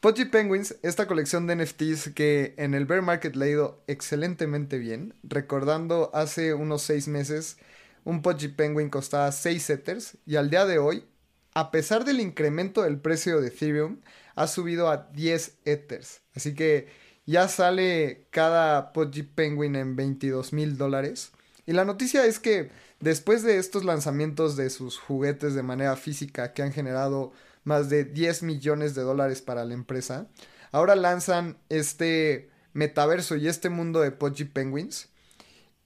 Podgy 0.04 0.26
Penguins, 0.26 0.76
esta 0.82 1.06
colección 1.06 1.46
de 1.46 1.56
NFTs 1.56 2.10
que 2.14 2.52
en 2.58 2.74
el 2.74 2.84
bear 2.84 3.00
market 3.00 3.34
le 3.36 3.46
ha 3.46 3.48
ido 3.48 3.82
excelentemente 3.86 4.76
bien. 4.76 5.14
Recordando 5.22 6.10
hace 6.12 6.52
unos 6.52 6.82
seis 6.82 7.08
meses, 7.08 7.56
un 8.04 8.20
Podgy 8.20 8.48
Penguin 8.48 8.90
costaba 8.90 9.32
6 9.32 9.70
Ethers 9.70 10.18
y 10.26 10.36
al 10.36 10.50
día 10.50 10.66
de 10.66 10.76
hoy, 10.76 11.06
a 11.54 11.70
pesar 11.70 12.04
del 12.04 12.20
incremento 12.20 12.82
del 12.82 12.98
precio 12.98 13.40
de 13.40 13.48
Ethereum, 13.48 14.02
ha 14.34 14.46
subido 14.46 14.90
a 14.90 15.08
10 15.14 15.60
Ethers. 15.64 16.20
Así 16.34 16.54
que 16.54 16.88
ya 17.24 17.48
sale 17.48 18.26
cada 18.28 18.92
Podgy 18.92 19.22
Penguin 19.22 19.74
en 19.74 19.96
22 19.96 20.52
mil 20.52 20.76
dólares. 20.76 21.32
Y 21.64 21.72
la 21.72 21.86
noticia 21.86 22.26
es 22.26 22.38
que 22.38 22.70
después 23.00 23.42
de 23.42 23.56
estos 23.56 23.86
lanzamientos 23.86 24.54
de 24.54 24.68
sus 24.68 24.98
juguetes 24.98 25.54
de 25.54 25.62
manera 25.62 25.96
física 25.96 26.52
que 26.52 26.60
han 26.60 26.74
generado 26.74 27.32
más 27.64 27.88
de 27.88 28.04
10 28.04 28.42
millones 28.42 28.94
de 28.94 29.02
dólares 29.02 29.42
para 29.42 29.64
la 29.64 29.74
empresa. 29.74 30.28
Ahora 30.70 30.96
lanzan 30.96 31.58
este 31.68 32.50
metaverso 32.72 33.36
y 33.36 33.48
este 33.48 33.70
mundo 33.70 34.00
de 34.00 34.10
Podgy 34.10 34.44
Penguins. 34.44 35.08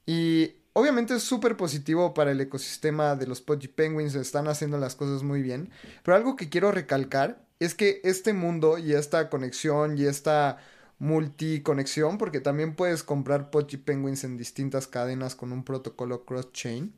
Y 0.06 0.56
obviamente 0.72 1.14
es 1.14 1.22
súper 1.22 1.56
positivo 1.56 2.14
para 2.14 2.32
el 2.32 2.40
ecosistema 2.40 3.14
de 3.16 3.26
los 3.26 3.40
Podgy 3.40 3.68
Penguins, 3.68 4.14
están 4.14 4.48
haciendo 4.48 4.78
las 4.78 4.96
cosas 4.96 5.22
muy 5.22 5.42
bien. 5.42 5.70
Pero 6.02 6.16
algo 6.16 6.36
que 6.36 6.48
quiero 6.48 6.72
recalcar 6.72 7.46
es 7.60 7.74
que 7.74 8.00
este 8.04 8.32
mundo 8.32 8.78
y 8.78 8.94
esta 8.94 9.28
conexión 9.30 9.98
y 9.98 10.04
esta 10.06 10.58
multiconexión, 10.98 12.18
porque 12.18 12.40
también 12.40 12.74
puedes 12.74 13.02
comprar 13.02 13.50
Podgy 13.50 13.76
Penguins 13.76 14.24
en 14.24 14.36
distintas 14.36 14.86
cadenas 14.86 15.34
con 15.34 15.52
un 15.52 15.64
protocolo 15.64 16.24
cross-chain, 16.24 16.94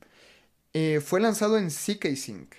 eh, 0.72 1.00
fue 1.04 1.20
lanzado 1.20 1.58
en 1.58 1.68
CK 1.68 2.14
Sync 2.16 2.54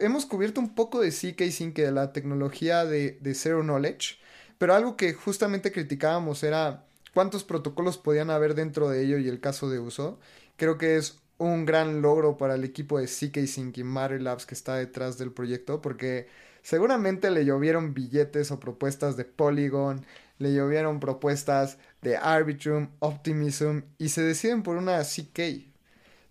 hemos 0.00 0.26
cubierto 0.26 0.60
un 0.60 0.74
poco 0.74 1.00
de 1.00 1.10
CK 1.10 1.50
Sync, 1.50 1.76
de 1.76 1.92
la 1.92 2.12
tecnología 2.12 2.84
de, 2.84 3.18
Zero 3.34 3.62
Knowledge, 3.62 4.16
pero 4.58 4.74
algo 4.74 4.96
que 4.96 5.12
justamente 5.12 5.72
criticábamos 5.72 6.42
era 6.42 6.84
cuántos 7.14 7.44
protocolos 7.44 7.98
podían 7.98 8.30
haber 8.30 8.54
dentro 8.54 8.88
de 8.88 9.04
ello 9.04 9.18
y 9.18 9.28
el 9.28 9.40
caso 9.40 9.70
de 9.70 9.78
uso. 9.78 10.18
Creo 10.56 10.78
que 10.78 10.96
es 10.96 11.18
un 11.38 11.64
gran 11.64 12.02
logro 12.02 12.36
para 12.36 12.56
el 12.56 12.64
equipo 12.64 12.98
de 12.98 13.06
CK 13.06 13.46
Sync 13.46 13.78
y 13.78 13.84
Matter 13.84 14.20
Labs 14.20 14.46
que 14.46 14.54
está 14.54 14.74
detrás 14.74 15.18
del 15.18 15.32
proyecto, 15.32 15.80
porque 15.80 16.28
seguramente 16.62 17.30
le 17.30 17.44
llovieron 17.44 17.94
billetes 17.94 18.50
o 18.50 18.58
propuestas 18.58 19.16
de 19.16 19.24
Polygon, 19.24 20.04
le 20.38 20.52
llovieron 20.52 20.98
propuestas 20.98 21.78
de 22.02 22.16
Arbitrum, 22.16 22.88
Optimism 22.98 23.82
y 23.98 24.08
se 24.08 24.22
deciden 24.22 24.62
por 24.64 24.76
una 24.76 25.00
CK. 25.02 25.68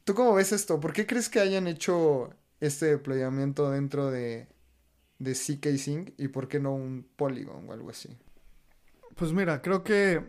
¿Tú 0.04 0.16
cómo 0.16 0.34
ves 0.34 0.52
esto? 0.52 0.80
¿Por 0.80 0.94
qué 0.94 1.06
crees 1.06 1.30
que 1.30 1.40
hayan 1.40 1.68
hecho 1.68 2.34
este 2.60 2.88
deployamiento 2.88 3.70
dentro 3.72 4.12
de, 4.12 4.48
de 5.20 5.34
CK 5.34 5.78
Sync 5.78 6.13
y 6.17 6.30
por 6.30 6.48
qué 6.48 6.60
no 6.60 6.74
un 6.74 7.08
Polygon 7.15 7.70
o 7.70 7.74
algo 7.74 7.89
así? 7.89 8.17
Pues 9.15 9.34
mira, 9.34 9.62
creo 9.62 9.84
que 9.84 10.24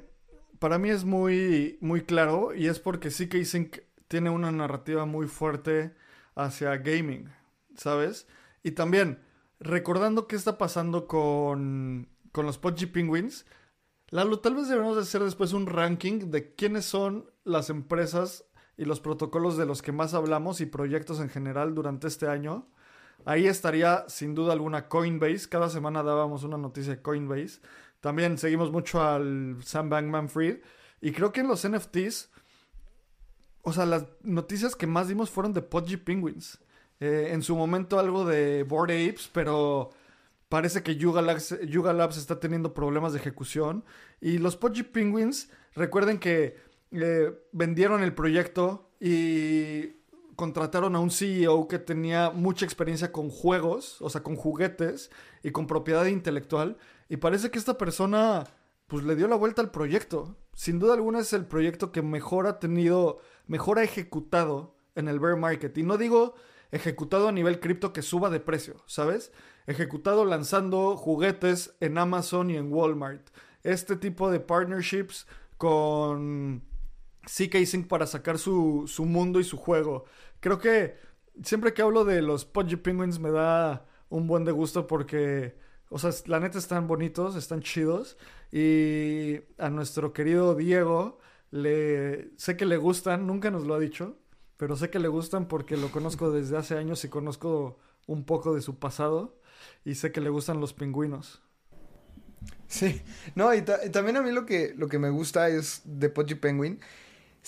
para 0.59 0.79
mí 0.79 0.91
es 0.91 1.05
muy, 1.05 1.79
muy 1.81 2.03
claro 2.03 2.55
y 2.55 2.67
es 2.67 2.81
porque 2.81 3.11
CK 3.11 3.45
Sync 3.45 3.79
tiene 4.09 4.31
una 4.31 4.51
narrativa 4.51 5.05
muy 5.05 5.27
fuerte 5.27 5.95
hacia 6.35 6.77
gaming, 6.79 7.31
¿sabes? 7.77 8.27
Y 8.62 8.73
también, 8.73 9.21
recordando 9.61 10.27
qué 10.27 10.37
está 10.37 10.57
pasando 10.57 11.07
con, 11.07 12.09
con 12.33 12.47
los 12.47 12.59
Podgy 12.59 12.87
Penguins, 12.87 13.45
Lalo, 14.11 14.41
tal 14.41 14.55
vez 14.55 14.69
debemos 14.69 14.97
hacer 14.97 15.23
después 15.23 15.53
un 15.53 15.67
ranking 15.67 16.31
de 16.31 16.55
quiénes 16.55 16.87
son 16.87 17.31
las 17.45 17.69
empresas 17.69 18.47
y 18.79 18.85
los 18.85 19.01
protocolos 19.01 19.59
de 19.59 19.67
los 19.67 19.83
que 19.83 19.93
más 19.93 20.14
hablamos 20.14 20.61
y 20.61 20.67
proyectos 20.67 21.21
en 21.21 21.29
general 21.29 21.75
durante 21.75 22.07
este 22.07 22.29
año. 22.29 22.69
Ahí 23.25 23.49
estaría 23.49 24.05
sin 24.09 24.37
duda 24.37 24.53
alguna 24.53 24.88
Coinbase. 24.88 25.49
Cada 25.49 25.69
semana 25.69 26.05
dábamos 26.05 26.45
una 26.45 26.57
noticia 26.57 26.95
de 26.95 27.03
Coinbase. 27.03 27.61
También 28.01 28.38
seguimos 28.38 28.71
mucho 28.71 29.03
al 29.03 29.57
Sam 29.64 29.91
Bankman 29.91 30.29
Fried. 30.29 30.61
Y 31.01 31.11
creo 31.11 31.33
que 31.33 31.41
en 31.41 31.49
los 31.49 31.69
NFTs, 31.69 32.31
o 33.62 33.73
sea, 33.73 33.85
las 33.85 34.07
noticias 34.23 34.77
que 34.77 34.87
más 34.87 35.09
dimos 35.09 35.29
fueron 35.29 35.53
de 35.53 35.62
Podgy 35.62 35.97
Penguins. 35.97 36.61
Eh, 37.01 37.31
en 37.33 37.43
su 37.43 37.57
momento 37.57 37.99
algo 37.99 38.25
de 38.25 38.62
Bored 38.62 39.09
Apes, 39.09 39.29
pero 39.33 39.91
parece 40.49 40.85
que 40.85 40.97
Yuga 40.97 41.21
Labs, 41.21 41.57
Yuga 41.67 41.93
Labs 41.93 42.17
está 42.17 42.38
teniendo 42.38 42.75
problemas 42.75 43.12
de 43.12 43.19
ejecución. 43.19 43.85
Y 44.21 44.38
los 44.38 44.57
Podgy 44.57 44.85
Penguins, 44.85 45.51
recuerden 45.75 46.19
que 46.19 46.68
vendieron 47.53 48.03
el 48.03 48.14
proyecto 48.14 48.90
y 49.01 49.98
contrataron 50.37 50.94
a 50.94 51.01
un 51.01 51.11
CEO 51.11 51.66
que 51.66 51.79
tenía 51.79 52.31
mucha 52.31 52.64
experiencia 52.64 53.11
con 53.11 53.29
juegos, 53.29 54.01
o 54.01 54.09
sea, 54.09 54.22
con 54.22 54.37
juguetes 54.37 55.11
y 55.42 55.51
con 55.51 55.66
propiedad 55.66 56.07
intelectual. 56.07 56.79
Y 57.09 57.16
parece 57.16 57.51
que 57.51 57.59
esta 57.59 57.77
persona, 57.77 58.44
pues 58.87 59.05
le 59.05 59.16
dio 59.16 59.27
la 59.27 59.37
vuelta 59.37 59.62
al 59.62 59.70
proyecto. 59.70 60.37
Sin 60.55 60.79
duda 60.79 60.94
alguna 60.94 61.20
es 61.20 61.33
el 61.33 61.44
proyecto 61.44 61.90
que 61.90 62.03
mejor 62.03 62.46
ha 62.46 62.61
tenido, 62.61 63.18
mejor 63.46 63.79
ha 63.79 63.83
ejecutado 63.83 64.77
en 64.94 65.09
el 65.09 65.18
bear 65.18 65.37
market. 65.37 65.77
Y 65.77 65.83
no 65.83 65.96
digo 65.96 66.35
ejecutado 66.70 67.29
a 67.29 67.33
nivel 67.33 67.61
cripto 67.61 67.92
que 67.92 68.03
suba 68.03 68.31
de 68.31 68.40
precio, 68.40 68.77
¿sabes? 68.87 69.33
Ejecutado 69.66 70.24
lanzando 70.24 70.96
juguetes 70.96 71.74
en 71.81 71.98
Amazon 71.98 72.51
y 72.51 72.57
en 72.57 72.72
Walmart. 72.72 73.29
Este 73.62 73.96
tipo 73.96 74.31
de 74.31 74.40
partnerships 74.40 75.27
con 75.57 76.62
CK 77.29 77.64
Sync 77.67 77.87
para 77.89 78.07
sacar 78.07 78.39
su, 78.39 78.85
su, 78.87 79.05
mundo 79.05 79.39
y 79.39 79.45
su 79.45 79.57
juego. 79.59 80.07
Creo 80.41 80.59
que 80.59 80.97
siempre 81.43 81.74
que 81.74 81.83
hablo 81.83 82.05
de 82.05 82.22
los 82.22 82.45
Pudgy 82.45 82.76
Penguins 82.76 83.18
me 83.18 83.31
da 83.31 83.87
un 84.09 84.26
buen 84.26 84.45
de 84.45 84.53
gusto 84.53 84.87
porque, 84.87 85.57
o 85.91 85.99
sea, 85.99 86.11
la 86.26 86.41
neta 86.41 86.59
están 86.59 86.87
bonitos, 86.89 87.37
están 87.37 87.61
chidos. 87.61 88.16
Y 88.51 89.41
a 89.59 89.68
nuestro 89.68 90.12
querido 90.12 90.55
Diego, 90.55 91.18
le, 91.51 92.31
sé 92.37 92.57
que 92.57 92.64
le 92.64 92.79
gustan, 92.79 93.26
nunca 93.26 93.51
nos 93.51 93.66
lo 93.66 93.74
ha 93.74 93.79
dicho, 93.79 94.16
pero 94.57 94.76
sé 94.76 94.89
que 94.91 94.99
le 94.99 95.09
gustan 95.09 95.49
porque 95.49 95.76
lo 95.76 95.91
conozco 95.91 96.31
desde 96.33 96.57
hace 96.57 96.79
años 96.79 97.05
y 97.05 97.09
conozco 97.09 97.79
un 98.07 98.24
poco 98.24 98.55
de 98.55 98.62
su 98.62 98.79
pasado. 98.79 99.39
Y 99.85 99.97
sé 99.97 100.12
que 100.12 100.20
le 100.20 100.31
gustan 100.31 100.61
los 100.61 100.72
pingüinos. 100.72 101.43
Sí, 102.68 103.03
no, 103.35 103.53
y, 103.53 103.62
también 103.62 104.16
a 104.16 104.22
mí 104.22 104.31
lo 104.31 104.47
que, 104.47 104.72
lo 104.76 104.89
que 104.89 104.99
me 104.99 105.11
gusta 105.11 105.49
es 105.49 105.83
de 105.85 106.09
Pudgy 106.09 106.37
Penguin 106.37 106.79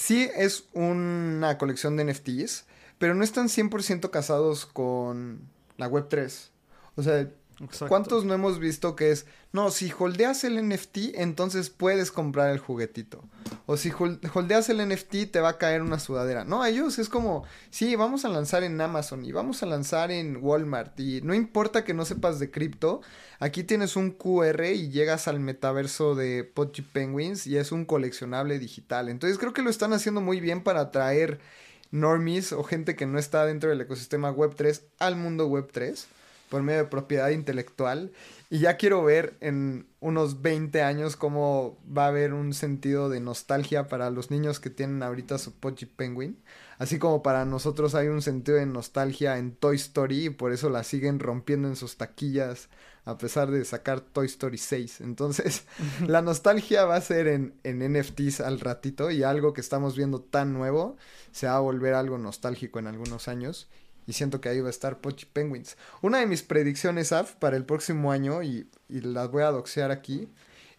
Sí 0.00 0.30
es 0.34 0.64
una 0.72 1.58
colección 1.58 1.94
de 1.98 2.04
NFTs, 2.04 2.64
pero 2.96 3.14
no 3.14 3.22
están 3.22 3.48
100% 3.48 4.08
casados 4.08 4.64
con 4.64 5.42
la 5.76 5.90
Web3. 5.90 6.48
O 6.96 7.02
sea, 7.02 7.28
¿Cuántos 7.88 8.24
no 8.24 8.32
hemos 8.32 8.58
visto 8.58 8.96
que 8.96 9.10
es, 9.10 9.26
no, 9.52 9.70
si 9.70 9.92
holdeas 9.98 10.44
el 10.44 10.66
NFT, 10.66 11.14
entonces 11.14 11.68
puedes 11.68 12.10
comprar 12.10 12.50
el 12.50 12.58
juguetito? 12.58 13.22
O 13.66 13.76
si 13.76 13.92
holdeas 14.32 14.70
el 14.70 14.88
NFT, 14.88 15.30
te 15.30 15.40
va 15.40 15.50
a 15.50 15.58
caer 15.58 15.82
una 15.82 15.98
sudadera. 15.98 16.44
No, 16.44 16.62
a 16.62 16.70
ellos 16.70 16.98
es 16.98 17.10
como, 17.10 17.44
sí, 17.68 17.96
vamos 17.96 18.24
a 18.24 18.30
lanzar 18.30 18.62
en 18.64 18.80
Amazon 18.80 19.26
y 19.26 19.32
vamos 19.32 19.62
a 19.62 19.66
lanzar 19.66 20.10
en 20.10 20.38
Walmart. 20.40 20.98
Y 21.00 21.20
no 21.20 21.34
importa 21.34 21.84
que 21.84 21.92
no 21.92 22.06
sepas 22.06 22.38
de 22.38 22.50
cripto, 22.50 23.02
aquí 23.40 23.62
tienes 23.62 23.94
un 23.94 24.12
QR 24.12 24.64
y 24.64 24.88
llegas 24.88 25.28
al 25.28 25.38
metaverso 25.38 26.14
de 26.14 26.44
Pochi 26.44 26.80
Penguins 26.80 27.46
y 27.46 27.58
es 27.58 27.72
un 27.72 27.84
coleccionable 27.84 28.58
digital. 28.58 29.10
Entonces 29.10 29.38
creo 29.38 29.52
que 29.52 29.62
lo 29.62 29.68
están 29.68 29.92
haciendo 29.92 30.22
muy 30.22 30.40
bien 30.40 30.62
para 30.62 30.80
atraer 30.80 31.40
normies 31.90 32.52
o 32.52 32.62
gente 32.62 32.96
que 32.96 33.04
no 33.04 33.18
está 33.18 33.44
dentro 33.44 33.68
del 33.68 33.82
ecosistema 33.82 34.32
Web3 34.34 34.80
al 34.98 35.16
mundo 35.16 35.50
Web3 35.50 36.06
por 36.50 36.62
medio 36.62 36.80
de 36.80 36.84
propiedad 36.86 37.30
intelectual. 37.30 38.12
Y 38.50 38.58
ya 38.58 38.76
quiero 38.76 39.02
ver 39.04 39.36
en 39.40 39.86
unos 40.00 40.42
20 40.42 40.82
años 40.82 41.16
cómo 41.16 41.78
va 41.96 42.06
a 42.06 42.08
haber 42.08 42.34
un 42.34 42.52
sentido 42.52 43.08
de 43.08 43.20
nostalgia 43.20 43.86
para 43.86 44.10
los 44.10 44.30
niños 44.30 44.60
que 44.60 44.68
tienen 44.68 45.02
ahorita 45.02 45.38
su 45.38 45.52
Pochi 45.52 45.86
Penguin. 45.86 46.36
Así 46.78 46.98
como 46.98 47.22
para 47.22 47.44
nosotros 47.44 47.94
hay 47.94 48.08
un 48.08 48.20
sentido 48.20 48.58
de 48.58 48.66
nostalgia 48.66 49.38
en 49.38 49.52
Toy 49.54 49.76
Story 49.76 50.26
y 50.26 50.30
por 50.30 50.52
eso 50.52 50.68
la 50.68 50.82
siguen 50.82 51.20
rompiendo 51.20 51.68
en 51.68 51.76
sus 51.76 51.96
taquillas 51.96 52.68
a 53.04 53.16
pesar 53.18 53.50
de 53.50 53.64
sacar 53.64 54.00
Toy 54.00 54.26
Story 54.26 54.58
6. 54.58 55.00
Entonces, 55.00 55.64
la 56.06 56.20
nostalgia 56.20 56.84
va 56.84 56.96
a 56.96 57.00
ser 57.00 57.28
en, 57.28 57.54
en 57.62 57.92
NFTs 57.92 58.40
al 58.40 58.60
ratito 58.60 59.10
y 59.10 59.22
algo 59.22 59.52
que 59.52 59.60
estamos 59.60 59.96
viendo 59.96 60.20
tan 60.20 60.52
nuevo 60.52 60.96
se 61.32 61.46
va 61.46 61.56
a 61.56 61.60
volver 61.60 61.94
algo 61.94 62.18
nostálgico 62.18 62.78
en 62.78 62.88
algunos 62.88 63.28
años. 63.28 63.68
Y 64.10 64.12
siento 64.12 64.40
que 64.40 64.48
ahí 64.48 64.60
va 64.60 64.66
a 64.66 64.70
estar 64.70 65.00
Pochi 65.00 65.24
Penguins. 65.24 65.76
Una 66.02 66.18
de 66.18 66.26
mis 66.26 66.42
predicciones, 66.42 67.12
Af, 67.12 67.36
para 67.36 67.56
el 67.56 67.64
próximo 67.64 68.10
año, 68.10 68.42
y, 68.42 68.68
las 68.88 69.30
voy 69.30 69.44
a 69.44 69.52
doxear 69.52 69.92
aquí, 69.92 70.28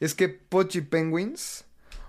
es 0.01 0.13
que 0.13 0.27
Pochi 0.27 0.81
Penguins 0.81 1.63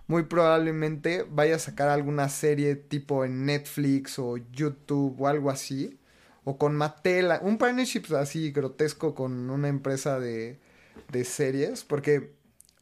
muy 0.09 0.25
probablemente 0.25 1.25
vaya 1.31 1.55
a 1.55 1.61
sacar 1.61 1.91
alguna 1.91 2.29
serie 2.29 2.75
tipo 2.75 3.25
en 3.25 3.47
Netflix 3.47 4.19
o 4.19 4.37
YouTube 4.37 5.15
o 5.21 5.29
algo 5.29 5.51
así. 5.51 5.97
O 6.43 6.59
con 6.59 6.75
Mattel, 6.75 7.31
un 7.43 7.57
partnership 7.57 8.13
así 8.19 8.51
grotesco 8.51 9.15
con 9.15 9.49
una 9.49 9.69
empresa 9.69 10.19
de 10.19 10.59
series. 11.23 11.85
Porque 11.85 12.33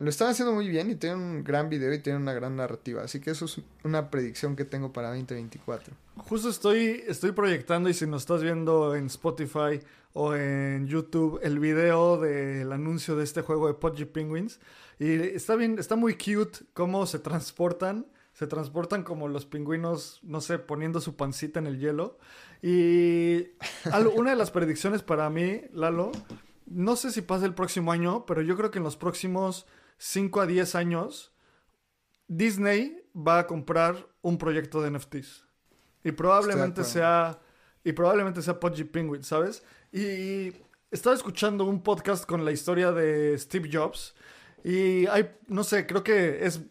lo 0.00 0.08
están 0.08 0.28
haciendo 0.28 0.54
muy 0.54 0.66
bien 0.66 0.90
y 0.90 0.94
tienen 0.94 1.18
un 1.18 1.44
gran 1.44 1.68
video 1.68 1.92
y 1.92 1.98
tienen 1.98 2.22
una 2.22 2.32
gran 2.32 2.56
narrativa. 2.56 3.02
Así 3.02 3.20
que 3.20 3.32
eso 3.32 3.44
es 3.44 3.60
una 3.84 4.10
predicción 4.10 4.56
que 4.56 4.64
tengo 4.64 4.94
para 4.94 5.08
2024. 5.08 5.94
Justo 6.16 6.48
estoy, 6.48 7.04
estoy 7.06 7.32
proyectando 7.32 7.90
y 7.90 7.94
si 7.94 8.06
nos 8.06 8.22
estás 8.22 8.42
viendo 8.42 8.94
en 8.96 9.06
Spotify 9.06 9.80
o 10.14 10.34
en 10.34 10.86
YouTube 10.86 11.38
el 11.42 11.58
video 11.58 12.18
del 12.18 12.72
anuncio 12.72 13.14
de 13.14 13.24
este 13.24 13.42
juego 13.42 13.66
de 13.66 13.74
Pudgy 13.74 14.06
Penguins. 14.06 14.58
Y 14.98 15.12
está 15.12 15.54
bien, 15.54 15.78
está 15.78 15.96
muy 15.96 16.14
cute 16.14 16.60
cómo 16.72 17.04
se 17.04 17.18
transportan. 17.18 18.06
Se 18.32 18.46
transportan 18.46 19.02
como 19.02 19.28
los 19.28 19.44
pingüinos, 19.44 20.20
no 20.22 20.40
sé, 20.40 20.58
poniendo 20.58 21.02
su 21.02 21.14
pancita 21.14 21.58
en 21.58 21.66
el 21.66 21.78
hielo. 21.78 22.16
Y 22.62 23.48
una 24.16 24.30
de 24.30 24.36
las 24.36 24.50
predicciones 24.50 25.02
para 25.02 25.28
mí, 25.28 25.60
Lalo, 25.74 26.10
no 26.64 26.96
sé 26.96 27.10
si 27.10 27.20
pasa 27.20 27.44
el 27.44 27.52
próximo 27.52 27.92
año, 27.92 28.24
pero 28.24 28.40
yo 28.40 28.56
creo 28.56 28.70
que 28.70 28.78
en 28.78 28.84
los 28.84 28.96
próximos 28.96 29.66
5 30.02 30.40
a 30.40 30.46
10 30.46 30.74
años, 30.76 31.30
Disney 32.26 33.04
va 33.14 33.40
a 33.40 33.46
comprar 33.46 34.08
un 34.22 34.38
proyecto 34.38 34.80
de 34.80 34.90
NFTs. 34.90 35.44
Y 36.02 36.12
probablemente 36.12 36.84
sea. 36.84 37.38
Y 37.84 37.92
probablemente 37.92 38.40
sea 38.40 38.58
Pudgy 38.58 38.84
Penguin, 38.84 39.22
¿sabes? 39.22 39.62
Y 39.92 40.54
estaba 40.90 41.14
escuchando 41.14 41.64
un 41.64 41.82
podcast 41.82 42.24
con 42.24 42.46
la 42.46 42.50
historia 42.50 42.92
de 42.92 43.36
Steve 43.36 43.68
Jobs. 43.70 44.14
Y 44.64 45.06
hay, 45.06 45.36
no 45.48 45.64
sé, 45.64 45.86
creo 45.86 46.02
que 46.02 46.46
es 46.46 46.62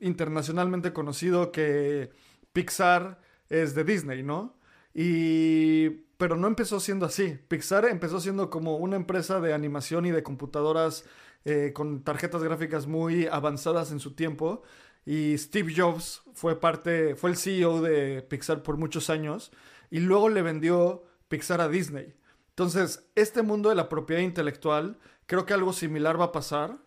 internacionalmente 0.00 0.94
conocido 0.94 1.52
que 1.52 2.10
Pixar 2.54 3.20
es 3.50 3.74
de 3.74 3.84
Disney, 3.84 4.22
¿no? 4.22 4.56
Y. 4.94 6.08
Pero 6.16 6.36
no 6.36 6.48
empezó 6.48 6.80
siendo 6.80 7.04
así. 7.04 7.38
Pixar 7.48 7.84
empezó 7.84 8.20
siendo 8.20 8.48
como 8.48 8.76
una 8.76 8.96
empresa 8.96 9.38
de 9.40 9.52
animación 9.52 10.06
y 10.06 10.12
de 10.12 10.22
computadoras 10.22 11.04
eh, 11.44 11.72
con 11.74 12.02
tarjetas 12.02 12.42
gráficas 12.42 12.86
muy 12.86 13.26
avanzadas 13.26 13.92
en 13.92 14.00
su 14.00 14.14
tiempo. 14.14 14.62
Y 15.06 15.36
Steve 15.38 15.72
Jobs 15.74 16.22
fue 16.34 16.60
parte, 16.60 17.16
fue 17.16 17.30
el 17.30 17.36
CEO 17.36 17.80
de 17.80 18.22
Pixar 18.22 18.62
por 18.62 18.76
muchos 18.76 19.08
años 19.10 19.50
y 19.90 20.00
luego 20.00 20.28
le 20.28 20.42
vendió 20.42 21.04
Pixar 21.28 21.60
a 21.60 21.68
Disney. 21.68 22.14
Entonces, 22.50 23.08
este 23.14 23.42
mundo 23.42 23.70
de 23.70 23.74
la 23.74 23.88
propiedad 23.88 24.22
intelectual, 24.22 24.98
creo 25.26 25.46
que 25.46 25.54
algo 25.54 25.72
similar 25.72 26.20
va 26.20 26.26
a 26.26 26.32
pasar. 26.32 26.78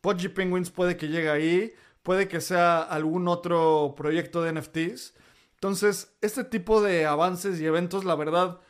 Pudgy 0.00 0.28
Penguins 0.28 0.70
puede 0.70 0.96
que 0.96 1.08
llegue 1.08 1.28
ahí, 1.28 1.74
puede 2.02 2.26
que 2.28 2.40
sea 2.40 2.80
algún 2.80 3.28
otro 3.28 3.94
proyecto 3.96 4.42
de 4.42 4.52
NFTs. 4.52 5.14
Entonces, 5.54 6.16
este 6.22 6.44
tipo 6.44 6.80
de 6.80 7.04
avances 7.04 7.60
y 7.60 7.66
eventos, 7.66 8.04
la 8.06 8.14
verdad, 8.14 8.60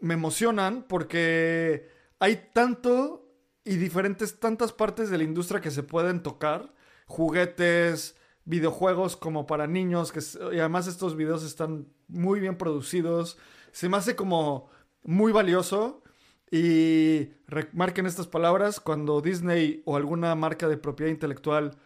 me 0.00 0.14
emocionan 0.14 0.84
porque 0.88 1.88
hay 2.18 2.50
tanto 2.52 3.25
y 3.66 3.76
diferentes, 3.76 4.38
tantas 4.38 4.72
partes 4.72 5.10
de 5.10 5.18
la 5.18 5.24
industria 5.24 5.60
que 5.60 5.72
se 5.72 5.82
pueden 5.82 6.22
tocar. 6.22 6.72
Juguetes, 7.06 8.16
videojuegos 8.44 9.16
como 9.16 9.46
para 9.46 9.66
niños, 9.66 10.12
que 10.12 10.20
y 10.54 10.60
además 10.60 10.86
estos 10.86 11.16
videos 11.16 11.44
están 11.44 11.88
muy 12.06 12.38
bien 12.38 12.56
producidos. 12.56 13.38
Se 13.72 13.88
me 13.88 13.96
hace 13.96 14.14
como 14.16 14.70
muy 15.02 15.32
valioso. 15.32 16.02
Y 16.48 17.30
remarquen 17.48 18.06
estas 18.06 18.28
palabras, 18.28 18.78
cuando 18.78 19.20
Disney 19.20 19.82
o 19.84 19.96
alguna 19.96 20.32
marca 20.36 20.68
de 20.68 20.76
propiedad 20.76 21.10
intelectual 21.10 21.76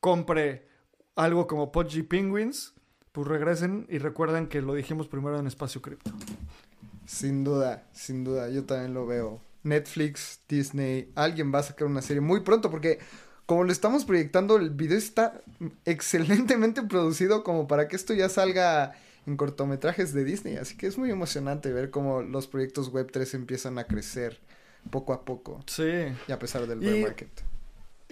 compre 0.00 0.66
algo 1.14 1.46
como 1.46 1.70
Pudgy 1.70 2.02
Penguins, 2.02 2.74
pues 3.12 3.28
regresen 3.28 3.86
y 3.88 3.98
recuerden 3.98 4.48
que 4.48 4.60
lo 4.60 4.74
dijimos 4.74 5.06
primero 5.06 5.38
en 5.38 5.46
Espacio 5.46 5.80
Cripto. 5.80 6.10
Sin 7.06 7.44
duda, 7.44 7.88
sin 7.92 8.24
duda, 8.24 8.50
yo 8.50 8.64
también 8.64 8.92
lo 8.92 9.06
veo. 9.06 9.40
Netflix, 9.62 10.40
Disney, 10.48 11.12
alguien 11.14 11.52
va 11.52 11.60
a 11.60 11.64
sacar 11.64 11.86
una 11.86 12.02
serie 12.02 12.20
muy 12.20 12.40
pronto 12.40 12.70
porque 12.70 12.98
como 13.48 13.64
lo 13.64 13.72
estamos 13.72 14.04
proyectando, 14.04 14.56
el 14.56 14.68
video 14.68 14.98
está 14.98 15.40
excelentemente 15.86 16.82
producido 16.82 17.42
como 17.42 17.66
para 17.66 17.88
que 17.88 17.96
esto 17.96 18.12
ya 18.12 18.28
salga 18.28 18.92
en 19.26 19.38
cortometrajes 19.38 20.12
de 20.12 20.24
Disney. 20.24 20.56
Así 20.56 20.76
que 20.76 20.86
es 20.86 20.98
muy 20.98 21.10
emocionante 21.10 21.72
ver 21.72 21.90
cómo 21.90 22.20
los 22.20 22.46
proyectos 22.46 22.90
web 22.90 23.10
3 23.10 23.32
empiezan 23.34 23.78
a 23.78 23.84
crecer 23.84 24.40
poco 24.90 25.14
a 25.14 25.24
poco. 25.24 25.60
Sí. 25.66 25.90
Y 26.26 26.32
a 26.32 26.38
pesar 26.38 26.66
del 26.66 26.80
bear 26.80 26.98
market. 26.98 27.30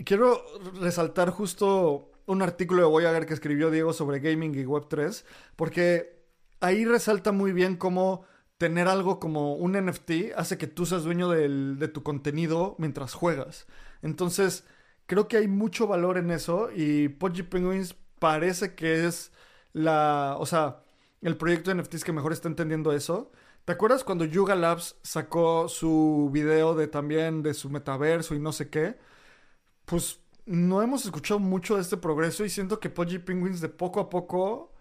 Quiero 0.07 0.43
resaltar 0.81 1.29
justo 1.29 2.11
un 2.25 2.41
artículo 2.41 2.83
de 2.83 2.89
Voyager 2.89 3.27
que 3.27 3.35
escribió 3.35 3.71
Diego 3.71 3.93
sobre 3.93 4.21
gaming 4.21 4.55
y 4.55 4.65
web 4.65 4.87
3, 4.89 5.25
porque 5.55 6.23
ahí 6.61 6.87
resalta 6.87 7.33
muy 7.33 7.53
bien 7.53 7.77
cómo 7.77 8.25
tener 8.59 8.89
algo 8.89 9.21
como 9.21 9.55
un 9.55 9.73
NFT 9.73 10.33
hace 10.37 10.59
que 10.59 10.67
tú 10.67 10.87
seas 10.87 11.05
dueño 11.05 11.29
de 11.29 11.89
tu 11.89 12.03
contenido 12.03 12.77
mientras 12.79 13.15
juegas. 13.15 13.67
Entonces, 14.03 14.65
creo 15.07 15.29
que 15.29 15.37
hay 15.39 15.49
mucho 15.49 15.87
valor 15.87 16.19
en 16.19 16.31
eso 16.31 16.71
y 16.75 17.09
Pudgy 17.09 17.43
Penguins 17.43 17.95
parece 18.19 18.75
que 18.75 19.07
es 19.07 19.33
la, 19.73 20.37
o 20.39 20.47
sea, 20.47 20.83
el 21.23 21.37
proyecto 21.37 21.71
de 21.71 21.83
NFTs 21.83 22.05
que 22.05 22.13
mejor 22.13 22.33
está 22.33 22.49
entendiendo 22.49 22.93
eso. 22.93 23.33
¿Te 23.65 23.73
acuerdas 23.73 24.05
cuando 24.05 24.25
Yuga 24.25 24.55
Labs 24.55 24.97
sacó 25.03 25.69
su 25.69 26.31
video 26.33 26.75
de 26.75 26.87
también 26.89 27.43
de 27.43 27.55
su 27.55 27.69
metaverso 27.71 28.35
y 28.35 28.39
no 28.41 28.53
sé 28.53 28.71
qué? 28.71 28.97
Pues 29.85 30.21
no 30.47 30.83
hemos 30.83 31.05
escuchado 31.05 31.41
mucho 31.41 31.77
de 31.77 31.83
este 31.83 31.97
progreso 31.97 32.45
y 32.45 32.51
siento 32.51 32.81
que 32.81 32.91
Pudgy 32.91 33.19
Penguins 33.19 33.61
de 33.61 33.69
poco 33.69 34.01
a 34.01 34.11
poco 34.11 34.73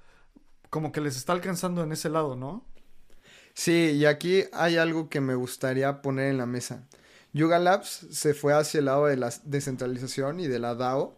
como 0.69 0.91
que 0.91 1.01
les 1.01 1.17
está 1.17 1.33
alcanzando 1.33 1.83
en 1.83 1.91
ese 1.91 2.09
lado, 2.09 2.35
¿no? 2.35 2.65
Sí, 3.55 3.91
y 3.91 4.05
aquí 4.05 4.43
hay 4.53 4.77
algo 4.77 5.09
que 5.09 5.21
me 5.21 5.33
gustaría 5.33 6.01
poner 6.01 6.29
en 6.29 6.37
la 6.37 6.45
mesa. 6.45 6.83
Yuga 7.33 7.57
Labs 7.57 8.05
se 8.11 8.33
fue 8.33 8.53
hacia 8.53 8.79
el 8.79 8.85
lado 8.85 9.07
de 9.07 9.17
la 9.17 9.33
descentralización 9.43 10.39
y 10.39 10.47
de 10.47 10.59
la 10.59 10.75
DAO. 10.75 11.17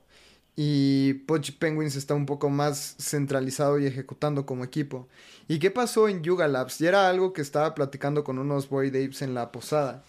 Y 0.55 1.13
Pochi 1.27 1.51
Penguins 1.51 1.95
está 1.95 2.13
un 2.15 2.25
poco 2.25 2.49
más 2.49 2.95
centralizado 2.99 3.79
y 3.79 3.85
ejecutando 3.88 4.45
como 4.45 4.63
equipo. 4.63 5.07
¿Y 5.47 5.59
qué 5.59 5.71
pasó 5.71 6.07
en 6.07 6.23
Yuga 6.23 6.47
Labs? 6.47 6.79
Y 6.81 6.88
era 6.88 7.09
algo 7.09 7.33
que 7.33 7.41
estaba 7.41 7.75
platicando 7.75 8.23
con 8.23 8.39
unos 8.39 8.69
Boyd 8.69 8.95
Apes 8.95 9.21
en 9.21 9.33
la 9.33 9.51
posada. 9.51 10.03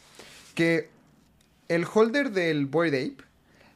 Que 0.55 0.91
el 1.68 1.87
holder 1.93 2.31
del 2.31 2.66
Boyd 2.66 2.95
Ape 2.95 3.24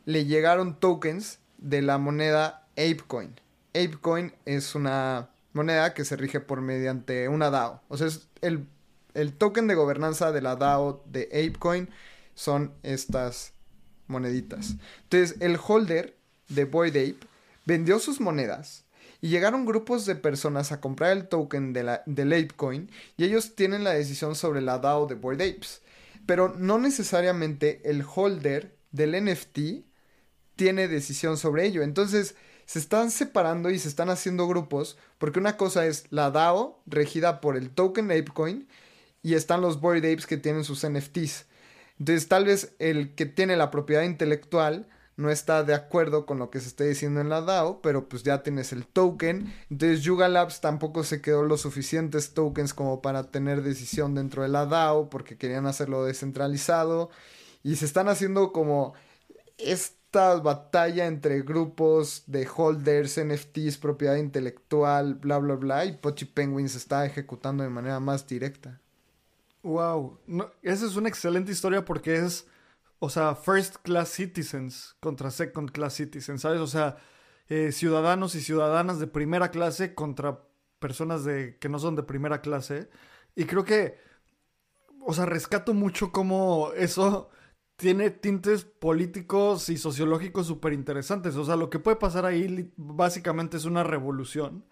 le 0.07 0.24
llegaron 0.26 0.78
tokens 0.78 1.38
de 1.59 1.82
la 1.82 1.98
moneda 1.98 2.66
ApeCoin. 2.72 3.34
ApeCoin 3.74 4.32
es 4.46 4.74
una 4.74 5.32
moneda 5.53 5.94
que 5.94 6.05
se 6.05 6.16
rige 6.16 6.40
por 6.40 6.61
mediante 6.61 7.28
una 7.28 7.50
DAO. 7.50 7.82
O 7.88 7.96
sea, 7.96 8.07
es 8.07 8.28
el, 8.40 8.66
token 9.36 9.66
de 9.66 9.74
gobernanza 9.74 10.32
de 10.32 10.42
la 10.42 10.57
DAO 10.57 11.05
de 11.07 11.24
ApeCoin 11.32 11.88
son 12.34 12.72
estas 12.82 13.53
moneditas. 14.07 14.74
Entonces, 15.05 15.36
el 15.40 15.59
holder 15.64 16.16
de 16.48 16.64
Boyd 16.64 16.96
Ape 16.96 17.26
vendió 17.66 17.98
sus 17.98 18.20
monedas 18.20 18.84
y 19.20 19.28
llegaron 19.28 19.66
grupos 19.66 20.07
de 20.07 20.16
personas 20.16 20.72
a 20.72 20.80
comprar 20.80 21.12
el 21.12 21.28
token 21.28 21.72
de 21.72 21.82
la, 21.84 22.03
del 22.07 22.32
ApeCoin 22.32 22.90
y 23.16 23.24
ellos 23.24 23.55
tienen 23.55 23.84
la 23.84 23.92
decisión 23.92 24.34
sobre 24.34 24.61
la 24.61 24.78
DAO 24.78 25.07
de 25.07 25.14
Boyd 25.14 25.40
Apes. 25.40 25.82
pero 26.26 26.55
no 26.57 26.78
necesariamente 26.78 27.80
el 27.84 28.03
holder 28.03 28.74
del 28.90 29.24
NFT 29.24 29.84
tiene 30.57 30.88
decisión 30.88 31.36
sobre 31.36 31.66
ello. 31.66 31.82
Entonces, 31.82 32.34
se 32.66 32.78
están 32.78 33.10
separando 33.10 33.70
y 33.70 33.78
se 33.78 33.88
están 33.88 34.10
haciendo 34.10 34.46
grupos, 34.48 34.96
porque 35.18 35.38
una 35.38 35.56
cosa 35.56 35.86
es 35.86 36.06
la 36.10 36.30
DAO 36.30 36.80
regida 36.86 37.40
por 37.40 37.56
el 37.56 37.70
token 37.70 38.10
ApeCoin 38.10 38.68
y 39.22 39.34
están 39.34 39.60
los 39.60 39.80
Bored 39.80 40.04
Apes 40.04 40.26
que 40.26 40.36
tienen 40.36 40.64
sus 40.64 40.86
NFTs. 40.86 41.46
Entonces, 41.98 42.28
tal 42.28 42.44
vez 42.46 42.74
el 42.78 43.14
que 43.14 43.26
tiene 43.26 43.56
la 43.56 43.70
propiedad 43.70 44.02
intelectual 44.02 44.88
no 45.16 45.30
está 45.30 45.62
de 45.62 45.74
acuerdo 45.74 46.26
con 46.26 46.38
lo 46.38 46.50
que 46.50 46.60
se 46.60 46.68
esté 46.68 46.88
diciendo 46.88 47.20
en 47.20 47.28
la 47.28 47.42
DAO, 47.42 47.80
pero 47.82 48.08
pues 48.08 48.22
ya 48.22 48.42
tienes 48.42 48.72
el 48.72 48.86
token. 48.86 49.52
Entonces 49.70 50.02
Yuga 50.02 50.28
Labs 50.28 50.60
tampoco 50.60 51.04
se 51.04 51.20
quedó 51.20 51.42
los 51.42 51.60
suficientes 51.60 52.34
tokens 52.34 52.74
como 52.74 53.02
para 53.02 53.30
tener 53.30 53.62
decisión 53.62 54.14
dentro 54.14 54.42
de 54.42 54.48
la 54.48 54.66
DAO 54.66 55.10
porque 55.10 55.36
querían 55.36 55.66
hacerlo 55.66 56.04
descentralizado 56.04 57.10
y 57.62 57.76
se 57.76 57.84
están 57.84 58.08
haciendo 58.08 58.52
como 58.52 58.94
esta 60.12 60.34
batalla 60.40 61.06
entre 61.06 61.40
grupos 61.40 62.24
de 62.26 62.46
holders, 62.54 63.18
NFTs, 63.18 63.78
propiedad 63.78 64.16
intelectual, 64.16 65.14
bla 65.14 65.38
bla 65.38 65.54
bla 65.54 65.86
y 65.86 65.96
Pochi 65.96 66.26
Penguin 66.26 66.68
se 66.68 66.76
está 66.76 67.06
ejecutando 67.06 67.64
de 67.64 67.70
manera 67.70 67.98
más 67.98 68.26
directa. 68.26 68.78
Wow, 69.62 70.18
esa 70.60 70.84
es 70.84 70.96
una 70.96 71.08
excelente 71.08 71.50
historia 71.50 71.82
porque 71.86 72.16
es 72.16 72.46
o 72.98 73.08
sea, 73.08 73.34
first 73.34 73.76
class 73.82 74.10
citizens 74.10 74.94
contra 75.00 75.30
second 75.30 75.70
class 75.70 75.94
citizens, 75.94 76.42
¿sabes? 76.42 76.60
O 76.60 76.66
sea, 76.66 76.98
eh, 77.48 77.72
ciudadanos 77.72 78.34
y 78.34 78.42
ciudadanas 78.42 78.98
de 78.98 79.06
primera 79.06 79.50
clase 79.50 79.94
contra 79.94 80.40
personas 80.78 81.24
de, 81.24 81.56
que 81.58 81.70
no 81.70 81.78
son 81.78 81.96
de 81.96 82.02
primera 82.02 82.42
clase. 82.42 82.90
Y 83.34 83.46
creo 83.46 83.64
que, 83.64 83.98
o 85.00 85.14
sea, 85.14 85.24
rescato 85.24 85.72
mucho 85.72 86.12
cómo 86.12 86.70
eso 86.76 87.30
tiene 87.77 88.11
tintes 88.11 88.64
políticos 88.64 89.68
y 89.68 89.77
sociológicos 89.77 90.47
súper 90.47 90.73
interesantes. 90.73 91.37
O 91.37 91.45
sea, 91.45 91.57
lo 91.57 91.70
que 91.70 91.79
puede 91.79 91.97
pasar 91.97 92.25
ahí 92.27 92.73
básicamente 92.77 93.57
es 93.57 93.64
una 93.64 93.83
revolución 93.83 94.64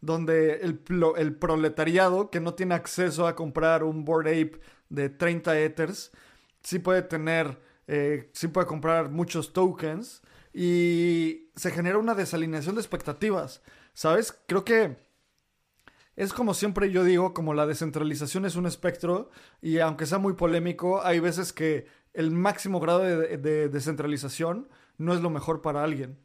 donde 0.00 0.56
el, 0.56 0.80
el, 1.16 1.34
proletariado 1.36 2.30
que 2.30 2.40
no 2.40 2.54
tiene 2.54 2.74
acceso 2.74 3.26
a 3.26 3.34
comprar 3.34 3.82
un 3.82 4.04
Board 4.04 4.28
Ape 4.28 4.60
de 4.88 5.08
30 5.08 5.58
Ethers, 5.60 6.12
sí 6.62 6.78
puede 6.78 7.02
tener 7.02 7.58
eh, 7.88 8.30
sí 8.32 8.48
puede 8.48 8.66
comprar 8.66 9.10
muchos 9.10 9.52
tokens 9.52 10.22
y 10.52 11.50
se 11.54 11.70
genera 11.70 11.98
una 11.98 12.14
desalineación 12.14 12.74
de 12.74 12.80
expectativas, 12.80 13.62
¿sabes? 13.94 14.36
Creo 14.46 14.64
que 14.64 14.96
es 16.16 16.32
como 16.32 16.54
siempre 16.54 16.90
yo 16.90 17.04
digo, 17.04 17.32
como 17.32 17.54
la 17.54 17.66
descentralización 17.66 18.44
es 18.44 18.56
un 18.56 18.66
espectro 18.66 19.30
y 19.60 19.78
aunque 19.78 20.06
sea 20.06 20.18
muy 20.18 20.32
polémico, 20.32 21.04
hay 21.04 21.20
veces 21.20 21.52
que 21.52 21.86
el 22.16 22.30
máximo 22.30 22.80
grado 22.80 23.00
de 23.00 23.68
descentralización 23.68 24.68
no 24.98 25.14
es 25.14 25.20
lo 25.20 25.30
mejor 25.30 25.62
para 25.62 25.84
alguien. 25.84 26.18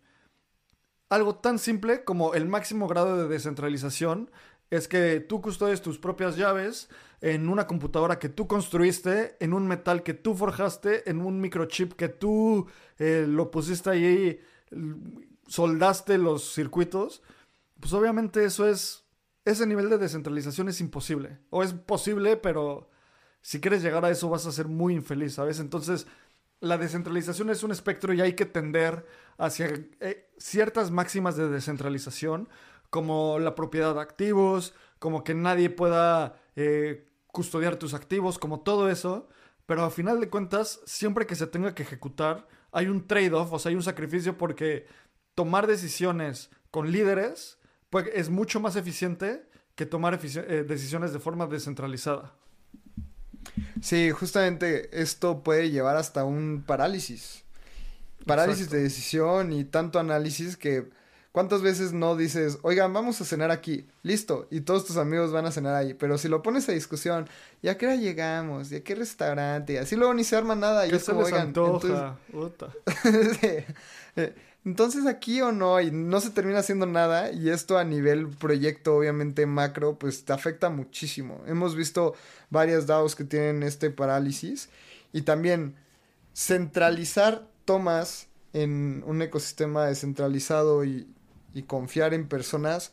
Algo 1.10 1.36
tan 1.36 1.60
simple 1.60 2.06
como 2.06 2.34
el 2.34 2.48
máximo 2.48 2.88
grado 2.88 3.18
de 3.18 3.28
descentralización 3.28 4.32
es 4.70 4.88
que 4.88 5.20
tú 5.20 5.42
custodies 5.42 5.82
tus 5.82 6.00
propias 6.00 6.38
llaves 6.38 6.90
en 7.20 7.50
una 7.50 7.68
computadora 7.68 8.18
que 8.18 8.30
tú 8.30 8.48
construiste, 8.48 9.36
en 9.42 9.52
un 9.54 9.68
metal 9.68 10.04
que 10.04 10.14
tú 10.14 10.34
forjaste, 10.34 11.10
en 11.10 11.22
un 11.22 11.42
microchip 11.42 11.94
que 11.94 12.08
tú 12.08 12.68
eh, 12.98 13.26
lo 13.28 13.52
pusiste 13.52 13.90
ahí, 13.90 14.40
soldaste 15.46 16.18
los 16.18 16.54
circuitos, 16.54 17.22
pues 17.82 17.92
obviamente 17.92 18.46
eso 18.46 18.66
es, 18.66 19.04
ese 19.44 19.68
nivel 19.68 19.90
de 19.90 19.98
descentralización 19.98 20.70
es 20.70 20.80
imposible. 20.80 21.40
O 21.50 21.62
es 21.62 21.74
posible, 21.74 22.38
pero 22.38 22.88
si 23.42 23.60
quieres 23.60 23.82
llegar 23.82 24.06
a 24.06 24.10
eso 24.10 24.30
vas 24.30 24.46
a 24.46 24.52
ser 24.52 24.68
muy 24.68 24.94
infeliz, 24.94 25.36
¿sabes? 25.36 25.60
Entonces, 25.60 26.08
la 26.60 26.78
descentralización 26.78 27.50
es 27.50 27.64
un 27.64 27.72
espectro 27.72 28.14
y 28.14 28.22
hay 28.22 28.34
que 28.34 28.46
tender 28.46 29.06
hacia 29.38 29.74
eh, 30.00 30.30
ciertas 30.38 30.92
máximas 30.92 31.36
de 31.36 31.50
descentralización 31.50 32.50
como 32.92 33.40
la 33.40 33.56
propiedad 33.56 33.96
de 33.96 34.02
activos, 34.02 34.76
como 35.00 35.24
que 35.24 35.34
nadie 35.34 35.70
pueda 35.70 36.40
eh, 36.56 37.08
custodiar 37.28 37.78
tus 37.78 37.94
activos, 37.94 38.38
como 38.38 38.60
todo 38.62 38.90
eso. 38.90 39.28
Pero 39.66 39.84
al 39.84 39.92
final 39.92 40.20
de 40.20 40.30
cuentas, 40.30 40.82
siempre 40.86 41.26
que 41.26 41.36
se 41.36 41.48
tenga 41.48 41.74
que 41.74 41.84
ejecutar, 41.84 42.48
hay 42.72 42.88
un 42.88 43.08
trade-off, 43.08 43.54
o 43.54 43.60
sea, 43.60 43.70
hay 43.70 43.76
un 43.76 43.84
sacrificio 43.84 44.38
porque 44.38 44.86
tomar 45.34 45.66
decisiones 45.66 46.52
con 46.70 46.92
líderes 46.92 47.58
pues, 47.90 48.10
es 48.14 48.30
mucho 48.30 48.60
más 48.60 48.76
eficiente 48.76 49.50
que 49.76 49.86
tomar 49.86 50.20
eh, 50.22 50.66
decisiones 50.68 51.14
de 51.14 51.20
forma 51.20 51.48
descentralizada. 51.48 52.36
Sí, 53.82 54.12
justamente 54.12 54.90
esto 55.02 55.44
puede 55.44 55.70
llevar 55.70 55.98
hasta 55.98 56.24
un 56.24 56.64
parálisis. 56.66 57.44
Parálisis 58.26 58.70
de 58.70 58.82
decisión 58.82 59.52
y 59.52 59.64
tanto 59.64 60.00
análisis 60.00 60.58
que 60.58 60.90
¿Cuántas 61.32 61.62
veces 61.62 61.94
no 61.94 62.18
dices, 62.18 62.58
oigan, 62.62 62.92
vamos 62.92 63.22
a 63.22 63.26
cenar 63.26 63.52
aquí? 63.52 63.88
Listo, 64.04 64.48
y 64.52 64.62
todos 64.62 64.86
tus 64.86 64.98
amigos 64.98 65.32
van 65.32 65.46
a 65.46 65.52
cenar 65.52 65.76
ahí. 65.76 65.94
Pero 65.94 66.18
si 66.18 66.28
lo 66.28 66.42
pones 66.42 66.68
a 66.68 66.74
discusión, 66.74 67.30
¿ya 67.62 67.78
qué 67.78 67.88
hora 67.88 67.96
llegamos? 67.96 68.70
¿Y 68.70 68.76
a 68.76 68.84
qué 68.84 68.96
restaurante? 68.96 69.80
Así 69.80 69.96
luego 69.96 70.14
ni 70.14 70.26
se 70.26 70.36
arma 70.36 70.56
nada. 70.56 70.86
Y 70.88 70.92
es 70.92 71.06
como, 71.06 71.22
oigan, 71.22 71.48
entonces... 71.48 71.92
entonces 74.66 75.06
aquí 75.06 75.42
o 75.42 75.52
no, 75.52 75.80
y 75.82 75.92
no 75.92 76.22
se 76.22 76.30
termina 76.32 76.60
haciendo 76.60 76.86
nada, 76.86 77.32
y 77.32 77.50
esto 77.50 77.78
a 77.78 77.84
nivel 77.84 78.28
proyecto, 78.28 78.96
obviamente 78.96 79.46
macro, 79.46 79.98
pues 79.98 80.26
te 80.26 80.34
afecta 80.34 80.70
muchísimo. 80.70 81.42
Hemos 81.48 81.76
visto 81.76 82.16
varias 82.50 82.88
DAOs 82.88 83.16
que 83.16 83.24
tienen 83.24 83.64
este 83.64 83.90
parálisis, 83.90 84.70
y 85.14 85.24
también 85.24 85.76
centralizar 86.34 87.48
tomas 87.66 88.28
en 88.54 89.04
un 89.06 89.22
ecosistema 89.22 89.86
descentralizado 89.86 90.84
y 90.84 91.08
y 91.54 91.64
confiar 91.64 92.14
en 92.14 92.28
personas 92.28 92.92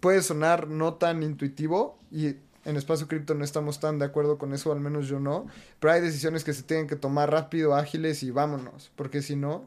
puede 0.00 0.22
sonar 0.22 0.68
no 0.68 0.94
tan 0.94 1.22
intuitivo 1.22 1.98
y 2.10 2.36
en 2.64 2.76
espacio 2.76 3.08
cripto 3.08 3.34
no 3.34 3.44
estamos 3.44 3.80
tan 3.80 3.98
de 3.98 4.06
acuerdo 4.06 4.38
con 4.38 4.54
eso, 4.54 4.72
al 4.72 4.80
menos 4.80 5.06
yo 5.06 5.20
no, 5.20 5.46
pero 5.80 5.92
hay 5.92 6.00
decisiones 6.00 6.44
que 6.44 6.54
se 6.54 6.62
tienen 6.62 6.86
que 6.86 6.96
tomar 6.96 7.30
rápido, 7.30 7.74
ágiles 7.74 8.22
y 8.22 8.30
vámonos, 8.30 8.90
porque 8.96 9.20
si 9.20 9.36
no, 9.36 9.66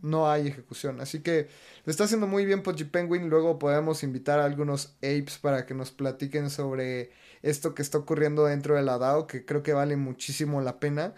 no 0.00 0.30
hay 0.30 0.48
ejecución. 0.48 1.00
Así 1.00 1.20
que 1.20 1.48
lo 1.84 1.90
está 1.90 2.04
haciendo 2.04 2.26
muy 2.26 2.44
bien 2.44 2.62
Pochi 2.62 2.84
Penguin, 2.84 3.28
luego 3.28 3.58
podemos 3.58 4.02
invitar 4.02 4.38
a 4.38 4.44
algunos 4.44 4.96
apes 4.98 5.38
para 5.38 5.66
que 5.66 5.74
nos 5.74 5.90
platiquen 5.90 6.50
sobre 6.50 7.10
esto 7.42 7.74
que 7.74 7.82
está 7.82 7.98
ocurriendo 7.98 8.44
dentro 8.44 8.76
de 8.76 8.82
la 8.82 8.98
DAO, 8.98 9.26
que 9.26 9.44
creo 9.44 9.62
que 9.62 9.72
vale 9.72 9.96
muchísimo 9.96 10.60
la 10.60 10.80
pena. 10.80 11.14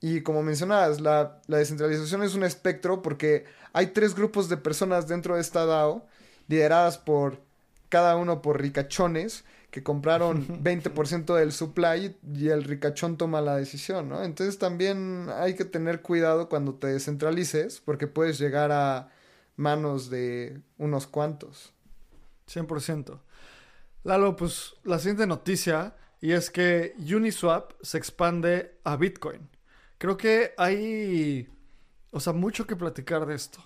Y 0.00 0.22
como 0.22 0.42
mencionabas, 0.42 1.00
la, 1.00 1.40
la 1.46 1.58
descentralización 1.58 2.22
es 2.22 2.34
un 2.34 2.44
espectro 2.44 3.02
porque 3.02 3.44
hay 3.72 3.88
tres 3.88 4.14
grupos 4.14 4.48
de 4.48 4.56
personas 4.56 5.08
dentro 5.08 5.36
de 5.36 5.40
esta 5.40 5.64
DAO, 5.64 6.06
lideradas 6.48 6.98
por 6.98 7.40
cada 7.88 8.16
uno 8.16 8.42
por 8.42 8.60
ricachones, 8.60 9.44
que 9.74 9.82
compraron 9.82 10.46
20% 10.62 11.34
del 11.34 11.50
supply 11.50 12.16
y 12.32 12.48
el 12.48 12.62
ricachón 12.62 13.16
toma 13.16 13.40
la 13.40 13.56
decisión, 13.56 14.08
¿no? 14.08 14.22
Entonces 14.22 14.56
también 14.56 15.26
hay 15.34 15.54
que 15.54 15.64
tener 15.64 16.00
cuidado 16.00 16.48
cuando 16.48 16.76
te 16.76 16.86
descentralices, 16.86 17.80
porque 17.80 18.06
puedes 18.06 18.38
llegar 18.38 18.70
a 18.70 19.10
manos 19.56 20.10
de 20.10 20.60
unos 20.78 21.08
cuantos. 21.08 21.72
100%. 22.48 23.18
Lalo, 24.04 24.36
pues 24.36 24.74
la 24.84 25.00
siguiente 25.00 25.26
noticia, 25.26 25.96
y 26.20 26.30
es 26.30 26.50
que 26.50 26.94
Uniswap 26.98 27.72
se 27.82 27.98
expande 27.98 28.78
a 28.84 28.94
Bitcoin. 28.94 29.48
Creo 29.98 30.16
que 30.16 30.54
hay 30.56 31.48
o 32.12 32.20
sea, 32.20 32.32
mucho 32.32 32.64
que 32.64 32.76
platicar 32.76 33.26
de 33.26 33.34
esto. 33.34 33.58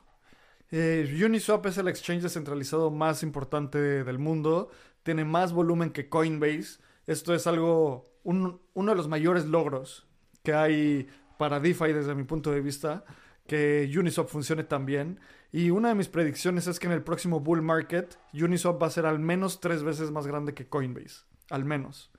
Eh, 0.71 1.23
Uniswap 1.23 1.67
es 1.67 1.77
el 1.77 1.87
exchange 1.87 2.23
descentralizado 2.23 2.91
más 2.91 3.23
importante 3.23 3.79
del 3.79 4.19
mundo. 4.19 4.71
Tiene 5.03 5.25
más 5.25 5.53
volumen 5.53 5.91
que 5.91 6.09
Coinbase. 6.09 6.81
Esto 7.07 7.35
es 7.35 7.47
algo, 7.47 8.05
uno 8.25 8.61
de 8.75 8.95
los 8.95 9.09
mayores 9.09 9.47
logros 9.47 10.07
que 10.43 10.55
hay 10.55 11.09
para 11.39 11.61
DeFi 11.61 11.93
desde 11.93 12.15
mi 12.15 12.25
punto 12.25 12.51
de 12.51 12.61
vista. 12.61 13.05
Que 13.47 13.91
Uniswap 13.97 14.29
funcione 14.29 14.65
tan 14.65 14.85
bien. 14.85 15.21
Y 15.51 15.71
una 15.71 15.89
de 15.89 15.95
mis 15.95 16.09
predicciones 16.09 16.67
es 16.67 16.79
que 16.79 16.87
en 16.87 16.93
el 16.93 17.03
próximo 17.03 17.41
bull 17.41 17.63
market, 17.63 18.19
Uniswap 18.35 18.83
va 18.83 18.89
a 18.89 18.91
ser 18.91 19.07
al 19.07 19.19
menos 19.19 19.61
tres 19.61 19.83
veces 19.83 20.11
más 20.11 20.27
grande 20.27 20.53
que 20.53 20.69
Coinbase. 20.69 21.23
Al 21.49 21.65
menos. 21.65 22.11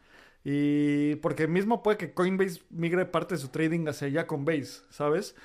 Y 0.43 1.15
porque 1.17 1.47
mismo 1.47 1.83
puede 1.83 1.97
que 1.97 2.13
Coinbase 2.13 2.61
migre 2.69 3.05
parte 3.05 3.35
de 3.35 3.41
su 3.41 3.49
trading 3.49 3.87
hacia 3.87 4.07
allá 4.07 4.25
con 4.25 4.45
Base, 4.45 4.81
¿sabes? 4.89 5.35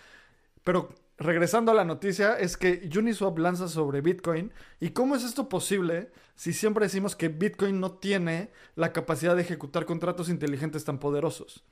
Pero 0.62 0.94
regresando 1.18 1.70
a 1.72 1.74
la 1.74 1.84
noticia, 1.84 2.38
es 2.38 2.56
que 2.56 2.88
Uniswap 2.96 3.38
lanza 3.38 3.68
sobre 3.68 4.00
Bitcoin. 4.00 4.52
¿Y 4.80 4.90
cómo 4.90 5.14
es 5.14 5.24
esto 5.24 5.48
posible 5.48 6.10
si 6.34 6.52
siempre 6.52 6.86
decimos 6.86 7.16
que 7.16 7.28
Bitcoin 7.28 7.80
no 7.80 7.92
tiene 7.92 8.50
la 8.74 8.92
capacidad 8.92 9.36
de 9.36 9.42
ejecutar 9.42 9.86
contratos 9.86 10.28
inteligentes 10.28 10.84
tan 10.84 10.98
poderosos? 10.98 11.64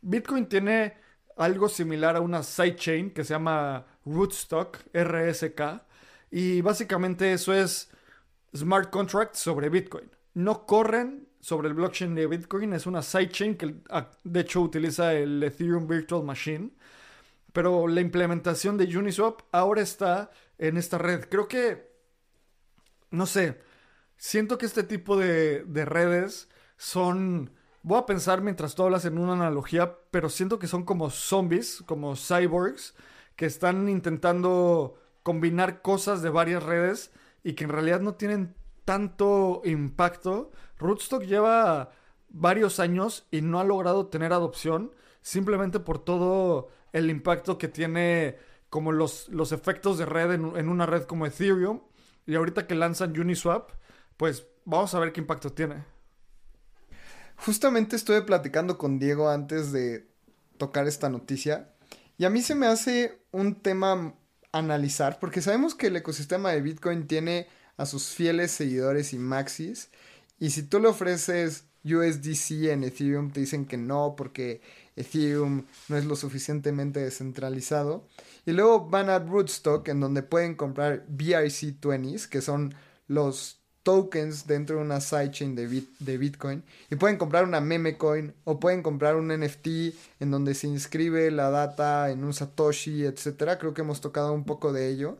Bitcoin 0.00 0.46
tiene 0.46 0.96
algo 1.36 1.68
similar 1.68 2.16
a 2.16 2.20
una 2.20 2.42
sidechain 2.42 3.10
que 3.10 3.24
se 3.24 3.34
llama 3.34 3.86
Rootstock, 4.04 4.78
RSK. 4.92 5.82
Y 6.30 6.60
básicamente 6.60 7.32
eso 7.32 7.54
es 7.54 7.90
smart 8.54 8.90
contracts 8.90 9.38
sobre 9.38 9.68
Bitcoin. 9.68 10.10
No 10.34 10.66
corren 10.66 11.28
sobre 11.40 11.68
el 11.68 11.74
blockchain 11.74 12.14
de 12.14 12.26
Bitcoin. 12.26 12.72
Es 12.72 12.86
una 12.86 13.02
sidechain 13.02 13.56
que 13.56 13.76
ah, 13.90 14.10
de 14.24 14.40
hecho 14.40 14.60
utiliza 14.60 15.14
el 15.14 15.42
Ethereum 15.42 15.86
Virtual 15.86 16.24
Machine. 16.24 16.70
Pero 17.58 17.88
la 17.88 18.00
implementación 18.00 18.78
de 18.78 18.96
Uniswap 18.96 19.40
ahora 19.50 19.82
está 19.82 20.30
en 20.58 20.76
esta 20.76 20.96
red. 20.96 21.24
Creo 21.28 21.48
que, 21.48 21.90
no 23.10 23.26
sé, 23.26 23.60
siento 24.16 24.58
que 24.58 24.66
este 24.66 24.84
tipo 24.84 25.16
de, 25.16 25.64
de 25.64 25.84
redes 25.84 26.48
son... 26.76 27.50
Voy 27.82 27.98
a 27.98 28.06
pensar 28.06 28.42
mientras 28.42 28.76
tú 28.76 28.84
hablas 28.84 29.06
en 29.06 29.18
una 29.18 29.32
analogía, 29.32 29.98
pero 30.12 30.28
siento 30.28 30.60
que 30.60 30.68
son 30.68 30.84
como 30.84 31.10
zombies, 31.10 31.82
como 31.84 32.14
cyborgs, 32.14 32.94
que 33.34 33.46
están 33.46 33.88
intentando 33.88 34.94
combinar 35.24 35.82
cosas 35.82 36.22
de 36.22 36.30
varias 36.30 36.62
redes 36.62 37.10
y 37.42 37.54
que 37.54 37.64
en 37.64 37.70
realidad 37.70 37.98
no 37.98 38.14
tienen 38.14 38.54
tanto 38.84 39.62
impacto. 39.64 40.52
Rootstock 40.78 41.24
lleva 41.24 41.90
varios 42.28 42.78
años 42.78 43.26
y 43.32 43.40
no 43.40 43.58
ha 43.58 43.64
logrado 43.64 44.06
tener 44.06 44.32
adopción 44.32 44.92
simplemente 45.22 45.80
por 45.80 45.98
todo 45.98 46.68
el 46.92 47.10
impacto 47.10 47.58
que 47.58 47.68
tiene 47.68 48.36
como 48.70 48.92
los, 48.92 49.28
los 49.28 49.52
efectos 49.52 49.98
de 49.98 50.06
red 50.06 50.32
en, 50.32 50.68
una 50.68 50.86
red 50.86 51.04
como 51.04 51.26
Ethereum. 51.26 51.80
Y 52.26 52.34
ahorita 52.34 52.66
que 52.66 52.74
lanzan 52.74 53.18
Uniswap, 53.18 53.70
pues 54.16 54.46
vamos 54.64 54.94
a 54.94 54.98
ver 54.98 55.12
qué 55.12 55.20
impacto 55.20 55.52
tiene. 55.52 55.84
Justamente 57.36 57.96
estuve 57.96 58.22
platicando 58.22 58.76
con 58.76 58.98
Diego 58.98 59.30
antes 59.30 59.72
de 59.72 60.08
tocar 60.58 60.86
esta 60.86 61.08
noticia. 61.08 61.72
Y 62.18 62.24
a 62.24 62.30
mí 62.30 62.42
se 62.42 62.54
me 62.54 62.66
hace 62.66 63.22
un 63.30 63.54
tema 63.62 64.14
analizar, 64.52 65.18
porque 65.20 65.40
sabemos 65.40 65.74
que 65.74 65.86
el 65.86 65.96
ecosistema 65.96 66.50
de 66.50 66.60
Bitcoin 66.60 67.06
tiene 67.06 67.48
a 67.76 67.86
sus 67.86 68.08
fieles 68.08 68.50
seguidores 68.50 69.12
y 69.12 69.18
maxis, 69.18 69.90
y 70.38 70.50
si 70.50 70.62
tú 70.62 70.80
le 70.80 70.88
ofreces 70.88 71.64
USDC 71.84 72.70
en 72.70 72.84
Ethereum, 72.84 73.30
te 73.30 73.40
dicen 73.40 73.66
que 73.66 73.76
no, 73.76 74.14
porque 74.16 74.60
Ethereum 74.98 75.64
no 75.88 75.96
es 75.96 76.04
lo 76.04 76.16
suficientemente 76.16 77.00
descentralizado. 77.00 78.06
Y 78.46 78.52
luego 78.52 78.88
van 78.88 79.10
a 79.10 79.18
Rootstock, 79.18 79.88
en 79.88 80.00
donde 80.00 80.22
pueden 80.22 80.54
comprar 80.54 81.06
BRC20s, 81.08 82.28
que 82.28 82.40
son 82.40 82.74
los 83.06 83.58
tokens 83.82 84.46
dentro 84.46 84.76
de 84.76 84.82
una 84.82 85.00
sidechain 85.00 85.54
de, 85.54 85.82
de 85.98 86.18
Bitcoin 86.18 86.62
y 86.90 86.96
pueden 86.96 87.16
comprar 87.16 87.44
una 87.44 87.62
meme 87.62 87.96
coin 87.96 88.34
o 88.44 88.60
pueden 88.60 88.82
comprar 88.82 89.16
un 89.16 89.28
NFT 89.28 89.66
en 90.20 90.30
donde 90.30 90.54
se 90.54 90.66
inscribe 90.66 91.30
la 91.30 91.48
data 91.48 92.10
en 92.10 92.22
un 92.22 92.34
Satoshi, 92.34 93.04
etcétera. 93.04 93.58
Creo 93.58 93.72
que 93.72 93.80
hemos 93.80 94.02
tocado 94.02 94.34
un 94.34 94.44
poco 94.44 94.74
de 94.74 94.90
ello. 94.90 95.16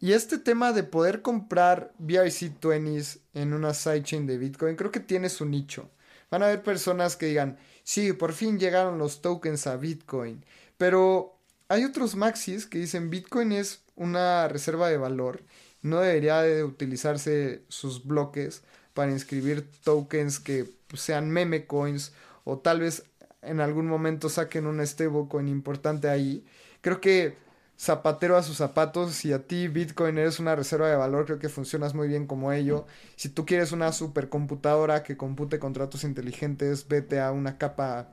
Y 0.00 0.14
este 0.14 0.38
tema 0.38 0.72
de 0.72 0.82
poder 0.82 1.22
comprar 1.22 1.92
BRC20s 2.00 3.20
en 3.34 3.52
una 3.52 3.72
sidechain 3.72 4.26
de 4.26 4.36
Bitcoin, 4.36 4.74
creo 4.74 4.90
que 4.90 4.98
tiene 4.98 5.28
su 5.28 5.46
nicho. 5.46 5.88
Van 6.28 6.42
a 6.42 6.46
haber 6.46 6.64
personas 6.64 7.14
que 7.14 7.26
digan, 7.26 7.56
sí, 7.84 8.12
por 8.12 8.32
fin 8.32 8.58
llegaron 8.58 8.98
los 8.98 9.22
tokens 9.22 9.66
a 9.66 9.76
Bitcoin. 9.76 10.44
Pero 10.78 11.38
hay 11.68 11.84
otros 11.84 12.16
maxis 12.16 12.66
que 12.66 12.78
dicen 12.78 13.10
Bitcoin 13.10 13.52
es 13.52 13.82
una 13.96 14.48
reserva 14.48 14.88
de 14.88 14.98
valor 14.98 15.42
no 15.82 16.00
debería 16.00 16.40
de 16.42 16.64
utilizarse 16.64 17.64
sus 17.68 18.06
bloques 18.06 18.62
para 18.94 19.10
inscribir 19.10 19.68
tokens 19.82 20.38
que 20.38 20.70
sean 20.94 21.30
meme 21.30 21.66
coins 21.66 22.12
o 22.44 22.58
tal 22.58 22.80
vez 22.80 23.04
en 23.42 23.60
algún 23.60 23.86
momento 23.86 24.28
saquen 24.28 24.66
un 24.66 24.84
stablecoin 24.86 25.48
importante 25.48 26.08
ahí. 26.08 26.44
Creo 26.80 27.00
que 27.00 27.36
zapatero 27.78 28.36
a 28.36 28.42
sus 28.42 28.56
zapatos, 28.56 29.12
si 29.12 29.32
a 29.32 29.46
ti 29.46 29.68
Bitcoin 29.68 30.18
eres 30.18 30.38
una 30.38 30.54
reserva 30.54 30.88
de 30.88 30.96
valor, 30.96 31.24
creo 31.26 31.38
que 31.38 31.48
funcionas 31.48 31.94
muy 31.94 32.08
bien 32.08 32.26
como 32.26 32.52
ello. 32.52 32.86
Si 33.16 33.28
tú 33.28 33.44
quieres 33.44 33.72
una 33.72 33.92
supercomputadora 33.92 35.02
que 35.02 35.16
compute 35.16 35.58
contratos 35.58 36.04
inteligentes, 36.04 36.86
vete 36.88 37.20
a 37.20 37.32
una 37.32 37.58
capa 37.58 38.08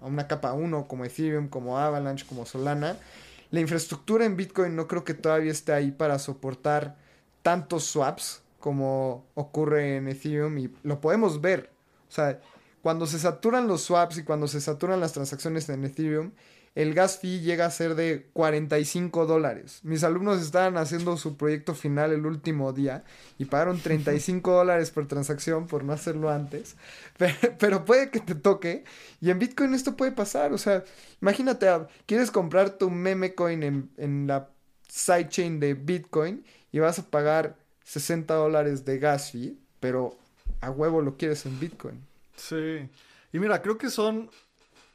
a 0.00 0.06
una 0.06 0.26
capa 0.26 0.52
1 0.52 0.86
como 0.86 1.04
Ethereum, 1.04 1.48
como 1.48 1.78
Avalanche, 1.78 2.26
como 2.26 2.44
Solana. 2.44 2.96
La 3.50 3.60
infraestructura 3.60 4.26
en 4.26 4.36
Bitcoin 4.36 4.76
no 4.76 4.86
creo 4.86 5.04
que 5.04 5.14
todavía 5.14 5.52
esté 5.52 5.72
ahí 5.72 5.90
para 5.92 6.18
soportar 6.18 6.96
tantos 7.42 7.84
swaps 7.84 8.42
como 8.58 9.26
ocurre 9.34 9.96
en 9.96 10.08
Ethereum 10.08 10.58
y 10.58 10.74
lo 10.82 11.00
podemos 11.00 11.40
ver. 11.40 11.70
O 12.08 12.12
sea, 12.12 12.40
cuando 12.82 13.06
se 13.06 13.18
saturan 13.18 13.66
los 13.66 13.82
swaps 13.82 14.18
y 14.18 14.24
cuando 14.24 14.46
se 14.46 14.60
saturan 14.60 15.00
las 15.00 15.12
transacciones 15.12 15.68
en 15.68 15.84
Ethereum, 15.84 16.32
el 16.74 16.92
gas 16.92 17.18
fee 17.18 17.40
llega 17.40 17.66
a 17.66 17.70
ser 17.70 17.94
de 17.94 18.26
45 18.32 19.26
dólares. 19.26 19.78
Mis 19.84 20.02
alumnos 20.02 20.42
estaban 20.42 20.76
haciendo 20.76 21.16
su 21.16 21.36
proyecto 21.36 21.74
final 21.74 22.12
el 22.12 22.26
último 22.26 22.72
día 22.72 23.04
y 23.38 23.44
pagaron 23.44 23.80
35 23.80 24.50
dólares 24.56 24.90
por 24.90 25.06
transacción 25.06 25.66
por 25.66 25.84
no 25.84 25.92
hacerlo 25.92 26.30
antes. 26.30 26.76
Pero, 27.58 27.84
puede 27.84 28.10
que 28.10 28.20
te 28.20 28.34
toque 28.34 28.84
y 29.20 29.30
en 29.30 29.38
Bitcoin 29.38 29.74
esto 29.74 29.96
puede 29.96 30.12
pasar. 30.12 30.52
O 30.52 30.58
sea, 30.58 30.82
imagínate, 31.22 31.68
quieres 32.06 32.32
comprar 32.32 32.70
tu 32.70 32.90
meme 32.90 33.34
coin 33.34 33.62
en, 33.62 33.90
en 33.96 34.26
la 34.26 34.48
sidechain 34.88 35.60
de 35.60 35.74
Bitcoin 35.74 36.44
y 36.72 36.80
vas 36.80 36.98
a 36.98 37.04
pagar 37.04 37.56
60 37.84 38.34
dólares 38.34 38.84
de 38.84 38.98
gas 38.98 39.30
fee, 39.30 39.56
pero 39.78 40.16
a 40.60 40.70
huevo 40.70 41.02
lo 41.02 41.16
quieres 41.16 41.46
en 41.46 41.60
Bitcoin. 41.60 42.04
Sí. 42.34 42.88
Y 43.32 43.38
mira, 43.38 43.62
creo 43.62 43.78
que 43.78 43.90
son, 43.90 44.28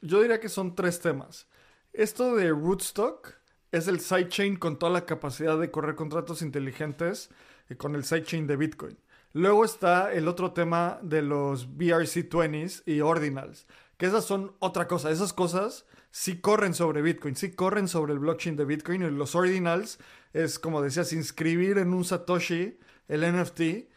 yo 0.02 0.22
diría 0.22 0.42
que 0.42 0.50
son 0.50 0.76
tres 0.76 1.00
temas. 1.00 1.48
Esto 1.94 2.36
de 2.36 2.50
Rootstock 2.50 3.34
es 3.72 3.88
el 3.88 4.00
sidechain 4.00 4.58
con 4.58 4.78
toda 4.78 4.92
la 4.92 5.06
capacidad 5.06 5.60
de 5.60 5.72
correr 5.72 5.96
contratos 5.96 6.42
inteligentes 6.42 7.30
y 7.70 7.76
con 7.76 7.96
el 7.96 8.04
sidechain 8.04 8.46
de 8.46 8.58
Bitcoin. 8.58 8.98
Luego 9.34 9.66
está 9.66 10.14
el 10.14 10.28
otro 10.28 10.54
tema 10.54 11.00
de 11.02 11.24
los 11.24 11.68
BRC20s 11.68 12.84
y 12.86 13.02
Ordinals, 13.02 13.68
que 13.98 14.06
esas 14.06 14.24
son 14.24 14.56
otra 14.60 14.88
cosa. 14.88 15.10
Esas 15.10 15.34
cosas 15.34 15.86
sí 16.12 16.40
corren 16.40 16.74
sobre 16.76 17.02
Bitcoin, 17.02 17.36
sí 17.36 17.52
corren 17.52 17.88
sobre 17.88 18.14
el 18.14 18.20
blockchain 18.20 18.56
de 18.56 18.66
Bitcoin 18.66 19.02
y 19.02 19.10
los 19.10 19.36
Ordinals 19.36 20.00
es, 20.32 20.60
como 20.60 20.82
decías, 20.82 21.12
inscribir 21.12 21.80
en 21.80 21.94
un 21.94 22.06
Satoshi 22.06 22.80
el 23.08 23.22
NFT. 23.22 23.60
E, 23.62 23.88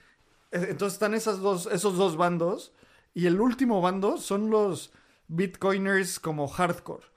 entonces 0.51 0.95
están 0.95 1.15
esas 1.15 1.41
dos, 1.41 1.67
esos 1.67 1.97
dos 1.97 2.17
bandos. 2.17 2.73
Y 3.15 3.27
el 3.27 3.39
último 3.41 3.83
bando 3.83 4.17
son 4.17 4.49
los 4.49 4.93
Bitcoiners 5.29 6.19
como 6.19 6.49
hardcore. 6.49 7.12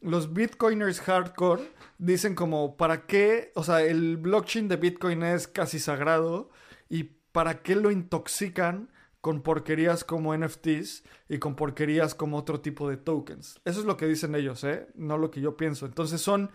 Los 0.00 0.32
Bitcoiners 0.32 1.00
hardcore 1.00 1.62
dicen 1.98 2.34
como, 2.34 2.76
¿para 2.76 3.06
qué? 3.06 3.52
O 3.54 3.64
sea, 3.64 3.82
el 3.82 4.16
blockchain 4.16 4.68
de 4.68 4.76
Bitcoin 4.76 5.22
es 5.22 5.48
casi 5.48 5.78
sagrado. 5.78 6.50
¿Y 6.88 7.04
para 7.32 7.62
qué 7.62 7.74
lo 7.74 7.90
intoxican 7.90 8.90
con 9.20 9.42
porquerías 9.42 10.04
como 10.04 10.36
NFTs 10.36 11.04
y 11.28 11.38
con 11.38 11.56
porquerías 11.56 12.14
como 12.14 12.38
otro 12.38 12.60
tipo 12.60 12.88
de 12.88 12.96
tokens? 12.96 13.60
Eso 13.64 13.80
es 13.80 13.86
lo 13.86 13.96
que 13.96 14.06
dicen 14.06 14.34
ellos, 14.34 14.64
¿eh? 14.64 14.88
No 14.94 15.18
lo 15.18 15.30
que 15.30 15.40
yo 15.40 15.56
pienso. 15.56 15.86
Entonces 15.86 16.20
son 16.20 16.50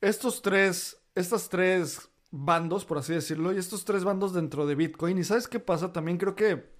estos 0.00 0.42
tres 0.42 0.98
estas 1.18 1.48
tres 1.48 2.08
bandos, 2.30 2.84
por 2.84 2.98
así 2.98 3.12
decirlo, 3.12 3.52
y 3.52 3.58
estos 3.58 3.84
tres 3.84 4.04
bandos 4.04 4.32
dentro 4.32 4.66
de 4.66 4.76
Bitcoin. 4.76 5.18
¿Y 5.18 5.24
sabes 5.24 5.48
qué 5.48 5.58
pasa? 5.58 5.92
También 5.92 6.16
creo 6.16 6.36
que, 6.36 6.70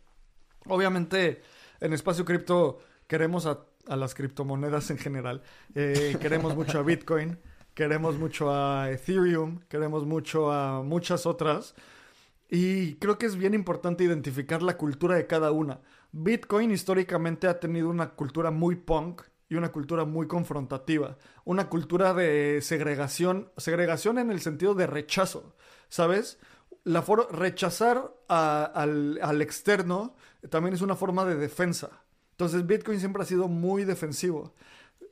obviamente, 0.66 1.42
en 1.80 1.92
espacio 1.92 2.24
cripto 2.24 2.78
queremos 3.08 3.46
a, 3.46 3.64
las 3.88 4.14
criptomonedas 4.14 4.90
en 4.90 4.98
general. 4.98 5.42
Eh, 5.74 6.16
queremos 6.20 6.54
mucho 6.54 6.78
a 6.78 6.82
Bitcoin, 6.82 7.38
queremos 7.74 8.16
mucho 8.16 8.54
a 8.54 8.88
Ethereum, 8.90 9.58
queremos 9.68 10.06
mucho 10.06 10.52
a 10.52 10.84
muchas 10.84 11.26
otras. 11.26 11.74
Y 12.48 12.94
creo 12.94 13.18
que 13.18 13.26
es 13.26 13.34
bien 13.34 13.54
importante 13.54 14.04
identificar 14.04 14.62
la 14.62 14.76
cultura 14.76 15.16
de 15.16 15.26
cada 15.26 15.50
una. 15.50 15.80
Bitcoin 16.12 16.70
históricamente 16.70 17.48
ha 17.48 17.58
tenido 17.58 17.90
una 17.90 18.10
cultura 18.10 18.52
muy 18.52 18.76
punk, 18.76 19.22
y 19.48 19.54
una 19.54 19.72
cultura 19.72 20.04
muy 20.04 20.26
confrontativa, 20.26 21.16
una 21.44 21.68
cultura 21.68 22.12
de 22.12 22.60
segregación, 22.62 23.50
segregación 23.56 24.18
en 24.18 24.30
el 24.30 24.40
sentido 24.40 24.74
de 24.74 24.86
rechazo, 24.86 25.54
¿sabes? 25.88 26.38
La 26.84 27.04
rechazar 27.30 28.14
al, 28.28 29.18
al, 29.20 29.42
externo 29.42 30.14
también 30.50 30.74
es 30.74 30.82
una 30.82 30.96
forma 30.96 31.24
de 31.24 31.36
defensa. 31.36 31.90
Entonces 32.38 32.68
Bitcoin 32.68 33.00
siempre 33.00 33.20
ha 33.24 33.26
sido 33.26 33.48
muy 33.48 33.84
defensivo. 33.84 34.54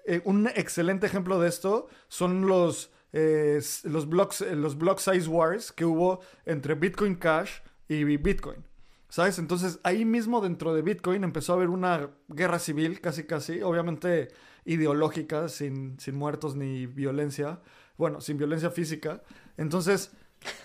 Eh, 0.05 0.23
un 0.25 0.47
excelente 0.47 1.09
ejemplo 1.09 1.41
de 1.41 1.49
esto 1.49 1.89
son 2.07 2.47
los, 2.47 2.93
eh, 3.13 3.61
los, 3.83 4.09
blocks, 4.09 4.43
los 4.43 4.79
block 4.79 5.01
size 5.01 5.27
wars 5.29 5.73
que 5.73 5.85
hubo 5.85 6.21
entre 6.45 6.77
Bitcoin 6.77 7.17
Cash 7.17 7.63
y 7.89 8.05
Bitcoin. 8.05 8.65
¿Sabes? 9.09 9.41
Entonces 9.41 9.81
ahí 9.83 10.05
mismo 10.05 10.41
dentro 10.41 10.73
de 10.73 10.83
Bitcoin 10.83 11.25
empezó 11.25 11.53
a 11.53 11.57
haber 11.57 11.71
una 11.71 12.11
guerra 12.29 12.61
civil, 12.61 13.01
casi 13.01 13.25
casi, 13.25 13.61
obviamente 13.61 14.29
ideológica, 14.65 15.49
sin, 15.49 15.99
sin 15.99 16.15
muertos 16.15 16.55
ni 16.55 16.87
violencia, 16.87 17.59
bueno, 17.97 18.21
sin 18.21 18.39
violencia 18.39 18.71
física. 18.71 19.25
Entonces, 19.57 20.13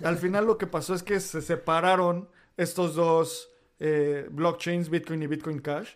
al 0.03 0.17
final 0.17 0.45
lo 0.45 0.59
que 0.59 0.67
pasó 0.67 0.93
es 0.93 1.01
que 1.01 1.19
se 1.19 1.41
separaron 1.41 2.29
estos 2.55 2.93
dos 2.93 3.49
eh, 3.79 4.27
blockchains, 4.29 4.91
Bitcoin 4.91 5.23
y 5.23 5.27
Bitcoin 5.27 5.57
Cash, 5.57 5.95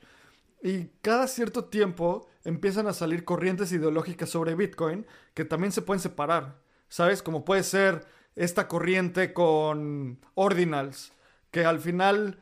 y 0.66 0.90
cada 1.04 1.28
cierto 1.28 1.66
tiempo 1.66 2.28
empiezan 2.44 2.88
a 2.88 2.94
salir 2.94 3.24
corrientes 3.24 3.72
ideológicas 3.72 4.32
sobre 4.32 4.56
Bitcoin 4.56 5.06
que 5.36 5.46
también 5.46 5.72
se 5.72 5.84
pueden 5.84 6.02
separar, 6.02 6.60
¿sabes? 6.90 7.22
Como 7.22 7.46
puede 7.46 7.62
ser 7.62 8.08
esta 8.36 8.68
corriente 8.68 9.32
con 9.32 10.20
ordinals 10.34 11.14
que 11.52 11.66
al 11.66 11.80
final, 11.80 12.42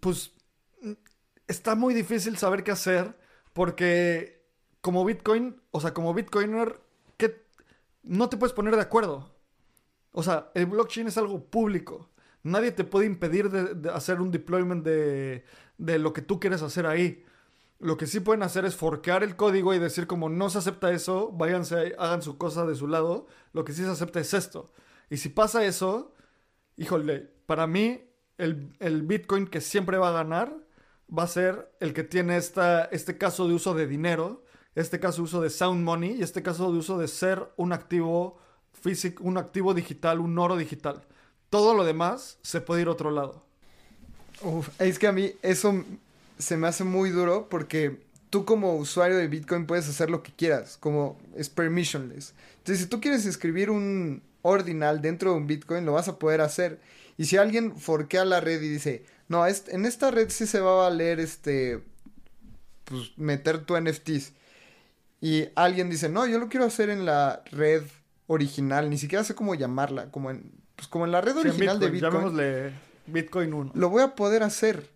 pues 0.00 0.32
está 1.46 1.76
muy 1.76 1.94
difícil 1.94 2.36
saber 2.36 2.64
qué 2.64 2.72
hacer 2.72 3.16
porque 3.52 4.44
como 4.80 5.04
Bitcoin, 5.04 5.62
o 5.70 5.80
sea, 5.80 5.94
como 5.94 6.14
Bitcoiner, 6.14 6.80
¿qué? 7.16 7.46
no 8.02 8.28
te 8.28 8.36
puedes 8.36 8.54
poner 8.54 8.74
de 8.74 8.82
acuerdo. 8.82 9.30
O 10.10 10.24
sea, 10.24 10.50
el 10.54 10.66
blockchain 10.66 11.06
es 11.06 11.16
algo 11.16 11.44
público. 11.44 12.10
Nadie 12.42 12.72
te 12.72 12.82
puede 12.82 13.06
impedir 13.06 13.50
de, 13.50 13.88
hacer 13.90 14.20
un 14.20 14.32
deployment 14.32 14.84
de, 14.84 15.44
de, 15.78 15.98
lo 15.98 16.12
que 16.12 16.22
tú 16.22 16.40
quieres 16.40 16.62
hacer 16.62 16.86
ahí. 16.86 17.24
Lo 17.78 17.96
que 17.96 18.06
sí 18.06 18.20
pueden 18.20 18.42
hacer 18.42 18.64
es 18.64 18.76
forquear 18.76 19.22
el 19.22 19.36
código 19.36 19.74
y 19.74 19.78
decir 19.78 20.06
como 20.06 20.28
no 20.28 20.48
se 20.48 20.58
acepta 20.58 20.92
eso, 20.92 21.32
váyanse, 21.32 21.94
hagan 21.98 22.22
su 22.22 22.38
cosa 22.38 22.64
de 22.64 22.74
su 22.74 22.88
lado. 22.88 23.26
Lo 23.52 23.64
que 23.64 23.72
sí 23.72 23.82
se 23.82 23.90
acepta 23.90 24.20
es 24.20 24.32
esto. 24.34 24.72
Y 25.10 25.18
si 25.18 25.28
pasa 25.28 25.64
eso, 25.64 26.14
híjole, 26.76 27.30
para 27.46 27.66
mí 27.66 28.02
el, 28.38 28.74
el 28.80 29.02
Bitcoin 29.02 29.46
que 29.46 29.60
siempre 29.60 29.98
va 29.98 30.08
a 30.08 30.12
ganar 30.12 30.56
va 31.16 31.24
a 31.24 31.28
ser 31.28 31.74
el 31.80 31.92
que 31.92 32.04
tiene 32.04 32.36
esta, 32.36 32.84
este 32.86 33.18
caso 33.18 33.46
de 33.46 33.54
uso 33.54 33.74
de 33.74 33.86
dinero, 33.86 34.44
este 34.74 34.98
caso 35.00 35.18
de 35.18 35.22
uso 35.22 35.40
de 35.40 35.50
sound 35.50 35.84
money 35.84 36.16
y 36.18 36.22
este 36.22 36.42
caso 36.42 36.72
de 36.72 36.78
uso 36.78 36.98
de 36.98 37.08
ser 37.08 37.52
un 37.56 37.72
activo 37.72 38.38
físico, 38.72 39.22
un 39.24 39.38
activo 39.38 39.74
digital, 39.74 40.20
un 40.20 40.38
oro 40.38 40.56
digital. 40.56 41.06
Todo 41.50 41.74
lo 41.74 41.84
demás 41.84 42.38
se 42.42 42.60
puede 42.60 42.82
ir 42.82 42.88
a 42.88 42.92
otro 42.92 43.10
lado. 43.10 43.43
Es 44.78 44.98
que 44.98 45.06
a 45.06 45.12
mí 45.12 45.32
eso 45.42 45.84
se 46.38 46.56
me 46.56 46.66
hace 46.66 46.84
muy 46.84 47.10
duro 47.10 47.48
porque 47.48 47.98
tú 48.30 48.44
como 48.44 48.76
usuario 48.76 49.16
de 49.16 49.28
Bitcoin 49.28 49.66
puedes 49.66 49.88
hacer 49.88 50.10
lo 50.10 50.22
que 50.22 50.32
quieras, 50.32 50.76
como 50.78 51.18
es 51.36 51.48
permissionless. 51.48 52.34
Entonces, 52.58 52.84
si 52.84 52.86
tú 52.86 53.00
quieres 53.00 53.26
escribir 53.26 53.70
un 53.70 54.22
ordinal 54.42 55.00
dentro 55.00 55.30
de 55.30 55.36
un 55.36 55.46
Bitcoin, 55.46 55.84
lo 55.84 55.92
vas 55.92 56.08
a 56.08 56.18
poder 56.18 56.40
hacer. 56.40 56.80
Y 57.16 57.26
si 57.26 57.36
alguien 57.36 57.76
forquea 57.76 58.24
la 58.24 58.40
red 58.40 58.60
y 58.60 58.68
dice, 58.68 59.04
no, 59.28 59.46
en 59.46 59.86
esta 59.86 60.10
red 60.10 60.30
sí 60.30 60.46
se 60.46 60.60
va 60.60 60.72
a 60.72 60.88
valer 60.90 61.20
este, 61.20 61.80
pues 62.84 63.16
meter 63.16 63.64
tu 63.64 63.78
NFTs. 63.80 64.32
Y 65.20 65.48
alguien 65.54 65.88
dice, 65.88 66.08
no, 66.08 66.26
yo 66.26 66.38
lo 66.38 66.48
quiero 66.48 66.66
hacer 66.66 66.90
en 66.90 67.06
la 67.06 67.42
red 67.52 67.82
original, 68.26 68.90
ni 68.90 68.98
siquiera 68.98 69.24
sé 69.24 69.34
cómo 69.34 69.54
llamarla, 69.54 70.10
como 70.10 70.30
en, 70.30 70.50
pues 70.76 70.88
como 70.88 71.04
en 71.04 71.12
la 71.12 71.20
red 71.20 71.36
original 71.36 71.78
de 71.78 71.90
Bitcoin. 71.90 72.12
Llamémosle 72.12 72.93
Bitcoin 73.06 73.54
1. 73.54 73.72
Lo 73.74 73.90
voy 73.90 74.02
a 74.02 74.14
poder 74.14 74.42
hacer. 74.42 74.90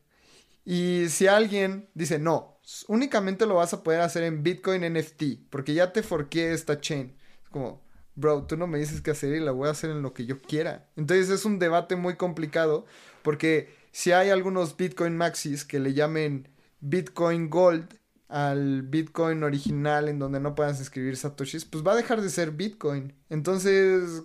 Y 0.65 1.07
si 1.09 1.27
alguien 1.27 1.89
dice, 1.95 2.19
no, 2.19 2.59
únicamente 2.89 3.47
lo 3.47 3.55
vas 3.55 3.73
a 3.73 3.83
poder 3.83 4.01
hacer 4.01 4.23
en 4.25 4.43
Bitcoin 4.43 4.83
NFT, 4.93 5.49
porque 5.51 5.75
ya 5.75 5.93
te 5.93 6.03
forqué 6.03 6.53
esta 6.53 6.81
chain. 6.81 7.17
Es 7.43 7.49
como, 7.49 7.83
bro, 8.15 8.45
tú 8.45 8.57
no 8.57 8.67
me 8.67 8.79
dices 8.79 9.01
qué 9.01 9.13
hacer 9.13 9.35
y 9.35 9.41
la 9.41 9.53
voy 9.53 9.69
a 9.69 9.73
hacer 9.73 9.91
en 9.91 10.03
lo 10.03 10.13
que 10.13 10.27
yo 10.27 10.41
quiera. 10.41 10.89
Entonces 10.97 11.31
es 11.31 11.45
un 11.45 11.59
debate 11.59 11.97
muy 11.97 12.17
complicado, 12.17 12.85
porque 13.23 13.75
si 13.93 14.13
hay 14.13 14.31
algunos 14.31 14.77
Bitcoin 14.77 15.17
Maxis 15.17 15.65
que 15.65 15.79
le 15.79 15.95
llamen 15.95 16.49
Bitcoin 16.81 17.49
Gold 17.49 17.99
al 18.29 18.83
Bitcoin 18.83 19.43
original 19.43 20.09
en 20.09 20.19
donde 20.19 20.39
no 20.39 20.55
puedas 20.55 20.81
escribir 20.81 21.17
satoshis, 21.17 21.65
pues 21.65 21.83
va 21.83 21.93
a 21.93 21.97
dejar 21.97 22.21
de 22.21 22.29
ser 22.29 22.51
Bitcoin. 22.51 23.15
Entonces, 23.31 24.23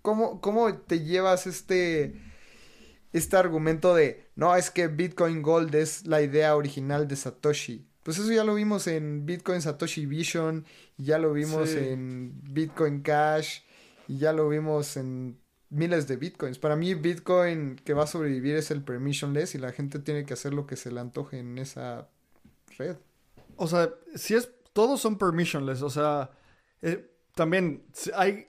¿cómo, 0.00 0.40
cómo 0.40 0.74
te 0.74 1.00
llevas 1.00 1.46
este, 1.46 2.20
este 3.12 3.36
argumento 3.36 3.94
de, 3.94 4.26
no, 4.36 4.54
es 4.56 4.70
que 4.70 4.88
Bitcoin 4.88 5.42
Gold 5.42 5.74
es 5.74 6.06
la 6.06 6.22
idea 6.22 6.56
original 6.56 7.08
de 7.08 7.16
Satoshi? 7.16 7.86
Pues 8.02 8.18
eso 8.18 8.32
ya 8.32 8.44
lo 8.44 8.54
vimos 8.54 8.86
en 8.86 9.26
Bitcoin 9.26 9.62
Satoshi 9.62 10.06
Vision, 10.06 10.64
ya 10.96 11.18
lo 11.18 11.32
vimos 11.32 11.70
en 11.74 12.32
Bitcoin 12.42 13.00
Cash, 13.02 13.60
y 14.08 14.18
ya 14.18 14.32
lo 14.32 14.48
vimos 14.48 14.96
en 14.96 15.38
miles 15.70 16.06
de 16.06 16.16
bitcoins. 16.16 16.58
Para 16.58 16.76
mí, 16.76 16.94
Bitcoin 16.94 17.76
que 17.76 17.94
va 17.94 18.04
a 18.04 18.06
sobrevivir 18.06 18.56
es 18.56 18.70
el 18.70 18.82
permissionless 18.82 19.54
y 19.54 19.58
la 19.58 19.72
gente 19.72 19.98
tiene 19.98 20.24
que 20.24 20.34
hacer 20.34 20.52
lo 20.52 20.66
que 20.66 20.76
se 20.76 20.92
le 20.92 21.00
antoje 21.00 21.38
en 21.38 21.58
esa 21.58 22.08
red. 22.78 22.96
O 23.56 23.66
sea, 23.66 23.90
si 24.14 24.34
es. 24.34 24.50
Todos 24.72 25.02
son 25.02 25.18
permissionless. 25.18 25.82
O 25.82 25.90
sea, 25.90 26.30
eh, 26.80 27.10
también 27.34 27.84
hay, 28.14 28.46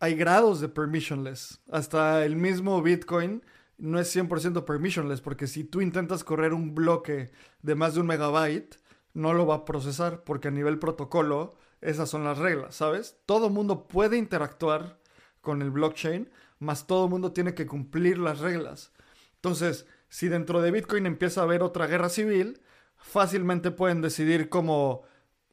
hay 0.00 0.14
grados 0.14 0.60
de 0.60 0.68
permissionless. 0.68 1.60
Hasta 1.70 2.26
el 2.26 2.36
mismo 2.36 2.82
Bitcoin 2.82 3.42
no 3.78 3.98
es 3.98 4.14
100% 4.14 4.64
permissionless, 4.64 5.20
porque 5.20 5.46
si 5.46 5.64
tú 5.64 5.80
intentas 5.80 6.24
correr 6.24 6.52
un 6.52 6.74
bloque 6.74 7.30
de 7.62 7.74
más 7.74 7.94
de 7.94 8.00
un 8.00 8.06
megabyte, 8.06 8.76
no 9.12 9.32
lo 9.32 9.46
va 9.46 9.56
a 9.56 9.64
procesar, 9.64 10.24
porque 10.24 10.48
a 10.48 10.50
nivel 10.50 10.78
protocolo, 10.78 11.54
esas 11.80 12.08
son 12.08 12.24
las 12.24 12.38
reglas, 12.38 12.76
¿sabes? 12.76 13.18
Todo 13.26 13.50
mundo 13.50 13.88
puede 13.88 14.16
interactuar 14.16 14.98
con 15.40 15.62
el 15.62 15.70
blockchain, 15.70 16.30
más 16.58 16.86
todo 16.86 17.08
mundo 17.08 17.32
tiene 17.32 17.54
que 17.54 17.66
cumplir 17.66 18.18
las 18.18 18.40
reglas. 18.40 18.92
Entonces, 19.36 19.86
si 20.08 20.28
dentro 20.28 20.62
de 20.62 20.70
Bitcoin 20.70 21.06
empieza 21.06 21.40
a 21.40 21.44
haber 21.44 21.62
otra 21.62 21.86
guerra 21.86 22.08
civil, 22.08 22.60
fácilmente 22.96 23.70
pueden 23.70 24.00
decidir 24.00 24.48
como 24.48 25.02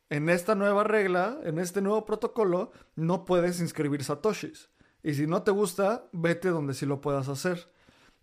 en 0.10 0.30
esta 0.30 0.56
nueva 0.56 0.84
regla, 0.84 1.40
en 1.44 1.60
este 1.60 1.82
nuevo 1.82 2.06
protocolo, 2.06 2.72
no 2.96 3.26
puedes 3.26 3.60
inscribir 3.60 4.04
satoshis. 4.04 4.70
Y 5.02 5.16
si 5.16 5.28
no 5.28 5.44
te 5.44 5.52
gusta, 5.52 6.08
vete 6.12 6.50
donde 6.50 6.74
sí 6.74 6.86
lo 6.86 7.02
puedas 7.02 7.28
hacer. 7.30 7.73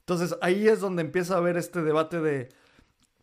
Entonces 0.00 0.36
ahí 0.42 0.68
es 0.68 0.80
donde 0.80 1.02
empieza 1.02 1.34
a 1.34 1.38
haber 1.38 1.56
este 1.56 1.82
debate 1.82 2.20
de, 2.20 2.48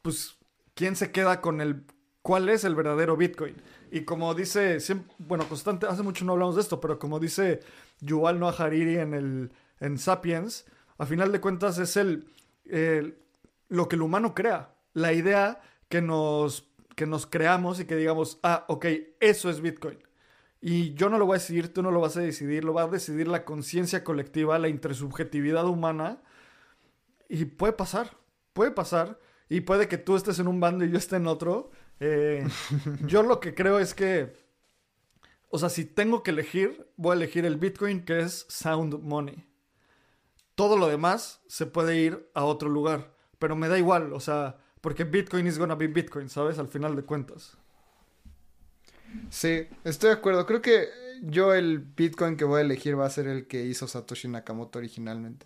pues, 0.02 0.38
¿quién 0.74 0.96
se 0.96 1.12
queda 1.12 1.42
con 1.42 1.62
el, 1.62 1.84
cuál 2.22 2.50
es 2.50 2.64
el 2.64 2.76
verdadero 2.76 3.18
Bitcoin? 3.18 3.56
Y 3.92 4.02
como 4.02 4.34
dice, 4.34 4.78
bueno, 5.18 5.48
constante, 5.48 5.88
hace 5.88 6.04
mucho 6.04 6.26
no 6.26 6.34
hablamos 6.34 6.56
de 6.56 6.62
esto, 6.62 6.80
pero 6.80 7.00
como 7.00 7.20
dice 7.20 7.62
Yuval 8.02 8.40
Noah 8.40 8.56
Hariri 8.58 8.98
en, 8.98 9.14
el, 9.14 9.52
en 9.80 9.98
Sapiens, 9.98 10.66
a 10.98 11.06
final 11.06 11.32
de 11.32 11.42
cuentas 11.42 11.78
es 11.78 11.98
el, 11.98 12.28
lo 13.70 13.88
que 13.88 13.96
el 13.96 14.02
humano 14.02 14.34
crea, 14.34 14.74
la 14.94 15.14
idea 15.14 15.62
que 15.90 16.02
nos, 16.02 16.70
que 16.96 17.06
nos 17.06 17.26
creamos 17.28 17.80
y 17.80 17.86
que 17.86 17.96
digamos, 17.96 18.40
ah, 18.44 18.66
ok, 18.68 18.86
eso 19.20 19.50
es 19.50 19.62
Bitcoin. 19.62 20.00
Y 20.60 20.96
yo 20.96 21.10
no 21.10 21.20
lo 21.20 21.26
voy 21.26 21.36
a 21.36 21.40
decidir, 21.40 21.72
tú 21.72 21.84
no 21.84 21.92
lo 21.92 22.02
vas 22.02 22.18
a 22.18 22.22
decidir, 22.22 22.64
lo 22.64 22.74
va 22.74 22.84
a 22.84 22.88
decidir 22.88 23.28
la 23.28 23.46
conciencia 23.46 24.04
colectiva, 24.04 24.58
la 24.58 24.70
intersubjetividad 24.70 25.66
humana. 25.68 26.22
Y 27.30 27.46
puede 27.46 27.74
pasar, 27.74 28.18
puede 28.54 28.72
pasar. 28.72 29.20
Y 29.50 29.62
puede 29.62 29.88
que 29.88 29.98
tú 29.98 30.16
estés 30.16 30.40
en 30.40 30.48
un 30.48 30.60
bando 30.60 30.84
y 30.84 30.92
yo 30.92 30.98
esté 30.98 31.16
en 31.16 31.28
otro. 31.28 31.72
Eh, 32.00 32.46
yo 33.06 33.24
lo 33.24 33.40
que 33.40 33.56
creo 33.56 33.80
es 33.80 33.94
que 33.94 34.34
o 35.50 35.60
sea, 35.60 35.70
si 35.70 35.86
tengo 35.86 36.24
que 36.24 36.32
elegir, 36.32 36.90
voy 36.98 37.12
a 37.12 37.16
elegir 37.16 37.46
el 37.46 37.58
Bitcoin 37.58 38.04
que 38.04 38.20
es 38.20 38.46
Sound 38.50 39.02
Money. 39.02 39.46
Todo 40.56 40.78
lo 40.78 40.88
demás 40.88 41.42
se 41.48 41.66
puede 41.66 41.98
ir 41.98 42.30
a 42.34 42.44
otro 42.44 42.70
lugar, 42.70 43.14
pero 43.40 43.56
me 43.56 43.70
da 43.70 43.78
igual, 43.78 44.12
o 44.14 44.20
sea, 44.20 44.58
porque 44.82 45.04
Bitcoin 45.04 45.48
is 45.48 45.58
gonna 45.58 45.76
be 45.76 45.88
Bitcoin, 45.88 46.30
¿sabes? 46.30 46.60
Al 46.60 46.68
final 46.68 46.96
de 46.96 47.04
cuentas. 47.04 47.58
Sí, 49.30 49.68
estoy 49.84 50.10
de 50.10 50.16
acuerdo. 50.16 50.46
Creo 50.46 50.62
que 50.62 50.90
yo 51.22 51.54
el 51.54 51.80
Bitcoin 51.80 52.36
que 52.36 52.44
voy 52.44 52.60
a 52.60 52.62
elegir 52.62 53.00
va 53.00 53.06
a 53.06 53.10
ser 53.10 53.28
el 53.28 53.48
que 53.48 53.64
hizo 53.64 53.88
Satoshi 53.88 54.28
Nakamoto 54.28 54.80
originalmente. 54.80 55.46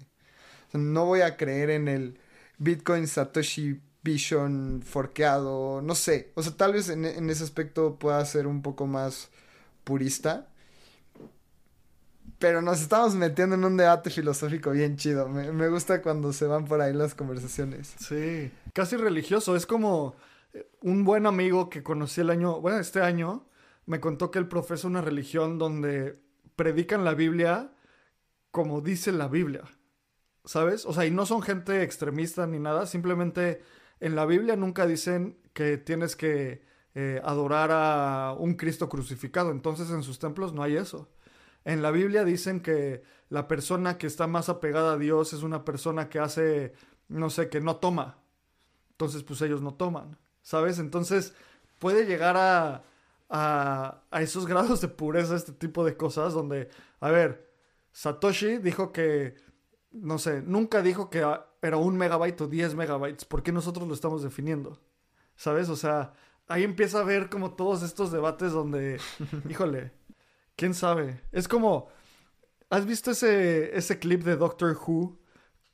No 0.74 1.06
voy 1.06 1.22
a 1.22 1.38
creer 1.38 1.70
en 1.70 1.88
el 1.88 2.20
Bitcoin 2.58 3.08
Satoshi 3.08 3.82
Vision 4.04 4.82
forqueado, 4.84 5.82
no 5.82 5.96
sé. 5.96 6.32
O 6.36 6.44
sea, 6.44 6.54
tal 6.54 6.74
vez 6.74 6.90
en, 6.90 7.06
en 7.06 7.30
ese 7.30 7.44
aspecto 7.44 7.98
pueda 7.98 8.24
ser 8.26 8.48
un 8.48 8.62
poco 8.62 8.88
más 8.88 9.30
purista. 9.84 10.48
Pero 12.40 12.64
nos 12.64 12.82
estamos 12.82 13.14
metiendo 13.14 13.56
en 13.56 13.64
un 13.64 13.78
debate 13.78 14.10
filosófico 14.10 14.72
bien 14.72 14.98
chido. 14.98 15.30
Me, 15.30 15.68
gusta 15.70 16.02
cuando 16.02 16.34
se 16.34 16.48
van 16.48 16.66
por 16.66 16.82
ahí 16.82 16.92
las 16.92 17.14
conversaciones. 17.14 17.94
Sí, 18.00 18.52
casi 18.74 18.96
religioso. 18.96 19.56
Es 19.56 19.68
como 19.68 20.16
eh, 20.54 20.68
un 20.82 21.04
buen 21.04 21.28
amigo 21.28 21.70
que 21.70 21.84
conocí 21.84 22.22
el 22.22 22.32
año, 22.32 22.60
bueno, 22.60 22.80
este 22.80 23.02
año, 23.02 23.46
me 23.86 24.00
contó 24.00 24.32
que 24.32 24.40
él 24.40 24.48
profesa 24.48 24.88
una 24.88 25.02
religión 25.02 25.60
donde 25.60 26.20
predican 26.56 27.06
la 27.06 27.14
Biblia 27.14 27.72
como 28.52 28.82
dice 28.82 29.12
la 29.12 29.28
Biblia. 29.28 29.62
¿Sabes? 30.46 30.86
O 30.86 30.94
sea, 30.94 31.06
y 31.06 31.12
no 31.12 31.26
son 31.26 31.42
gente 31.42 31.84
extremista 31.84 32.48
ni 32.48 32.60
nada, 32.60 32.86
simplemente 32.88 33.62
en 34.00 34.16
la 34.16 34.26
Biblia 34.26 34.56
nunca 34.56 34.88
dicen 34.88 35.38
que 35.54 35.78
tienes 35.78 36.16
que 36.16 36.64
eh, 36.96 37.22
adorar 37.24 37.70
a 37.72 38.36
un 38.38 38.56
Cristo 38.56 38.90
crucificado. 38.90 39.52
Entonces 39.52 39.92
en 39.92 40.04
sus 40.04 40.20
templos 40.20 40.54
no 40.54 40.64
hay 40.64 40.76
eso. 40.76 41.10
En 41.64 41.82
la 41.82 41.92
Biblia 41.92 42.26
dicen 42.26 42.62
que 42.62 43.04
la 43.30 43.48
persona 43.48 43.98
que 43.98 44.08
está 44.08 44.28
más 44.28 44.50
apegada 44.50 44.94
a 44.94 44.98
Dios 44.98 45.34
es 45.34 45.44
una 45.44 45.64
persona 45.64 46.10
que 46.10 46.20
hace, 46.20 46.74
no 47.08 47.30
sé, 47.30 47.50
que 47.50 47.62
no 47.62 47.78
toma. 47.78 48.18
Entonces 48.92 49.24
pues 49.24 49.42
ellos 49.42 49.62
no 49.62 49.76
toman, 49.76 50.18
¿sabes? 50.42 50.80
Entonces 50.80 51.34
puede 51.80 52.06
llegar 52.06 52.36
a, 52.38 52.84
a, 53.30 54.02
a 54.12 54.22
esos 54.22 54.46
grados 54.48 54.82
de 54.82 54.88
pureza 54.88 55.36
este 55.36 55.54
tipo 55.54 55.86
de 55.86 55.96
cosas 55.96 56.34
donde, 56.34 56.70
a 57.00 57.12
ver, 57.12 57.52
Satoshi 57.94 58.58
dijo 58.58 58.92
que, 58.92 59.36
no 59.92 60.18
sé, 60.18 60.42
nunca 60.42 60.82
dijo 60.82 61.10
que 61.10 61.26
era 61.62 61.78
un 61.78 61.98
megabyte 61.98 62.42
o 62.42 62.48
10 62.48 62.76
megabytes. 62.76 63.26
¿Por 63.26 63.44
qué 63.44 63.52
nosotros 63.52 63.88
lo 63.88 63.94
estamos 63.94 64.24
definiendo? 64.24 64.80
¿Sabes? 65.36 65.70
O 65.70 65.76
sea, 65.76 66.14
ahí 66.48 66.64
empieza 66.64 67.00
a 67.00 67.04
ver 67.04 67.30
como 67.30 67.54
todos 67.54 67.84
estos 67.84 68.12
debates 68.12 68.52
donde, 68.52 69.00
híjole, 69.50 69.92
quién 70.56 70.74
sabe. 70.74 71.22
Es 71.32 71.48
como, 71.48 71.90
¿has 72.70 72.86
visto 72.86 73.12
ese, 73.12 73.76
ese 73.78 74.00
clip 74.00 74.24
de 74.24 74.38
Doctor 74.38 74.78
Who 74.78 75.20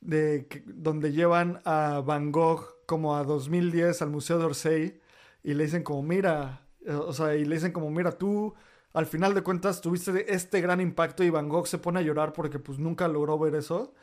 de 0.01 0.47
donde 0.65 1.11
llevan 1.11 1.61
a 1.65 2.01
Van 2.05 2.31
Gogh 2.31 2.65
como 2.85 3.15
a 3.15 3.23
2010 3.23 4.01
al 4.01 4.09
Museo 4.09 4.39
de 4.39 4.45
Orsay 4.45 5.01
y 5.43 5.53
le 5.53 5.65
dicen 5.65 5.83
como, 5.83 6.03
mira, 6.03 6.67
o 6.87 7.13
sea, 7.13 7.35
y 7.35 7.45
le 7.45 7.55
dicen 7.55 7.71
como, 7.71 7.89
mira, 7.89 8.11
tú 8.11 8.53
al 8.93 9.05
final 9.05 9.33
de 9.33 9.43
cuentas 9.43 9.81
tuviste 9.81 10.33
este 10.33 10.61
gran 10.61 10.81
impacto 10.81 11.23
y 11.23 11.29
Van 11.29 11.49
Gogh 11.49 11.67
se 11.67 11.77
pone 11.77 11.99
a 11.99 12.03
llorar 12.03 12.33
porque 12.33 12.59
pues 12.59 12.79
nunca 12.79 13.07
logró 13.07 13.37
ver 13.37 13.55
eso. 13.55 13.93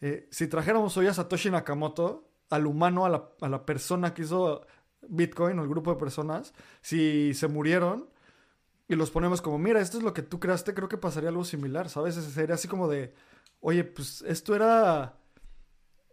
Eh, 0.00 0.28
si 0.30 0.48
trajéramos 0.48 0.96
hoy 0.96 1.06
a 1.06 1.14
Satoshi 1.14 1.50
Nakamoto, 1.50 2.28
al 2.50 2.66
humano, 2.66 3.06
a 3.06 3.08
la, 3.08 3.28
a 3.40 3.48
la 3.48 3.64
persona 3.64 4.12
que 4.12 4.22
hizo 4.22 4.66
Bitcoin, 5.08 5.58
el 5.58 5.68
grupo 5.68 5.92
de 5.92 5.98
personas, 5.98 6.52
si 6.82 7.32
se 7.34 7.48
murieron 7.48 8.08
y 8.88 8.96
los 8.96 9.10
ponemos 9.10 9.40
como, 9.40 9.58
mira, 9.58 9.80
esto 9.80 9.98
es 9.98 10.04
lo 10.04 10.12
que 10.12 10.22
tú 10.22 10.38
creaste, 10.40 10.74
creo 10.74 10.88
que 10.88 10.98
pasaría 10.98 11.30
algo 11.30 11.44
similar, 11.44 11.88
¿sabes? 11.88 12.14
Sería 12.16 12.54
así 12.54 12.68
como 12.68 12.88
de, 12.88 13.14
oye, 13.60 13.84
pues 13.84 14.22
esto 14.22 14.54
era 14.54 15.16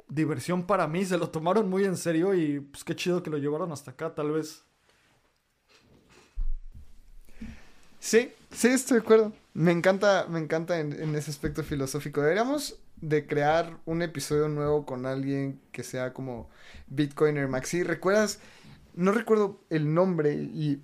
diversión 0.07 0.65
para 0.65 0.87
mí, 0.87 1.05
se 1.05 1.17
lo 1.17 1.29
tomaron 1.29 1.69
muy 1.69 1.85
en 1.85 1.97
serio 1.97 2.33
y 2.33 2.59
pues 2.59 2.83
qué 2.83 2.95
chido 2.95 3.23
que 3.23 3.29
lo 3.29 3.37
llevaron 3.37 3.71
hasta 3.71 3.91
acá, 3.91 4.13
tal 4.13 4.31
vez. 4.31 4.65
Sí, 8.01 8.33
sí, 8.51 8.67
estoy 8.69 8.97
de 8.97 9.03
acuerdo. 9.03 9.31
Me 9.53 9.71
encanta, 9.71 10.25
me 10.27 10.39
encanta 10.39 10.79
en, 10.79 11.15
ese 11.15 11.29
aspecto 11.29 11.63
filosófico. 11.63 12.19
Deberíamos 12.19 12.75
de 12.99 13.27
crear 13.27 13.77
un 13.85 14.01
episodio 14.01 14.49
nuevo 14.49 14.85
con 14.85 15.05
alguien 15.05 15.61
que 15.71 15.83
sea 15.83 16.11
como 16.11 16.49
Bitcoiner 16.87 17.47
Maxi. 17.47 17.83
¿Recuerdas? 17.83 18.39
No 18.95 19.11
recuerdo 19.11 19.61
el 19.69 19.93
nombre 19.93 20.33
y 20.33 20.81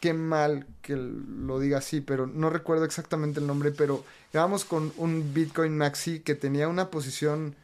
qué 0.00 0.14
mal 0.14 0.66
que 0.80 0.96
lo 0.96 1.60
diga 1.60 1.78
así, 1.78 2.00
pero 2.00 2.26
no 2.26 2.48
recuerdo 2.48 2.86
exactamente 2.86 3.40
el 3.40 3.46
nombre, 3.46 3.70
pero 3.70 4.02
grabamos 4.32 4.64
con 4.64 4.92
un 4.96 5.34
Bitcoin 5.34 5.76
Maxi 5.76 6.20
que 6.20 6.34
tenía 6.34 6.66
una 6.68 6.90
posición 6.90 7.56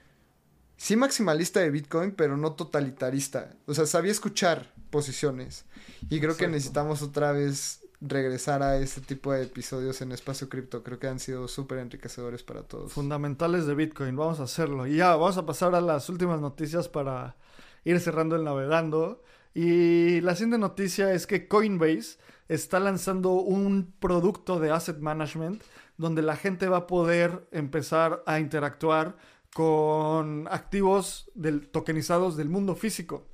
sí 0.77 0.97
maximalista 0.97 1.61
de 1.61 1.71
Bitcoin, 1.71 2.13
pero 2.13 2.37
no 2.37 2.53
totalitarista. 2.53 3.55
O 3.67 3.73
sea, 3.73 3.87
sabía 3.87 4.13
escuchar 4.13 4.73
posiciones. 4.91 5.65
Y 6.11 6.21
creo 6.21 6.37
que 6.37 6.49
necesitamos 6.49 7.01
otra 7.01 7.33
vez 7.33 7.81
regresar 8.01 8.63
a 8.63 8.79
este 8.79 9.01
tipo 9.01 9.33
de 9.33 9.43
episodios 9.43 10.01
en 10.01 10.13
Espacio 10.13 10.49
Cripto. 10.49 10.83
Creo 10.83 10.99
que 10.99 11.09
han 11.09 11.21
sido 11.21 11.49
súper 11.49 11.79
enriquecedores 11.79 12.43
para 12.43 12.63
todos. 12.63 12.93
Fundamentales 12.93 13.67
de 13.67 13.75
Bitcoin, 13.75 14.17
vamos 14.17 14.41
a 14.41 14.45
hacerlo. 14.45 14.87
Y 14.87 14.97
ya, 14.97 15.17
vamos 15.17 15.37
a 15.37 15.47
pasar 15.47 15.75
a 15.75 15.81
las 15.81 16.09
últimas 16.09 16.41
noticias 16.41 16.89
para 16.89 17.37
ir 17.85 18.01
cerrando 18.01 18.37
el 18.37 18.45
navegando. 18.45 19.23
Y 19.55 20.21
la 20.23 20.35
siguiente 20.35 20.59
noticia 20.59 21.13
es 21.13 21.27
que 21.27 21.49
Coinbase 21.49 22.19
está 22.49 22.81
lanzando 22.81 23.33
un 23.33 23.95
producto 24.01 24.59
de 24.59 24.71
asset 24.71 24.99
management 24.99 25.63
donde 25.97 26.23
la 26.23 26.37
gente 26.37 26.69
va 26.69 26.79
a 26.79 26.87
poder 26.87 27.47
empezar 27.53 28.23
a 28.27 28.41
interactuar 28.41 29.17
con 29.53 30.49
activos 30.51 31.31
del, 31.35 31.69
tokenizados 31.69 32.37
del 32.37 32.49
mundo 32.49 32.75
físico. 32.75 33.27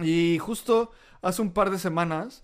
Y 0.00 0.38
justo 0.38 0.90
hace 1.22 1.42
un 1.42 1.52
par 1.52 1.70
de 1.70 1.78
semanas 1.78 2.42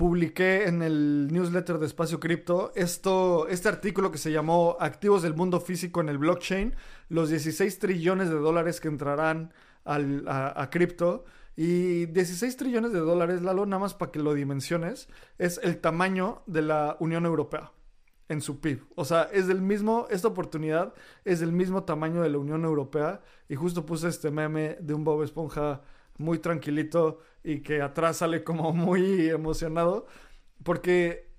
publiqué 0.00 0.66
en 0.66 0.80
el 0.80 1.28
newsletter 1.30 1.76
de 1.76 1.84
Espacio 1.84 2.20
Cripto 2.20 2.72
esto, 2.74 3.46
este 3.48 3.68
artículo 3.68 4.10
que 4.10 4.16
se 4.16 4.32
llamó 4.32 4.78
Activos 4.80 5.20
del 5.20 5.34
mundo 5.34 5.60
físico 5.60 6.00
en 6.00 6.08
el 6.08 6.16
blockchain, 6.16 6.74
los 7.10 7.28
16 7.28 7.78
trillones 7.78 8.30
de 8.30 8.36
dólares 8.36 8.80
que 8.80 8.88
entrarán 8.88 9.52
al, 9.84 10.26
a, 10.26 10.58
a 10.58 10.70
cripto. 10.70 11.26
Y 11.54 12.06
16 12.06 12.56
trillones 12.56 12.94
de 12.94 13.00
dólares, 13.00 13.42
Lalo, 13.42 13.66
nada 13.66 13.78
más 13.78 13.92
para 13.92 14.10
que 14.10 14.20
lo 14.20 14.32
dimensiones, 14.32 15.10
es 15.36 15.60
el 15.62 15.76
tamaño 15.82 16.44
de 16.46 16.62
la 16.62 16.96
Unión 16.98 17.26
Europea 17.26 17.70
en 18.30 18.40
su 18.40 18.58
PIB. 18.58 18.82
O 18.94 19.04
sea, 19.04 19.24
es 19.24 19.48
del 19.48 19.60
mismo, 19.60 20.06
esta 20.08 20.28
oportunidad 20.28 20.94
es 21.26 21.40
del 21.40 21.52
mismo 21.52 21.84
tamaño 21.84 22.22
de 22.22 22.30
la 22.30 22.38
Unión 22.38 22.64
Europea. 22.64 23.20
Y 23.50 23.54
justo 23.54 23.84
puse 23.84 24.08
este 24.08 24.30
meme 24.30 24.78
de 24.80 24.94
un 24.94 25.04
Bob 25.04 25.22
Esponja 25.24 25.82
muy 26.16 26.38
tranquilito 26.38 27.18
y 27.42 27.60
que 27.60 27.82
atrás 27.82 28.18
sale 28.18 28.44
como 28.44 28.72
muy 28.74 29.28
emocionado. 29.28 30.06
Porque, 30.62 31.32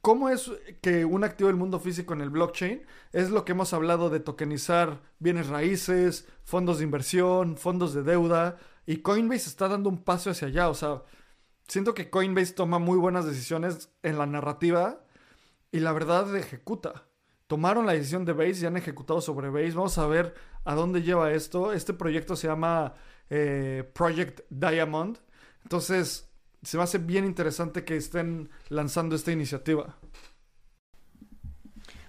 ¿cómo 0.00 0.28
es 0.28 0.50
que 0.80 1.04
un 1.04 1.24
activo 1.24 1.48
del 1.48 1.56
mundo 1.56 1.80
físico 1.80 2.14
en 2.14 2.20
el 2.20 2.30
blockchain 2.30 2.82
es 3.12 3.30
lo 3.30 3.44
que 3.44 3.52
hemos 3.52 3.72
hablado 3.72 4.10
de 4.10 4.20
tokenizar 4.20 5.02
bienes 5.18 5.48
raíces, 5.48 6.28
fondos 6.44 6.78
de 6.78 6.84
inversión, 6.84 7.56
fondos 7.56 7.94
de 7.94 8.02
deuda? 8.02 8.58
Y 8.86 8.98
Coinbase 8.98 9.48
está 9.48 9.68
dando 9.68 9.88
un 9.88 10.02
paso 10.02 10.30
hacia 10.30 10.48
allá. 10.48 10.68
O 10.68 10.74
sea, 10.74 11.02
siento 11.68 11.94
que 11.94 12.10
Coinbase 12.10 12.52
toma 12.52 12.78
muy 12.78 12.98
buenas 12.98 13.24
decisiones 13.24 13.90
en 14.02 14.18
la 14.18 14.26
narrativa 14.26 15.04
y 15.70 15.80
la 15.80 15.92
verdad 15.92 16.34
ejecuta. 16.36 17.06
Tomaron 17.46 17.86
la 17.86 17.92
decisión 17.92 18.24
de 18.24 18.32
Base 18.32 18.62
y 18.62 18.66
han 18.66 18.76
ejecutado 18.76 19.20
sobre 19.20 19.50
Base. 19.50 19.72
Vamos 19.72 19.98
a 19.98 20.06
ver 20.06 20.34
a 20.64 20.74
dónde 20.74 21.02
lleva 21.02 21.32
esto. 21.32 21.72
Este 21.72 21.92
proyecto 21.92 22.36
se 22.36 22.48
llama 22.48 22.94
eh, 23.30 23.88
Project 23.94 24.40
Diamond. 24.50 25.18
Entonces, 25.62 26.28
se 26.62 26.76
me 26.76 26.82
hace 26.82 26.98
bien 26.98 27.24
interesante 27.24 27.84
que 27.84 27.96
estén 27.96 28.50
lanzando 28.68 29.16
esta 29.16 29.32
iniciativa. 29.32 29.96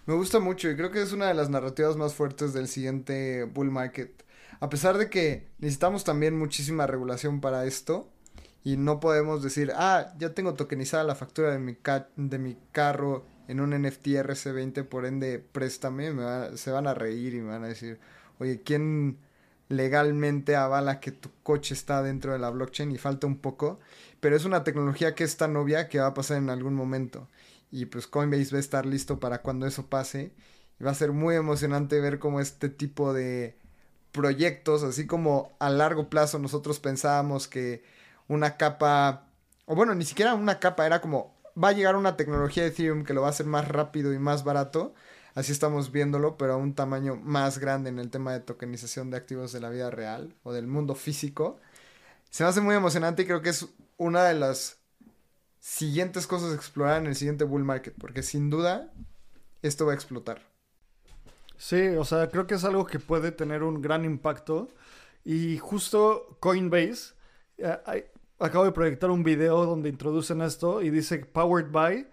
Me 0.06 0.16
gusta 0.16 0.40
mucho 0.40 0.70
y 0.70 0.76
creo 0.76 0.92
que 0.92 1.02
es 1.02 1.14
una 1.14 1.28
de 1.28 1.34
las 1.34 1.50
narrativas 1.50 1.96
más 1.96 2.14
fuertes 2.14 2.54
del 2.54 2.68
siguiente 2.68 3.46
bull 3.46 3.72
market. 3.72 4.26
A 4.60 4.70
pesar 4.70 4.98
de 4.98 5.10
que 5.10 5.50
necesitamos 5.60 6.04
también 6.04 6.38
muchísima 6.38 6.88
regulación 6.88 7.42
para 7.42 7.66
esto 7.66 8.10
y 8.64 8.78
no 8.78 9.00
podemos 9.00 9.42
decir, 9.42 9.72
ah, 9.76 10.14
ya 10.18 10.34
tengo 10.34 10.54
tokenizada 10.54 11.04
la 11.04 11.16
factura 11.16 11.52
de 11.52 11.60
mi, 11.60 11.78
de 12.16 12.40
mi 12.40 12.58
carro 12.72 13.26
en 13.48 13.60
un 13.60 13.72
NFT 13.72 14.08
RC20, 14.08 14.86
por 14.86 15.06
ende, 15.06 15.40
préstame, 15.40 16.12
se 16.56 16.72
van 16.72 16.88
a 16.88 16.94
reír 16.94 17.34
y 17.34 17.42
me 17.42 17.52
van 17.52 17.64
a 17.64 17.68
decir, 17.68 18.00
oye, 18.40 18.62
¿quién 18.62 19.18
legalmente 19.78 20.56
avala 20.56 21.00
que 21.00 21.12
tu 21.12 21.30
coche 21.44 21.74
está 21.74 22.02
dentro 22.02 22.34
de 22.34 22.40
la 22.40 22.50
blockchain? 22.50 22.92
Y 22.92 22.98
falta 22.98 23.28
un 23.28 23.38
poco, 23.38 23.80
pero 24.20 24.36
es 24.36 24.46
una 24.46 24.64
tecnología 24.64 25.16
que 25.16 25.24
es 25.24 25.38
tan 25.38 25.56
obvia 25.56 25.90
que 25.90 26.00
va 26.00 26.08
a 26.08 26.14
pasar 26.14 26.38
en 26.38 26.50
algún 26.50 26.74
momento. 26.76 27.28
Y 27.72 27.86
pues 27.86 28.08
Coinbase 28.08 28.52
va 28.52 28.58
a 28.58 28.60
estar 28.62 28.86
listo 28.86 29.20
para 29.20 29.42
cuando 29.42 29.66
eso 29.68 29.88
pase. 29.88 30.34
Y 30.80 30.84
va 30.84 30.92
a 30.92 30.96
ser 30.96 31.12
muy 31.12 31.36
emocionante 31.36 32.00
ver 32.00 32.20
cómo 32.20 32.40
este 32.40 32.70
tipo 32.70 33.14
de 33.14 33.58
proyectos, 34.12 34.84
así 34.84 35.08
como 35.08 35.56
a 35.60 35.70
largo 35.70 36.10
plazo 36.10 36.40
nosotros 36.40 36.80
pensábamos 36.80 37.48
que 37.48 37.84
una 38.28 38.58
capa, 38.58 39.28
o 39.66 39.76
bueno, 39.76 39.96
ni 39.96 40.06
siquiera 40.06 40.36
una 40.36 40.60
capa, 40.60 40.86
era 40.86 41.02
como 41.02 41.36
va 41.62 41.70
a 41.70 41.74
llegar 41.74 41.96
una 41.96 42.16
tecnología 42.16 42.64
de 42.64 42.70
Ethereum 42.70 43.04
que 43.04 43.14
lo 43.14 43.22
va 43.22 43.28
a 43.28 43.32
hacer 43.32 43.46
más 43.46 43.68
rápido 43.68 44.14
y 44.14 44.20
más 44.20 44.44
barato. 44.44 44.94
Así 45.36 45.52
estamos 45.52 45.92
viéndolo, 45.92 46.38
pero 46.38 46.54
a 46.54 46.58
un 46.58 46.76
tamaño 46.76 47.16
más 47.16 47.58
grande 47.58 47.90
en 47.90 48.00
el 48.00 48.12
tema 48.12 48.34
de 48.34 48.40
tokenización 48.40 49.10
de 49.10 49.18
activos 49.18 49.52
de 49.52 49.60
la 49.60 49.70
vida 49.70 49.90
real 49.90 50.36
o 50.44 50.54
del 50.54 50.68
mundo 50.68 50.94
físico. 50.94 51.60
Se 52.30 52.44
me 52.44 52.50
hace 52.50 52.62
muy 52.62 52.76
emocionante 52.76 53.24
y 53.24 53.26
creo 53.26 53.42
que 53.42 53.50
es 53.50 53.68
una 53.98 54.24
de 54.26 54.36
las 54.36 54.78
siguientes 55.60 56.28
cosas 56.28 56.52
a 56.52 56.56
explorar 56.56 57.02
en 57.02 57.08
el 57.08 57.16
siguiente 57.16 57.46
bull 57.46 57.64
market, 57.64 57.96
porque 57.98 58.22
sin 58.22 58.50
duda 58.50 58.92
esto 59.62 59.86
va 59.86 59.94
a 59.94 59.96
explotar. 59.96 60.42
Sí, 61.58 61.88
o 61.88 62.04
sea, 62.04 62.30
creo 62.30 62.46
que 62.46 62.56
es 62.56 62.64
algo 62.64 62.86
que 62.86 63.00
puede 63.00 63.32
tener 63.32 63.64
un 63.64 63.82
gran 63.82 64.06
impacto. 64.06 64.68
Y 65.24 65.58
justo 65.58 66.38
Coinbase, 66.40 67.14
eh, 67.58 68.12
acabo 68.40 68.66
de 68.66 68.72
proyectar 68.72 69.10
un 69.10 69.24
video 69.24 69.66
donde 69.66 69.90
introducen 69.90 70.42
esto 70.42 70.82
y 70.82 70.90
dice 70.90 71.20
Powered 71.20 71.72
by 71.72 72.08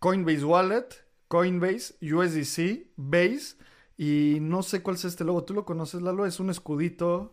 Coinbase 0.00 0.44
Wallet, 0.44 0.88
Coinbase, 1.30 1.94
USDC, 2.02 2.88
Base 2.96 3.54
y 3.96 4.38
no 4.40 4.64
sé 4.64 4.82
cuál 4.82 4.96
es 4.96 5.04
este 5.04 5.22
logo. 5.22 5.44
¿Tú 5.44 5.54
lo 5.54 5.64
conoces, 5.64 6.02
Lalo? 6.02 6.26
Es 6.26 6.40
un 6.40 6.50
escudito 6.50 7.32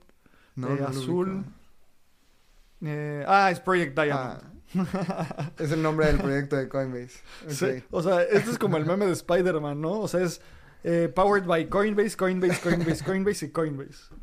eh, 0.56 0.86
azul. 0.88 1.43
Eh, 2.82 3.26
ah, 3.28 3.50
es 3.50 3.60
Project 3.60 4.00
Diamond. 4.00 4.43
Ah, 5.10 5.52
es 5.58 5.72
el 5.72 5.82
nombre 5.82 6.06
del 6.06 6.20
proyecto 6.20 6.58
de 6.58 6.70
Coinbase. 6.70 7.22
Sí, 7.48 7.84
o 7.89 8.04
sea, 8.04 8.22
este 8.22 8.52
es 8.52 8.60
como 8.60 8.78
el 8.78 8.86
meme 8.86 9.08
de 9.08 9.14
Spider-Man, 9.14 9.82
¿no? 9.82 10.02
O 10.02 10.08
sea, 10.08 10.22
es 10.22 10.41
eh, 10.84 11.12
Powered 11.14 11.48
by 11.48 11.68
Coinbase, 11.68 12.16
Coinbase, 12.16 12.62
Coinbase, 12.62 13.04
Coinbase 13.04 13.45
y 13.48 13.50
Coinbase 13.50 14.14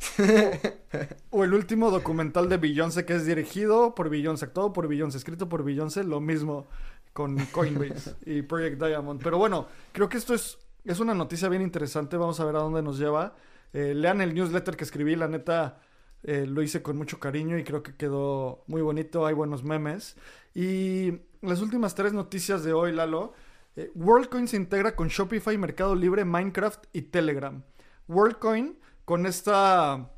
o 1.30 1.44
el 1.44 1.54
último 1.54 1.90
documental 1.90 2.48
de 2.48 2.56
Beyoncé 2.56 3.04
que 3.04 3.14
es 3.14 3.26
dirigido 3.26 3.94
por 3.94 4.08
Beyoncé, 4.10 4.44
actuado 4.44 4.72
por 4.72 4.88
Beyoncé, 4.88 5.18
escrito 5.18 5.48
por 5.48 5.64
Beyoncé, 5.64 6.04
lo 6.04 6.20
mismo 6.20 6.66
con 7.12 7.36
Coinbase 7.46 8.16
y 8.26 8.42
Project 8.42 8.82
Diamond. 8.82 9.22
Pero 9.22 9.38
bueno, 9.38 9.66
creo 9.92 10.08
que 10.08 10.18
esto 10.18 10.34
es, 10.34 10.58
es 10.84 11.00
una 11.00 11.14
noticia 11.14 11.48
bien 11.48 11.62
interesante, 11.62 12.16
vamos 12.16 12.40
a 12.40 12.44
ver 12.44 12.56
a 12.56 12.60
dónde 12.60 12.82
nos 12.82 12.98
lleva. 12.98 13.34
Eh, 13.72 13.94
lean 13.94 14.20
el 14.20 14.34
newsletter 14.34 14.76
que 14.76 14.84
escribí, 14.84 15.16
la 15.16 15.28
neta 15.28 15.80
eh, 16.22 16.46
lo 16.46 16.62
hice 16.62 16.82
con 16.82 16.96
mucho 16.96 17.18
cariño 17.18 17.58
y 17.58 17.64
creo 17.64 17.82
que 17.82 17.96
quedó 17.96 18.64
muy 18.66 18.82
bonito, 18.82 19.26
hay 19.26 19.34
buenos 19.34 19.64
memes. 19.64 20.16
Y 20.54 21.12
las 21.40 21.60
últimas 21.60 21.94
tres 21.94 22.12
noticias 22.12 22.64
de 22.64 22.72
hoy, 22.72 22.92
Lalo. 22.92 23.32
Eh, 23.74 23.90
WorldCoin 23.94 24.48
se 24.48 24.56
integra 24.56 24.94
con 24.94 25.08
Shopify, 25.08 25.56
Mercado 25.56 25.94
Libre, 25.94 26.24
Minecraft 26.24 26.84
y 26.92 27.02
Telegram. 27.02 27.62
WorldCoin 28.06 28.78
con 29.04 29.26
esta, 29.26 30.10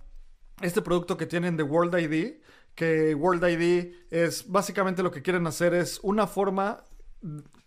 este 0.60 0.82
producto 0.82 1.16
que 1.16 1.26
tienen 1.26 1.56
de 1.56 1.62
World 1.62 1.98
ID, 1.98 2.34
que 2.74 3.14
World 3.14 3.44
ID 3.48 3.94
es 4.10 4.48
básicamente 4.50 5.02
lo 5.02 5.10
que 5.10 5.22
quieren 5.22 5.46
hacer 5.46 5.74
es 5.74 6.00
una 6.02 6.26
forma 6.26 6.84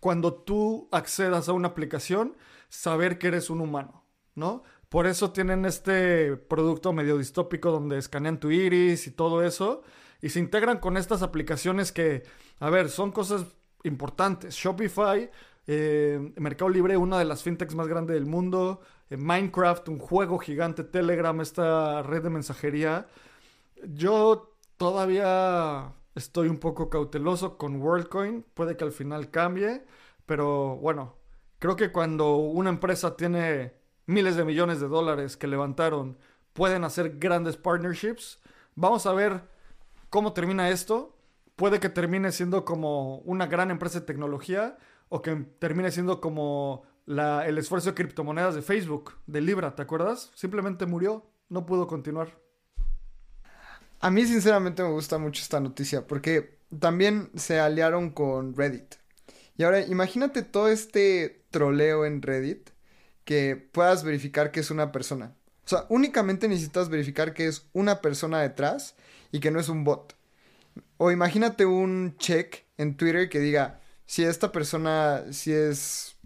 cuando 0.00 0.34
tú 0.34 0.88
accedas 0.92 1.48
a 1.48 1.52
una 1.52 1.68
aplicación 1.68 2.36
saber 2.68 3.18
que 3.18 3.28
eres 3.28 3.50
un 3.50 3.60
humano, 3.60 4.04
¿no? 4.34 4.62
Por 4.88 5.06
eso 5.06 5.32
tienen 5.32 5.64
este 5.64 6.36
producto 6.36 6.92
medio 6.92 7.18
distópico 7.18 7.70
donde 7.70 7.98
escanean 7.98 8.40
tu 8.40 8.50
iris 8.50 9.06
y 9.06 9.10
todo 9.10 9.42
eso. 9.42 9.82
Y 10.22 10.30
se 10.30 10.40
integran 10.40 10.78
con 10.78 10.96
estas 10.96 11.22
aplicaciones 11.22 11.92
que, 11.92 12.22
a 12.58 12.70
ver, 12.70 12.88
son 12.88 13.12
cosas 13.12 13.44
importantes. 13.84 14.54
Shopify, 14.54 15.30
eh, 15.66 16.32
Mercado 16.36 16.70
Libre, 16.70 16.96
una 16.96 17.18
de 17.18 17.26
las 17.26 17.42
fintechs 17.42 17.74
más 17.74 17.86
grandes 17.86 18.14
del 18.14 18.24
mundo. 18.24 18.80
Eh, 19.10 19.18
Minecraft, 19.18 19.88
un 19.90 19.98
juego 19.98 20.38
gigante. 20.38 20.84
Telegram, 20.84 21.38
esta 21.42 22.02
red 22.02 22.22
de 22.22 22.30
mensajería. 22.30 23.06
Yo 23.84 24.47
todavía 24.78 25.92
estoy 26.14 26.48
un 26.48 26.58
poco 26.58 26.88
cauteloso 26.88 27.58
con 27.58 27.82
WorldCoin. 27.82 28.44
Puede 28.54 28.76
que 28.76 28.84
al 28.84 28.92
final 28.92 29.30
cambie. 29.30 29.84
Pero 30.24 30.76
bueno, 30.76 31.16
creo 31.58 31.76
que 31.76 31.92
cuando 31.92 32.36
una 32.36 32.70
empresa 32.70 33.16
tiene 33.16 33.74
miles 34.06 34.36
de 34.36 34.44
millones 34.44 34.80
de 34.80 34.88
dólares 34.88 35.36
que 35.36 35.46
levantaron, 35.46 36.18
pueden 36.54 36.84
hacer 36.84 37.18
grandes 37.18 37.56
partnerships. 37.56 38.40
Vamos 38.74 39.04
a 39.06 39.12
ver 39.12 39.42
cómo 40.08 40.32
termina 40.32 40.70
esto. 40.70 41.16
Puede 41.56 41.80
que 41.80 41.88
termine 41.88 42.32
siendo 42.32 42.64
como 42.64 43.18
una 43.18 43.46
gran 43.46 43.70
empresa 43.70 44.00
de 44.00 44.06
tecnología 44.06 44.78
o 45.08 45.22
que 45.22 45.34
termine 45.58 45.90
siendo 45.90 46.20
como 46.20 46.84
el 47.06 47.58
esfuerzo 47.58 47.90
de 47.90 47.94
criptomonedas 47.94 48.54
de 48.54 48.62
Facebook, 48.62 49.14
de 49.26 49.40
Libra, 49.40 49.74
¿te 49.74 49.82
acuerdas? 49.82 50.30
Simplemente 50.34 50.84
murió, 50.86 51.24
no 51.48 51.64
pudo 51.64 51.86
continuar. 51.86 52.38
A 54.00 54.10
mí 54.10 54.24
sinceramente 54.26 54.82
me 54.82 54.90
gusta 54.90 55.18
mucho 55.18 55.42
esta 55.42 55.60
noticia 55.60 56.06
porque 56.06 56.58
también 56.78 57.30
se 57.34 57.58
aliaron 57.58 58.10
con 58.10 58.54
Reddit. 58.54 58.94
Y 59.56 59.64
ahora 59.64 59.80
imagínate 59.80 60.42
todo 60.42 60.68
este 60.68 61.42
troleo 61.50 62.04
en 62.04 62.22
Reddit 62.22 62.70
que 63.24 63.56
puedas 63.56 64.04
verificar 64.04 64.52
que 64.52 64.60
es 64.60 64.70
una 64.70 64.92
persona. 64.92 65.34
O 65.64 65.68
sea, 65.68 65.84
únicamente 65.88 66.48
necesitas 66.48 66.88
verificar 66.88 67.34
que 67.34 67.46
es 67.46 67.66
una 67.72 68.00
persona 68.00 68.40
detrás 68.40 68.94
y 69.32 69.40
que 69.40 69.50
no 69.50 69.58
es 69.60 69.68
un 69.68 69.84
bot. 69.84 70.14
O 70.96 71.10
imagínate 71.10 71.66
un 71.66 72.16
check 72.18 72.64
en 72.76 72.96
Twitter 72.96 73.28
que 73.28 73.40
diga 73.40 73.80
si 74.06 74.24
esta 74.24 74.52
persona 74.52 75.24
si 75.32 75.52
es 75.52 76.16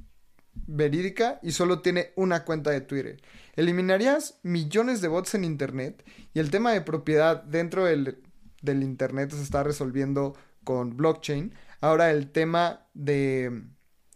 verídica 0.67 1.39
y 1.43 1.53
solo 1.53 1.81
tiene 1.81 2.13
una 2.17 2.45
cuenta 2.45 2.71
de 2.71 2.81
Twitter. 2.81 3.21
Eliminarías 3.57 4.39
millones 4.43 5.01
de 5.01 5.09
bots 5.09 5.35
en 5.35 5.45
Internet 5.45 6.05
y 6.35 6.39
el 6.39 6.51
tema 6.51 6.73
de 6.73 6.81
propiedad 6.81 7.43
dentro 7.43 7.85
del, 7.85 8.23
del 8.63 8.83
Internet 8.83 9.33
se 9.33 9.43
está 9.43 9.63
resolviendo 9.63 10.35
con 10.65 10.97
blockchain. 10.97 11.55
Ahora 11.81 12.11
el 12.11 12.31
tema 12.31 12.87
de 12.95 13.63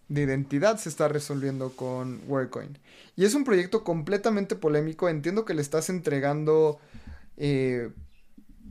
de 0.08 0.22
identidad 0.22 0.76
se 0.78 0.88
está 0.88 1.08
resolviendo 1.08 1.70
con 1.70 2.20
WorkCoin. 2.28 2.78
Y 3.16 3.24
es 3.24 3.34
un 3.34 3.44
proyecto 3.44 3.82
completamente 3.82 4.54
polémico. 4.54 5.08
Entiendo 5.08 5.44
que 5.44 5.54
le 5.54 5.62
estás 5.62 5.88
entregando 5.88 6.78
eh, 7.36 7.90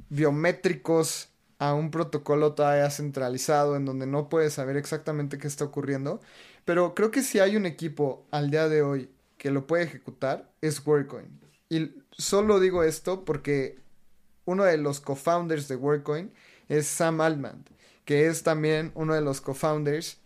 biométricos 0.09 1.29
a 1.57 1.73
un 1.73 1.89
protocolo 1.91 2.53
todavía 2.53 2.89
centralizado 2.89 3.75
en 3.75 3.85
donde 3.85 4.07
no 4.07 4.29
puedes 4.29 4.53
saber 4.53 4.77
exactamente 4.77 5.37
qué 5.37 5.47
está 5.47 5.65
ocurriendo. 5.65 6.21
Pero 6.65 6.95
creo 6.95 7.11
que 7.11 7.21
si 7.21 7.39
hay 7.39 7.55
un 7.55 7.65
equipo 7.65 8.25
al 8.31 8.49
día 8.49 8.67
de 8.67 8.81
hoy 8.81 9.09
que 9.37 9.51
lo 9.51 9.67
puede 9.67 9.83
ejecutar 9.83 10.51
es 10.61 10.85
WorkCoin. 10.85 11.39
Y 11.69 11.91
solo 12.11 12.59
digo 12.59 12.83
esto 12.83 13.23
porque 13.23 13.79
uno 14.45 14.63
de 14.63 14.77
los 14.77 14.99
co-founders 14.99 15.67
de 15.67 15.75
WorkCoin 15.75 16.31
es 16.67 16.87
Sam 16.87 17.21
Altman, 17.21 17.63
que 18.05 18.27
es 18.27 18.43
también 18.43 18.91
uno 18.95 19.13
de 19.13 19.21
los 19.21 19.41
co-founders 19.41 20.17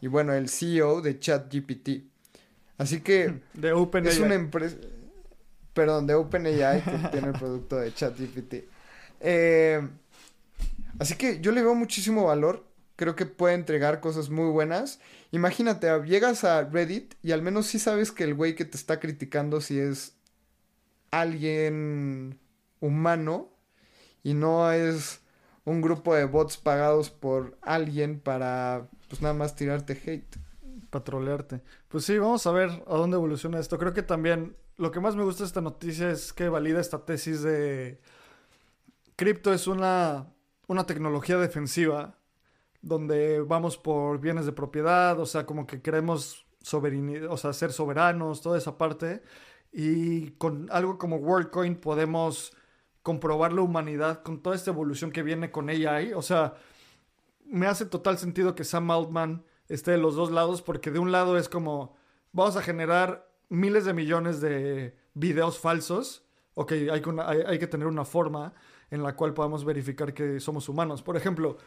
y 0.00 0.08
bueno, 0.08 0.34
el 0.34 0.48
CEO 0.48 1.00
de 1.00 1.18
ChatGPT. 1.18 2.04
Así 2.78 3.00
que 3.00 3.40
de 3.54 3.72
OpenAI. 3.72 4.12
es 4.12 4.18
una 4.18 4.34
empresa, 4.34 4.76
perdón, 5.72 6.06
de 6.06 6.14
OpenAI 6.14 6.82
que 6.82 7.08
tiene 7.12 7.28
el 7.28 7.32
producto 7.34 7.76
de 7.76 7.94
ChatGPT. 7.94 8.54
Eh, 9.20 9.88
así 10.98 11.14
que 11.14 11.40
yo 11.40 11.52
le 11.52 11.62
veo 11.62 11.74
muchísimo 11.74 12.26
valor. 12.26 12.64
Creo 12.96 13.16
que 13.16 13.26
puede 13.26 13.54
entregar 13.54 14.00
cosas 14.00 14.30
muy 14.30 14.50
buenas. 14.50 15.00
Imagínate, 15.34 15.88
llegas 16.04 16.44
a 16.44 16.62
Reddit 16.62 17.14
y 17.20 17.32
al 17.32 17.42
menos 17.42 17.66
sí 17.66 17.80
sabes 17.80 18.12
que 18.12 18.22
el 18.22 18.34
güey 18.34 18.54
que 18.54 18.64
te 18.64 18.76
está 18.76 19.00
criticando 19.00 19.60
si 19.60 19.80
es 19.80 20.16
alguien 21.10 22.38
humano 22.78 23.50
y 24.22 24.34
no 24.34 24.70
es 24.70 25.22
un 25.64 25.80
grupo 25.82 26.14
de 26.14 26.24
bots 26.24 26.56
pagados 26.56 27.10
por 27.10 27.58
alguien 27.62 28.20
para 28.20 28.88
pues 29.08 29.22
nada 29.22 29.34
más 29.34 29.56
tirarte 29.56 30.00
hate. 30.06 30.36
Patrolearte. 30.90 31.62
Pues 31.88 32.04
sí, 32.04 32.16
vamos 32.16 32.46
a 32.46 32.52
ver 32.52 32.70
a 32.86 32.94
dónde 32.96 33.16
evoluciona 33.16 33.58
esto. 33.58 33.76
Creo 33.76 33.92
que 33.92 34.04
también 34.04 34.54
lo 34.76 34.92
que 34.92 35.00
más 35.00 35.16
me 35.16 35.24
gusta 35.24 35.42
de 35.42 35.48
esta 35.48 35.60
noticia 35.60 36.12
es 36.12 36.32
que 36.32 36.48
valida 36.48 36.80
esta 36.80 37.04
tesis 37.04 37.42
de 37.42 38.00
cripto 39.16 39.52
es 39.52 39.66
una, 39.66 40.32
una 40.68 40.86
tecnología 40.86 41.38
defensiva 41.38 42.20
donde 42.84 43.40
vamos 43.40 43.78
por 43.78 44.20
bienes 44.20 44.46
de 44.46 44.52
propiedad, 44.52 45.18
o 45.18 45.26
sea, 45.26 45.46
como 45.46 45.66
que 45.66 45.80
queremos 45.80 46.46
o 47.28 47.36
sea, 47.36 47.52
ser 47.52 47.72
soberanos, 47.72 48.40
toda 48.40 48.58
esa 48.58 48.78
parte. 48.78 49.22
Y 49.72 50.30
con 50.32 50.68
algo 50.70 50.98
como 50.98 51.16
WorldCoin 51.16 51.76
podemos 51.76 52.56
comprobar 53.02 53.52
la 53.52 53.62
humanidad 53.62 54.22
con 54.22 54.42
toda 54.42 54.56
esta 54.56 54.70
evolución 54.70 55.12
que 55.12 55.22
viene 55.22 55.50
con 55.50 55.68
AI. 55.68 56.12
O 56.14 56.22
sea, 56.22 56.54
me 57.44 57.66
hace 57.66 57.86
total 57.86 58.18
sentido 58.18 58.54
que 58.54 58.64
Sam 58.64 58.90
Altman 58.90 59.44
esté 59.68 59.92
de 59.92 59.98
los 59.98 60.14
dos 60.14 60.30
lados, 60.30 60.62
porque 60.62 60.90
de 60.90 60.98
un 60.98 61.12
lado 61.12 61.36
es 61.36 61.48
como, 61.48 61.96
vamos 62.32 62.56
a 62.56 62.62
generar 62.62 63.28
miles 63.48 63.84
de 63.84 63.94
millones 63.94 64.40
de 64.40 64.96
videos 65.14 65.58
falsos. 65.58 66.24
Ok, 66.54 66.68
que, 66.68 66.90
hay, 66.90 67.58
que 67.58 67.66
tener 67.66 67.88
una 67.88 68.04
forma 68.04 68.54
en 68.90 69.02
la 69.02 69.16
cual 69.16 69.34
podamos 69.34 69.64
verificar 69.64 70.14
que 70.14 70.38
somos 70.38 70.68
humanos. 70.68 71.02
Por 71.02 71.16
ejemplo, 71.16 71.58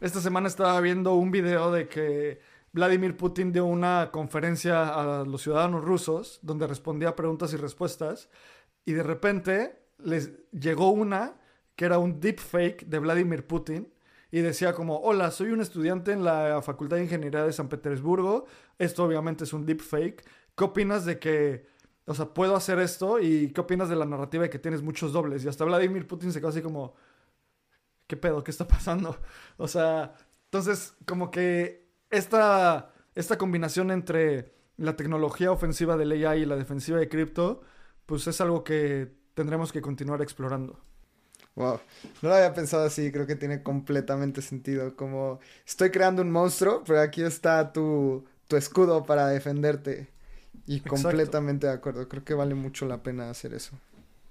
esta 0.00 0.20
semana 0.20 0.48
estaba 0.48 0.80
viendo 0.80 1.14
un 1.14 1.30
video 1.30 1.72
de 1.72 1.88
que 1.88 2.40
Vladimir 2.72 3.16
Putin 3.16 3.52
dio 3.52 3.64
una 3.64 4.10
conferencia 4.12 4.88
a 4.88 5.24
los 5.24 5.42
ciudadanos 5.42 5.82
rusos 5.84 6.38
donde 6.42 6.66
respondía 6.66 7.16
preguntas 7.16 7.52
y 7.54 7.56
respuestas 7.56 8.28
y 8.84 8.92
de 8.92 9.02
repente 9.02 9.80
les 9.98 10.32
llegó 10.52 10.90
una 10.90 11.40
que 11.74 11.86
era 11.86 11.98
un 11.98 12.20
deepfake 12.20 12.86
de 12.86 12.98
Vladimir 12.98 13.46
Putin 13.46 13.90
y 14.30 14.40
decía 14.40 14.74
como, 14.74 14.98
hola, 14.98 15.30
soy 15.30 15.50
un 15.52 15.60
estudiante 15.60 16.12
en 16.12 16.24
la 16.24 16.60
Facultad 16.60 16.96
de 16.96 17.04
Ingeniería 17.04 17.44
de 17.44 17.52
San 17.52 17.68
Petersburgo, 17.68 18.44
esto 18.78 19.04
obviamente 19.04 19.44
es 19.44 19.52
un 19.52 19.64
deepfake, 19.64 20.24
¿qué 20.56 20.64
opinas 20.64 21.06
de 21.06 21.18
que, 21.18 21.66
o 22.04 22.14
sea, 22.14 22.26
puedo 22.26 22.54
hacer 22.54 22.78
esto 22.80 23.18
y 23.18 23.50
qué 23.52 23.60
opinas 23.62 23.88
de 23.88 23.96
la 23.96 24.04
narrativa 24.04 24.42
de 24.42 24.50
que 24.50 24.58
tienes 24.58 24.82
muchos 24.82 25.12
dobles? 25.12 25.44
Y 25.44 25.48
hasta 25.48 25.64
Vladimir 25.64 26.06
Putin 26.06 26.32
se 26.32 26.40
quedó 26.40 26.48
así 26.48 26.60
como, 26.60 26.94
¿qué 28.06 28.16
pedo? 28.16 28.44
¿Qué 28.44 28.50
está 28.50 28.66
pasando? 28.66 29.18
O 29.58 29.68
sea, 29.68 30.14
entonces 30.44 30.94
como 31.06 31.30
que 31.30 31.88
esta, 32.10 32.92
esta 33.14 33.38
combinación 33.38 33.90
entre 33.90 34.52
la 34.76 34.96
tecnología 34.96 35.50
ofensiva 35.50 35.96
del 35.96 36.12
AI 36.12 36.42
y 36.42 36.46
la 36.46 36.56
defensiva 36.56 36.98
de 36.98 37.08
cripto, 37.08 37.62
pues 38.04 38.26
es 38.26 38.40
algo 38.40 38.64
que 38.64 39.12
tendremos 39.34 39.72
que 39.72 39.80
continuar 39.80 40.20
explorando. 40.22 40.78
Wow, 41.54 41.80
no 42.20 42.28
lo 42.28 42.34
había 42.34 42.52
pensado 42.52 42.84
así, 42.84 43.10
creo 43.10 43.26
que 43.26 43.34
tiene 43.34 43.62
completamente 43.62 44.42
sentido. 44.42 44.94
Como 44.94 45.40
estoy 45.66 45.90
creando 45.90 46.20
un 46.20 46.30
monstruo, 46.30 46.84
pero 46.84 47.00
aquí 47.00 47.22
está 47.22 47.72
tu, 47.72 48.26
tu 48.46 48.56
escudo 48.56 49.04
para 49.04 49.28
defenderte. 49.28 50.10
Y 50.66 50.80
completamente 50.80 51.66
de 51.66 51.72
acuerdo, 51.72 52.08
creo 52.08 52.24
que 52.24 52.34
vale 52.34 52.54
mucho 52.54 52.86
la 52.86 53.02
pena 53.02 53.30
hacer 53.30 53.54
eso. 53.54 53.78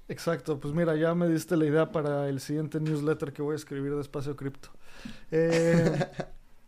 Exacto, 0.08 0.60
pues 0.60 0.74
mira, 0.74 0.96
ya 0.96 1.16
me 1.16 1.28
diste 1.28 1.58
la 1.58 1.66
idea 1.66 1.92
para 1.92 2.30
el 2.30 2.40
siguiente 2.40 2.80
newsletter 2.80 3.34
que 3.34 3.42
voy 3.42 3.54
a 3.54 3.56
escribir 3.56 3.96
de 3.96 4.02
Espacio 4.02 4.36
Cripto. 4.36 4.70
Eh, 5.32 6.00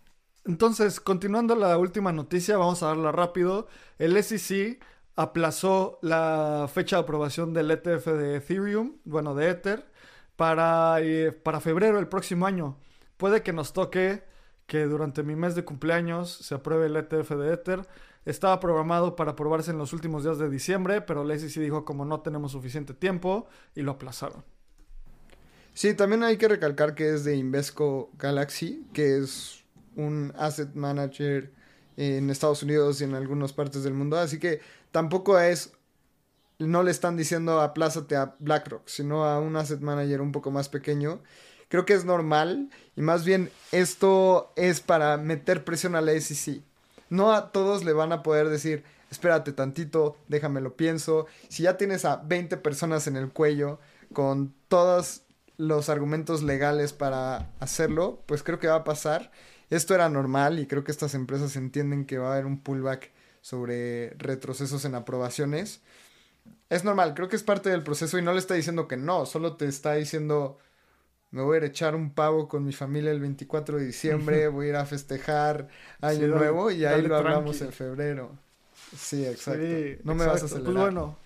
entonces, 0.45 0.99
continuando 0.99 1.55
la 1.55 1.77
última 1.77 2.11
noticia, 2.11 2.57
vamos 2.57 2.81
a 2.83 2.87
darla 2.87 3.11
rápido. 3.11 3.67
El 3.99 4.17
SEC 4.23 4.79
aplazó 5.15 5.99
la 6.01 6.67
fecha 6.73 6.97
de 6.97 7.03
aprobación 7.03 7.53
del 7.53 7.71
ETF 7.71 8.07
de 8.07 8.37
Ethereum, 8.37 8.97
bueno, 9.05 9.35
de 9.35 9.49
Ether, 9.49 9.85
para, 10.35 10.99
eh, 11.01 11.31
para 11.31 11.59
febrero 11.59 11.97
del 11.97 12.07
próximo 12.07 12.47
año. 12.47 12.77
Puede 13.17 13.43
que 13.43 13.53
nos 13.53 13.73
toque 13.73 14.23
que 14.67 14.85
durante 14.85 15.23
mi 15.23 15.35
mes 15.35 15.55
de 15.55 15.63
cumpleaños 15.63 16.31
se 16.31 16.55
apruebe 16.55 16.87
el 16.87 16.95
ETF 16.97 17.31
de 17.31 17.53
Ether. 17.53 17.87
Estaba 18.27 18.59
programado 18.59 19.15
para 19.15 19.31
aprobarse 19.31 19.71
en 19.71 19.77
los 19.77 19.93
últimos 19.93 20.25
días 20.25 20.37
de 20.37 20.49
diciembre, 20.49 20.99
pero 20.99 21.23
la 21.23 21.39
SEC 21.39 21.61
dijo 21.61 21.85
como 21.85 22.03
no 22.03 22.19
tenemos 22.19 22.51
suficiente 22.51 22.93
tiempo 22.93 23.47
y 23.73 23.83
lo 23.83 23.93
aplazaron. 23.93 24.43
Sí, 25.73 25.93
también 25.93 26.25
hay 26.25 26.35
que 26.35 26.49
recalcar 26.49 26.93
que 26.93 27.13
es 27.13 27.23
de 27.23 27.37
Invesco 27.37 28.11
Galaxy, 28.17 28.85
que 28.91 29.17
es 29.17 29.63
un 29.95 30.33
asset 30.37 30.75
manager 30.75 31.53
en 31.95 32.29
Estados 32.29 32.63
Unidos 32.63 32.99
y 32.99 33.05
en 33.05 33.15
algunas 33.15 33.53
partes 33.53 33.83
del 33.83 33.93
mundo. 33.93 34.19
Así 34.19 34.39
que 34.39 34.59
tampoco 34.91 35.39
es, 35.39 35.71
no 36.59 36.83
le 36.83 36.91
están 36.91 37.15
diciendo 37.15 37.61
aplázate 37.61 38.17
a 38.17 38.35
BlackRock, 38.39 38.89
sino 38.89 39.23
a 39.23 39.39
un 39.39 39.55
asset 39.55 39.79
manager 39.79 40.19
un 40.19 40.33
poco 40.33 40.51
más 40.51 40.67
pequeño. 40.67 41.21
Creo 41.69 41.85
que 41.85 41.93
es 41.93 42.03
normal 42.03 42.71
y 42.97 43.01
más 43.01 43.23
bien 43.23 43.49
esto 43.71 44.51
es 44.57 44.81
para 44.81 45.15
meter 45.15 45.63
presión 45.63 45.95
a 45.95 46.01
la 46.01 46.11
SEC. 46.19 46.66
No 47.09 47.33
a 47.33 47.51
todos 47.51 47.83
le 47.83 47.93
van 47.93 48.11
a 48.11 48.23
poder 48.23 48.49
decir 48.49 48.83
espérate 49.09 49.53
tantito, 49.53 50.17
déjame 50.27 50.61
lo 50.61 50.75
pienso. 50.75 51.27
Si 51.49 51.63
ya 51.63 51.77
tienes 51.77 52.05
a 52.05 52.17
20 52.17 52.57
personas 52.57 53.07
en 53.07 53.15
el 53.15 53.31
cuello 53.31 53.79
con 54.13 54.53
todos 54.67 55.21
los 55.57 55.89
argumentos 55.89 56.43
legales 56.43 56.93
para 56.93 57.49
hacerlo, 57.59 58.23
pues 58.25 58.43
creo 58.43 58.59
que 58.59 58.67
va 58.67 58.75
a 58.75 58.83
pasar. 58.83 59.31
Esto 59.69 59.95
era 59.95 60.09
normal 60.09 60.59
y 60.59 60.67
creo 60.67 60.83
que 60.83 60.91
estas 60.91 61.13
empresas 61.13 61.55
entienden 61.55 62.05
que 62.05 62.17
va 62.17 62.29
a 62.29 62.33
haber 62.33 62.45
un 62.45 62.61
pullback 62.61 63.11
sobre 63.41 64.11
retrocesos 64.17 64.85
en 64.85 64.95
aprobaciones. 64.95 65.81
Es 66.69 66.83
normal, 66.83 67.13
creo 67.13 67.27
que 67.27 67.35
es 67.35 67.43
parte 67.43 67.69
del 67.69 67.83
proceso 67.83 68.17
y 68.17 68.21
no 68.21 68.33
le 68.33 68.39
está 68.39 68.53
diciendo 68.53 68.87
que 68.87 68.97
no, 68.97 69.25
solo 69.25 69.55
te 69.55 69.65
está 69.65 69.93
diciendo 69.93 70.57
me 71.31 71.41
voy 71.41 71.55
a 71.55 71.57
ir 71.57 71.63
a 71.63 71.67
echar 71.67 71.95
un 71.95 72.13
pavo 72.13 72.47
con 72.47 72.63
mi 72.63 72.73
familia 72.73 73.11
el 73.11 73.19
24 73.19 73.77
de 73.77 73.85
diciembre, 73.85 74.47
voy 74.49 74.67
a 74.67 74.69
ir 74.69 74.75
a 74.75 74.85
festejar 74.85 75.67
Año 76.01 76.27
Nuevo 76.27 76.71
y 76.71 76.85
ahí 76.85 77.01
lo 77.01 77.15
hablamos 77.15 77.61
en 77.61 77.71
febrero. 77.71 78.31
Sí, 78.95 79.25
exacto. 79.25 79.63
no 80.03 80.15
me 80.15 80.25
vas 80.25 80.43
a 80.43 80.45
acelerar. 80.45 80.65
Pues 80.65 80.77
bueno, 80.77 81.17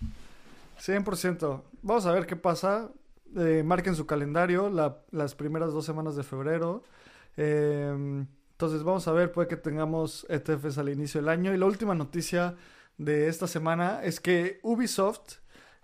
100%. 0.79 1.61
Vamos 1.83 2.05
a 2.05 2.11
ver 2.11 2.25
qué 2.25 2.35
pasa. 2.35 2.89
Eh, 3.37 3.63
marquen 3.63 3.95
su 3.95 4.05
calendario 4.05 4.69
las 5.11 5.35
primeras 5.35 5.71
dos 5.71 5.85
semanas 5.85 6.15
de 6.15 6.23
febrero. 6.23 6.83
Em, 7.37 8.25
entonces 8.51 8.83
vamos 8.83 9.07
a 9.07 9.11
ver, 9.11 9.31
puede 9.31 9.47
que 9.47 9.57
tengamos 9.57 10.25
ETFs 10.29 10.77
al 10.77 10.89
inicio 10.89 11.21
del 11.21 11.29
año. 11.29 11.53
Y 11.53 11.57
la 11.57 11.65
última 11.65 11.95
noticia 11.95 12.55
de 12.97 13.27
esta 13.27 13.47
semana 13.47 14.03
es 14.03 14.19
que 14.19 14.59
Ubisoft 14.63 15.37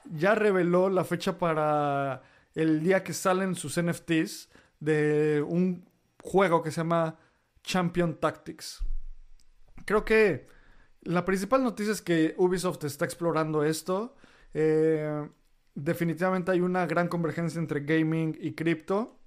ya 0.06 0.36
reveló 0.36 0.90
la 0.90 1.04
fecha 1.04 1.38
para 1.38 2.22
el 2.58 2.82
día 2.82 3.04
que 3.04 3.14
salen 3.14 3.54
sus 3.54 3.80
NFTs 3.80 4.50
de 4.80 5.46
un 5.48 5.88
juego 6.24 6.64
que 6.64 6.72
se 6.72 6.78
llama 6.78 7.20
Champion 7.62 8.20
Tactics. 8.20 8.84
Creo 9.86 10.04
que 10.04 10.48
la 11.04 11.24
principal 11.24 11.64
noticia 11.64 11.94
es 11.94 12.02
que 12.02 12.34
Ubisoft 12.36 12.84
está 12.84 13.06
explorando 13.06 13.64
esto. 13.64 14.16
Eh, 14.56 15.30
definitivamente 15.76 16.52
hay 16.52 16.62
una 16.62 16.88
gran 16.88 17.10
convergencia 17.10 17.60
entre 17.60 17.82
gaming 17.82 18.36
y 18.42 18.56
cripto. 18.56 19.20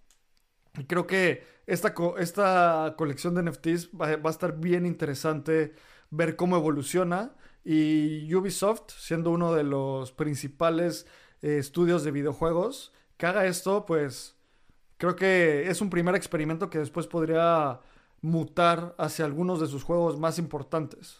Y 0.76 0.87
creo 0.87 1.07
que 1.07 1.45
esta, 1.68 1.95
esta 2.18 2.97
colección 2.99 3.37
de 3.37 3.45
NFTs 3.45 3.91
va, 3.91 4.09
a 4.09 4.31
estar 4.31 4.59
bien 4.59 4.87
interesante 4.87 5.72
ver 6.11 6.35
cómo 6.35 6.57
evoluciona. 6.57 7.37
Y 7.62 8.35
Ubisoft, 8.35 8.91
siendo 8.91 9.31
uno 9.31 9.55
de 9.55 9.62
los 9.62 10.11
principales 10.11 11.07
eh, 11.43 11.59
estudios 11.59 12.03
de 12.03 12.11
videojuegos, 12.11 12.93
que 13.21 13.27
haga 13.27 13.45
esto, 13.45 13.85
pues 13.85 14.35
creo 14.97 15.14
que 15.14 15.68
es 15.68 15.83
un 15.83 15.91
primer 15.91 16.14
experimento 16.14 16.71
que 16.71 16.79
después 16.79 17.07
podría 17.07 17.81
mutar 18.23 18.95
hacia 18.97 19.27
algunos 19.27 19.61
de 19.61 19.66
sus 19.66 19.83
juegos 19.83 20.18
más 20.18 20.39
importantes. 20.39 21.18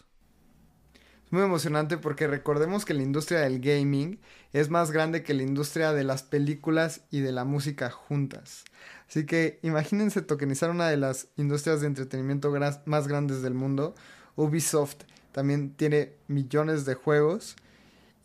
Es 1.27 1.31
muy 1.31 1.43
emocionante 1.43 1.99
porque 1.99 2.27
recordemos 2.27 2.87
que 2.87 2.95
la 2.95 3.03
industria 3.03 3.41
del 3.41 3.61
gaming 3.61 4.19
es 4.55 4.71
más 4.71 4.93
grande 4.93 5.23
que 5.23 5.35
la 5.35 5.43
industria 5.43 5.93
de 5.93 6.05
las 6.05 6.23
películas 6.23 7.03
y 7.11 7.21
de 7.21 7.33
la 7.33 7.45
música 7.45 7.91
juntas. 7.91 8.65
Así 9.07 9.27
que 9.27 9.61
imagínense 9.63 10.23
tokenizar 10.23 10.71
una 10.71 10.89
de 10.89 10.97
las 10.97 11.29
industrias 11.37 11.83
de 11.83 11.89
entretenimiento 11.89 12.51
más 12.87 13.09
grandes 13.09 13.43
del 13.43 13.53
mundo. 13.53 13.95
Ubisoft 14.37 15.03
también 15.33 15.75
tiene 15.75 16.15
millones 16.29 16.87
de 16.87 16.95
juegos 16.95 17.57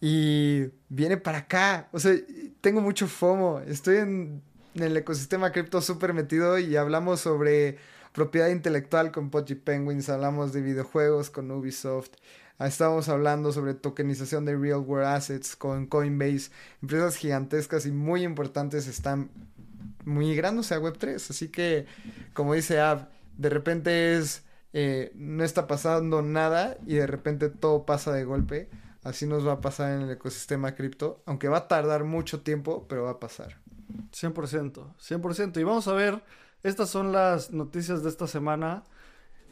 y 0.02 0.66
viene 0.90 1.18
para 1.18 1.40
acá. 1.40 1.90
O 1.92 2.00
sea, 2.00 2.14
tengo 2.62 2.82
mucho 2.82 3.08
FOMO. 3.08 3.62
Estoy 3.62 3.98
en, 3.98 4.42
el 4.76 4.96
ecosistema 4.98 5.52
cripto 5.52 5.82
súper 5.82 6.14
metido 6.14 6.60
y 6.60 6.76
hablamos 6.76 7.22
sobre 7.22 7.78
propiedad 8.12 8.50
intelectual 8.50 9.12
con 9.12 9.30
Pochi 9.30 9.56
Penguins, 9.56 10.10
hablamos 10.10 10.54
de 10.54 10.62
videojuegos 10.62 11.30
con 11.30 11.52
Ubisoft. 11.52 12.12
Estábamos 12.60 13.10
hablando 13.10 13.52
sobre 13.52 13.74
tokenización 13.74 14.46
de 14.46 14.56
real 14.56 14.80
world 14.80 15.08
assets 15.08 15.56
con 15.56 15.88
Coinbase. 15.88 16.52
Empresas 16.82 17.18
gigantescas 17.18 17.86
y 17.86 17.92
muy 17.92 18.24
importantes 18.24 18.88
están 18.88 19.30
migrándose 20.06 20.74
a 20.74 20.80
Web3. 20.80 21.16
Así 21.16 21.50
que, 21.50 21.86
como 22.34 22.54
dice 22.54 22.80
Ab, 22.80 23.10
de 23.38 23.50
repente 23.50 24.18
es, 24.18 24.44
eh, 24.72 25.12
no 25.16 25.44
está 25.44 25.68
pasando 25.68 26.22
nada 26.22 26.78
y 26.86 26.96
de 26.96 27.08
repente 27.08 27.50
todo 27.50 27.86
pasa 27.86 28.14
de 28.14 28.24
golpe. 28.24 28.70
Así 29.06 29.28
nos 29.28 29.48
va 29.48 29.54
a 29.54 29.62
pasar 29.62 29.92
en 29.92 30.02
el 30.02 30.10
ecosistema 30.10 30.74
cripto, 30.74 31.22
aunque 31.28 31.48
va 31.48 31.58
a 31.58 31.68
tardar 31.68 32.06
mucho 32.06 32.42
tiempo, 32.42 32.88
pero 32.90 33.04
va 33.04 33.12
a 33.12 33.20
pasar. 33.20 33.60
100%, 34.12 34.96
100%. 34.98 35.60
Y 35.60 35.64
vamos 35.64 35.88
a 35.88 35.94
ver, 35.94 36.24
estas 36.64 36.90
son 36.90 37.12
las 37.12 37.52
noticias 37.52 38.02
de 38.02 38.10
esta 38.10 38.26
semana. 38.26 38.84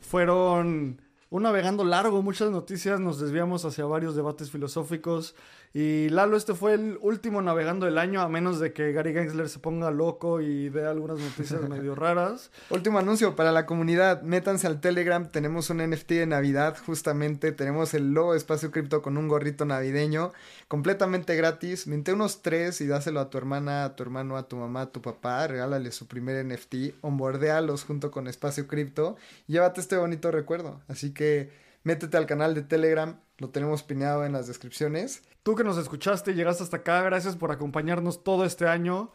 Fueron 0.01 0.99
un 1.29 1.43
navegando 1.43 1.83
largo, 1.83 2.23
muchas 2.23 2.49
noticias, 2.49 2.99
nos 2.99 3.19
desviamos 3.19 3.63
hacia 3.63 3.85
varios 3.85 4.15
debates 4.15 4.49
filosóficos. 4.49 5.35
Y 5.75 6.09
Lalo, 6.09 6.37
este 6.37 6.53
fue 6.53 6.75
el 6.75 6.99
último 7.01 7.41
navegando 7.41 7.87
del 7.87 7.97
año, 7.97 8.21
a 8.21 8.29
menos 8.29 8.59
de 8.59 8.73
que 8.73 8.91
Gary 8.91 9.11
Gensler 9.11 9.49
se 9.49 9.57
ponga 9.57 9.89
loco 9.89 10.39
y 10.39 10.69
dé 10.69 10.85
algunas 10.85 11.17
noticias 11.17 11.61
medio 11.69 11.95
raras. 11.95 12.51
Último 12.69 12.99
anuncio 12.99 13.35
para 13.35 13.51
la 13.51 13.65
comunidad, 13.65 14.21
métanse 14.21 14.67
al 14.67 14.81
Telegram, 14.81 15.27
tenemos 15.27 15.71
un 15.71 15.77
NFT 15.77 16.09
de 16.11 16.25
Navidad, 16.27 16.77
justamente, 16.85 17.51
tenemos 17.53 17.95
el 17.95 18.13
logo 18.13 18.33
de 18.33 18.37
Espacio 18.37 18.69
Cripto 18.69 19.01
con 19.01 19.17
un 19.17 19.27
gorrito 19.27 19.65
navideño, 19.65 20.31
completamente 20.67 21.35
gratis, 21.35 21.87
minte 21.87 22.13
unos 22.13 22.43
tres 22.43 22.79
y 22.79 22.85
dáselo 22.85 23.19
a 23.19 23.31
tu 23.31 23.39
hermana, 23.39 23.83
a 23.83 23.95
tu 23.95 24.03
hermano, 24.03 24.37
a 24.37 24.47
tu 24.47 24.57
mamá, 24.57 24.81
a 24.81 24.91
tu 24.91 25.01
papá, 25.01 25.47
regálale 25.47 25.91
su 25.91 26.05
primer 26.05 26.45
NFT, 26.45 27.01
onboardealos 27.01 27.83
junto 27.83 28.11
con 28.11 28.27
Espacio 28.27 28.67
Cripto, 28.67 29.17
llévate 29.47 29.81
este 29.81 29.97
bonito 29.97 30.29
recuerdo. 30.29 30.81
Así 30.87 31.15
que 31.15 31.62
métete 31.83 32.17
al 32.17 32.25
canal 32.25 32.55
de 32.55 32.63
Telegram, 32.63 33.19
lo 33.37 33.49
tenemos 33.49 33.83
pineado 33.83 34.25
en 34.25 34.33
las 34.33 34.47
descripciones. 34.47 35.23
Tú 35.43 35.55
que 35.55 35.63
nos 35.63 35.77
escuchaste 35.77 36.31
y 36.31 36.35
llegaste 36.35 36.63
hasta 36.63 36.77
acá, 36.77 37.01
gracias 37.01 37.35
por 37.35 37.51
acompañarnos 37.51 38.23
todo 38.23 38.45
este 38.45 38.67
año. 38.67 39.11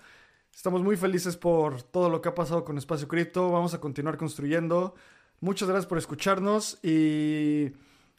Estamos 0.55 0.83
muy 0.83 0.97
felices 0.97 1.37
por 1.37 1.83
todo 1.83 2.11
lo 2.11 2.21
que 2.21 2.29
ha 2.29 2.35
pasado 2.35 2.65
con 2.65 2.79
Espacio 2.79 3.09
Cripto. 3.09 3.51
Vamos 3.51 3.75
a 3.75 3.81
continuar 3.81 4.17
construyendo. 4.17 4.95
Muchas 5.41 5.69
gracias 5.69 5.87
por 5.87 5.99
escucharnos 5.99 6.79
y 6.83 7.73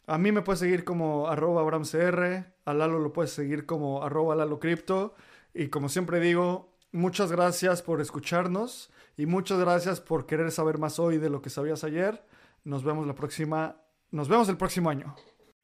a 0.06 0.18
mí 0.18 0.32
me 0.32 0.42
puedes 0.42 0.60
seguir 0.60 0.84
como 0.84 1.28
arroba 1.28 1.60
abramcr, 1.60 2.46
a 2.64 2.74
Lalo 2.74 2.98
lo 2.98 3.12
puedes 3.12 3.30
seguir 3.30 3.66
como 3.66 4.02
arroba 4.02 4.34
y 5.52 5.68
como 5.68 5.88
siempre 5.88 6.18
digo, 6.18 6.72
muchas 6.92 7.30
gracias 7.30 7.82
por 7.82 8.00
escucharnos 8.00 8.90
y 9.16 9.26
muchas 9.26 9.58
gracias 9.58 10.00
por 10.00 10.26
querer 10.26 10.50
saber 10.50 10.78
más 10.78 10.98
hoy 10.98 11.18
de 11.18 11.28
lo 11.28 11.42
que 11.42 11.50
sabías 11.50 11.84
ayer. 11.84 12.24
Nos 12.64 12.84
vemos 12.84 13.06
la 13.06 13.14
próxima. 13.14 13.76
Nos 14.12 14.28
vemos 14.28 14.48
el 14.48 14.56
próximo 14.56 14.90
año. 14.90 15.14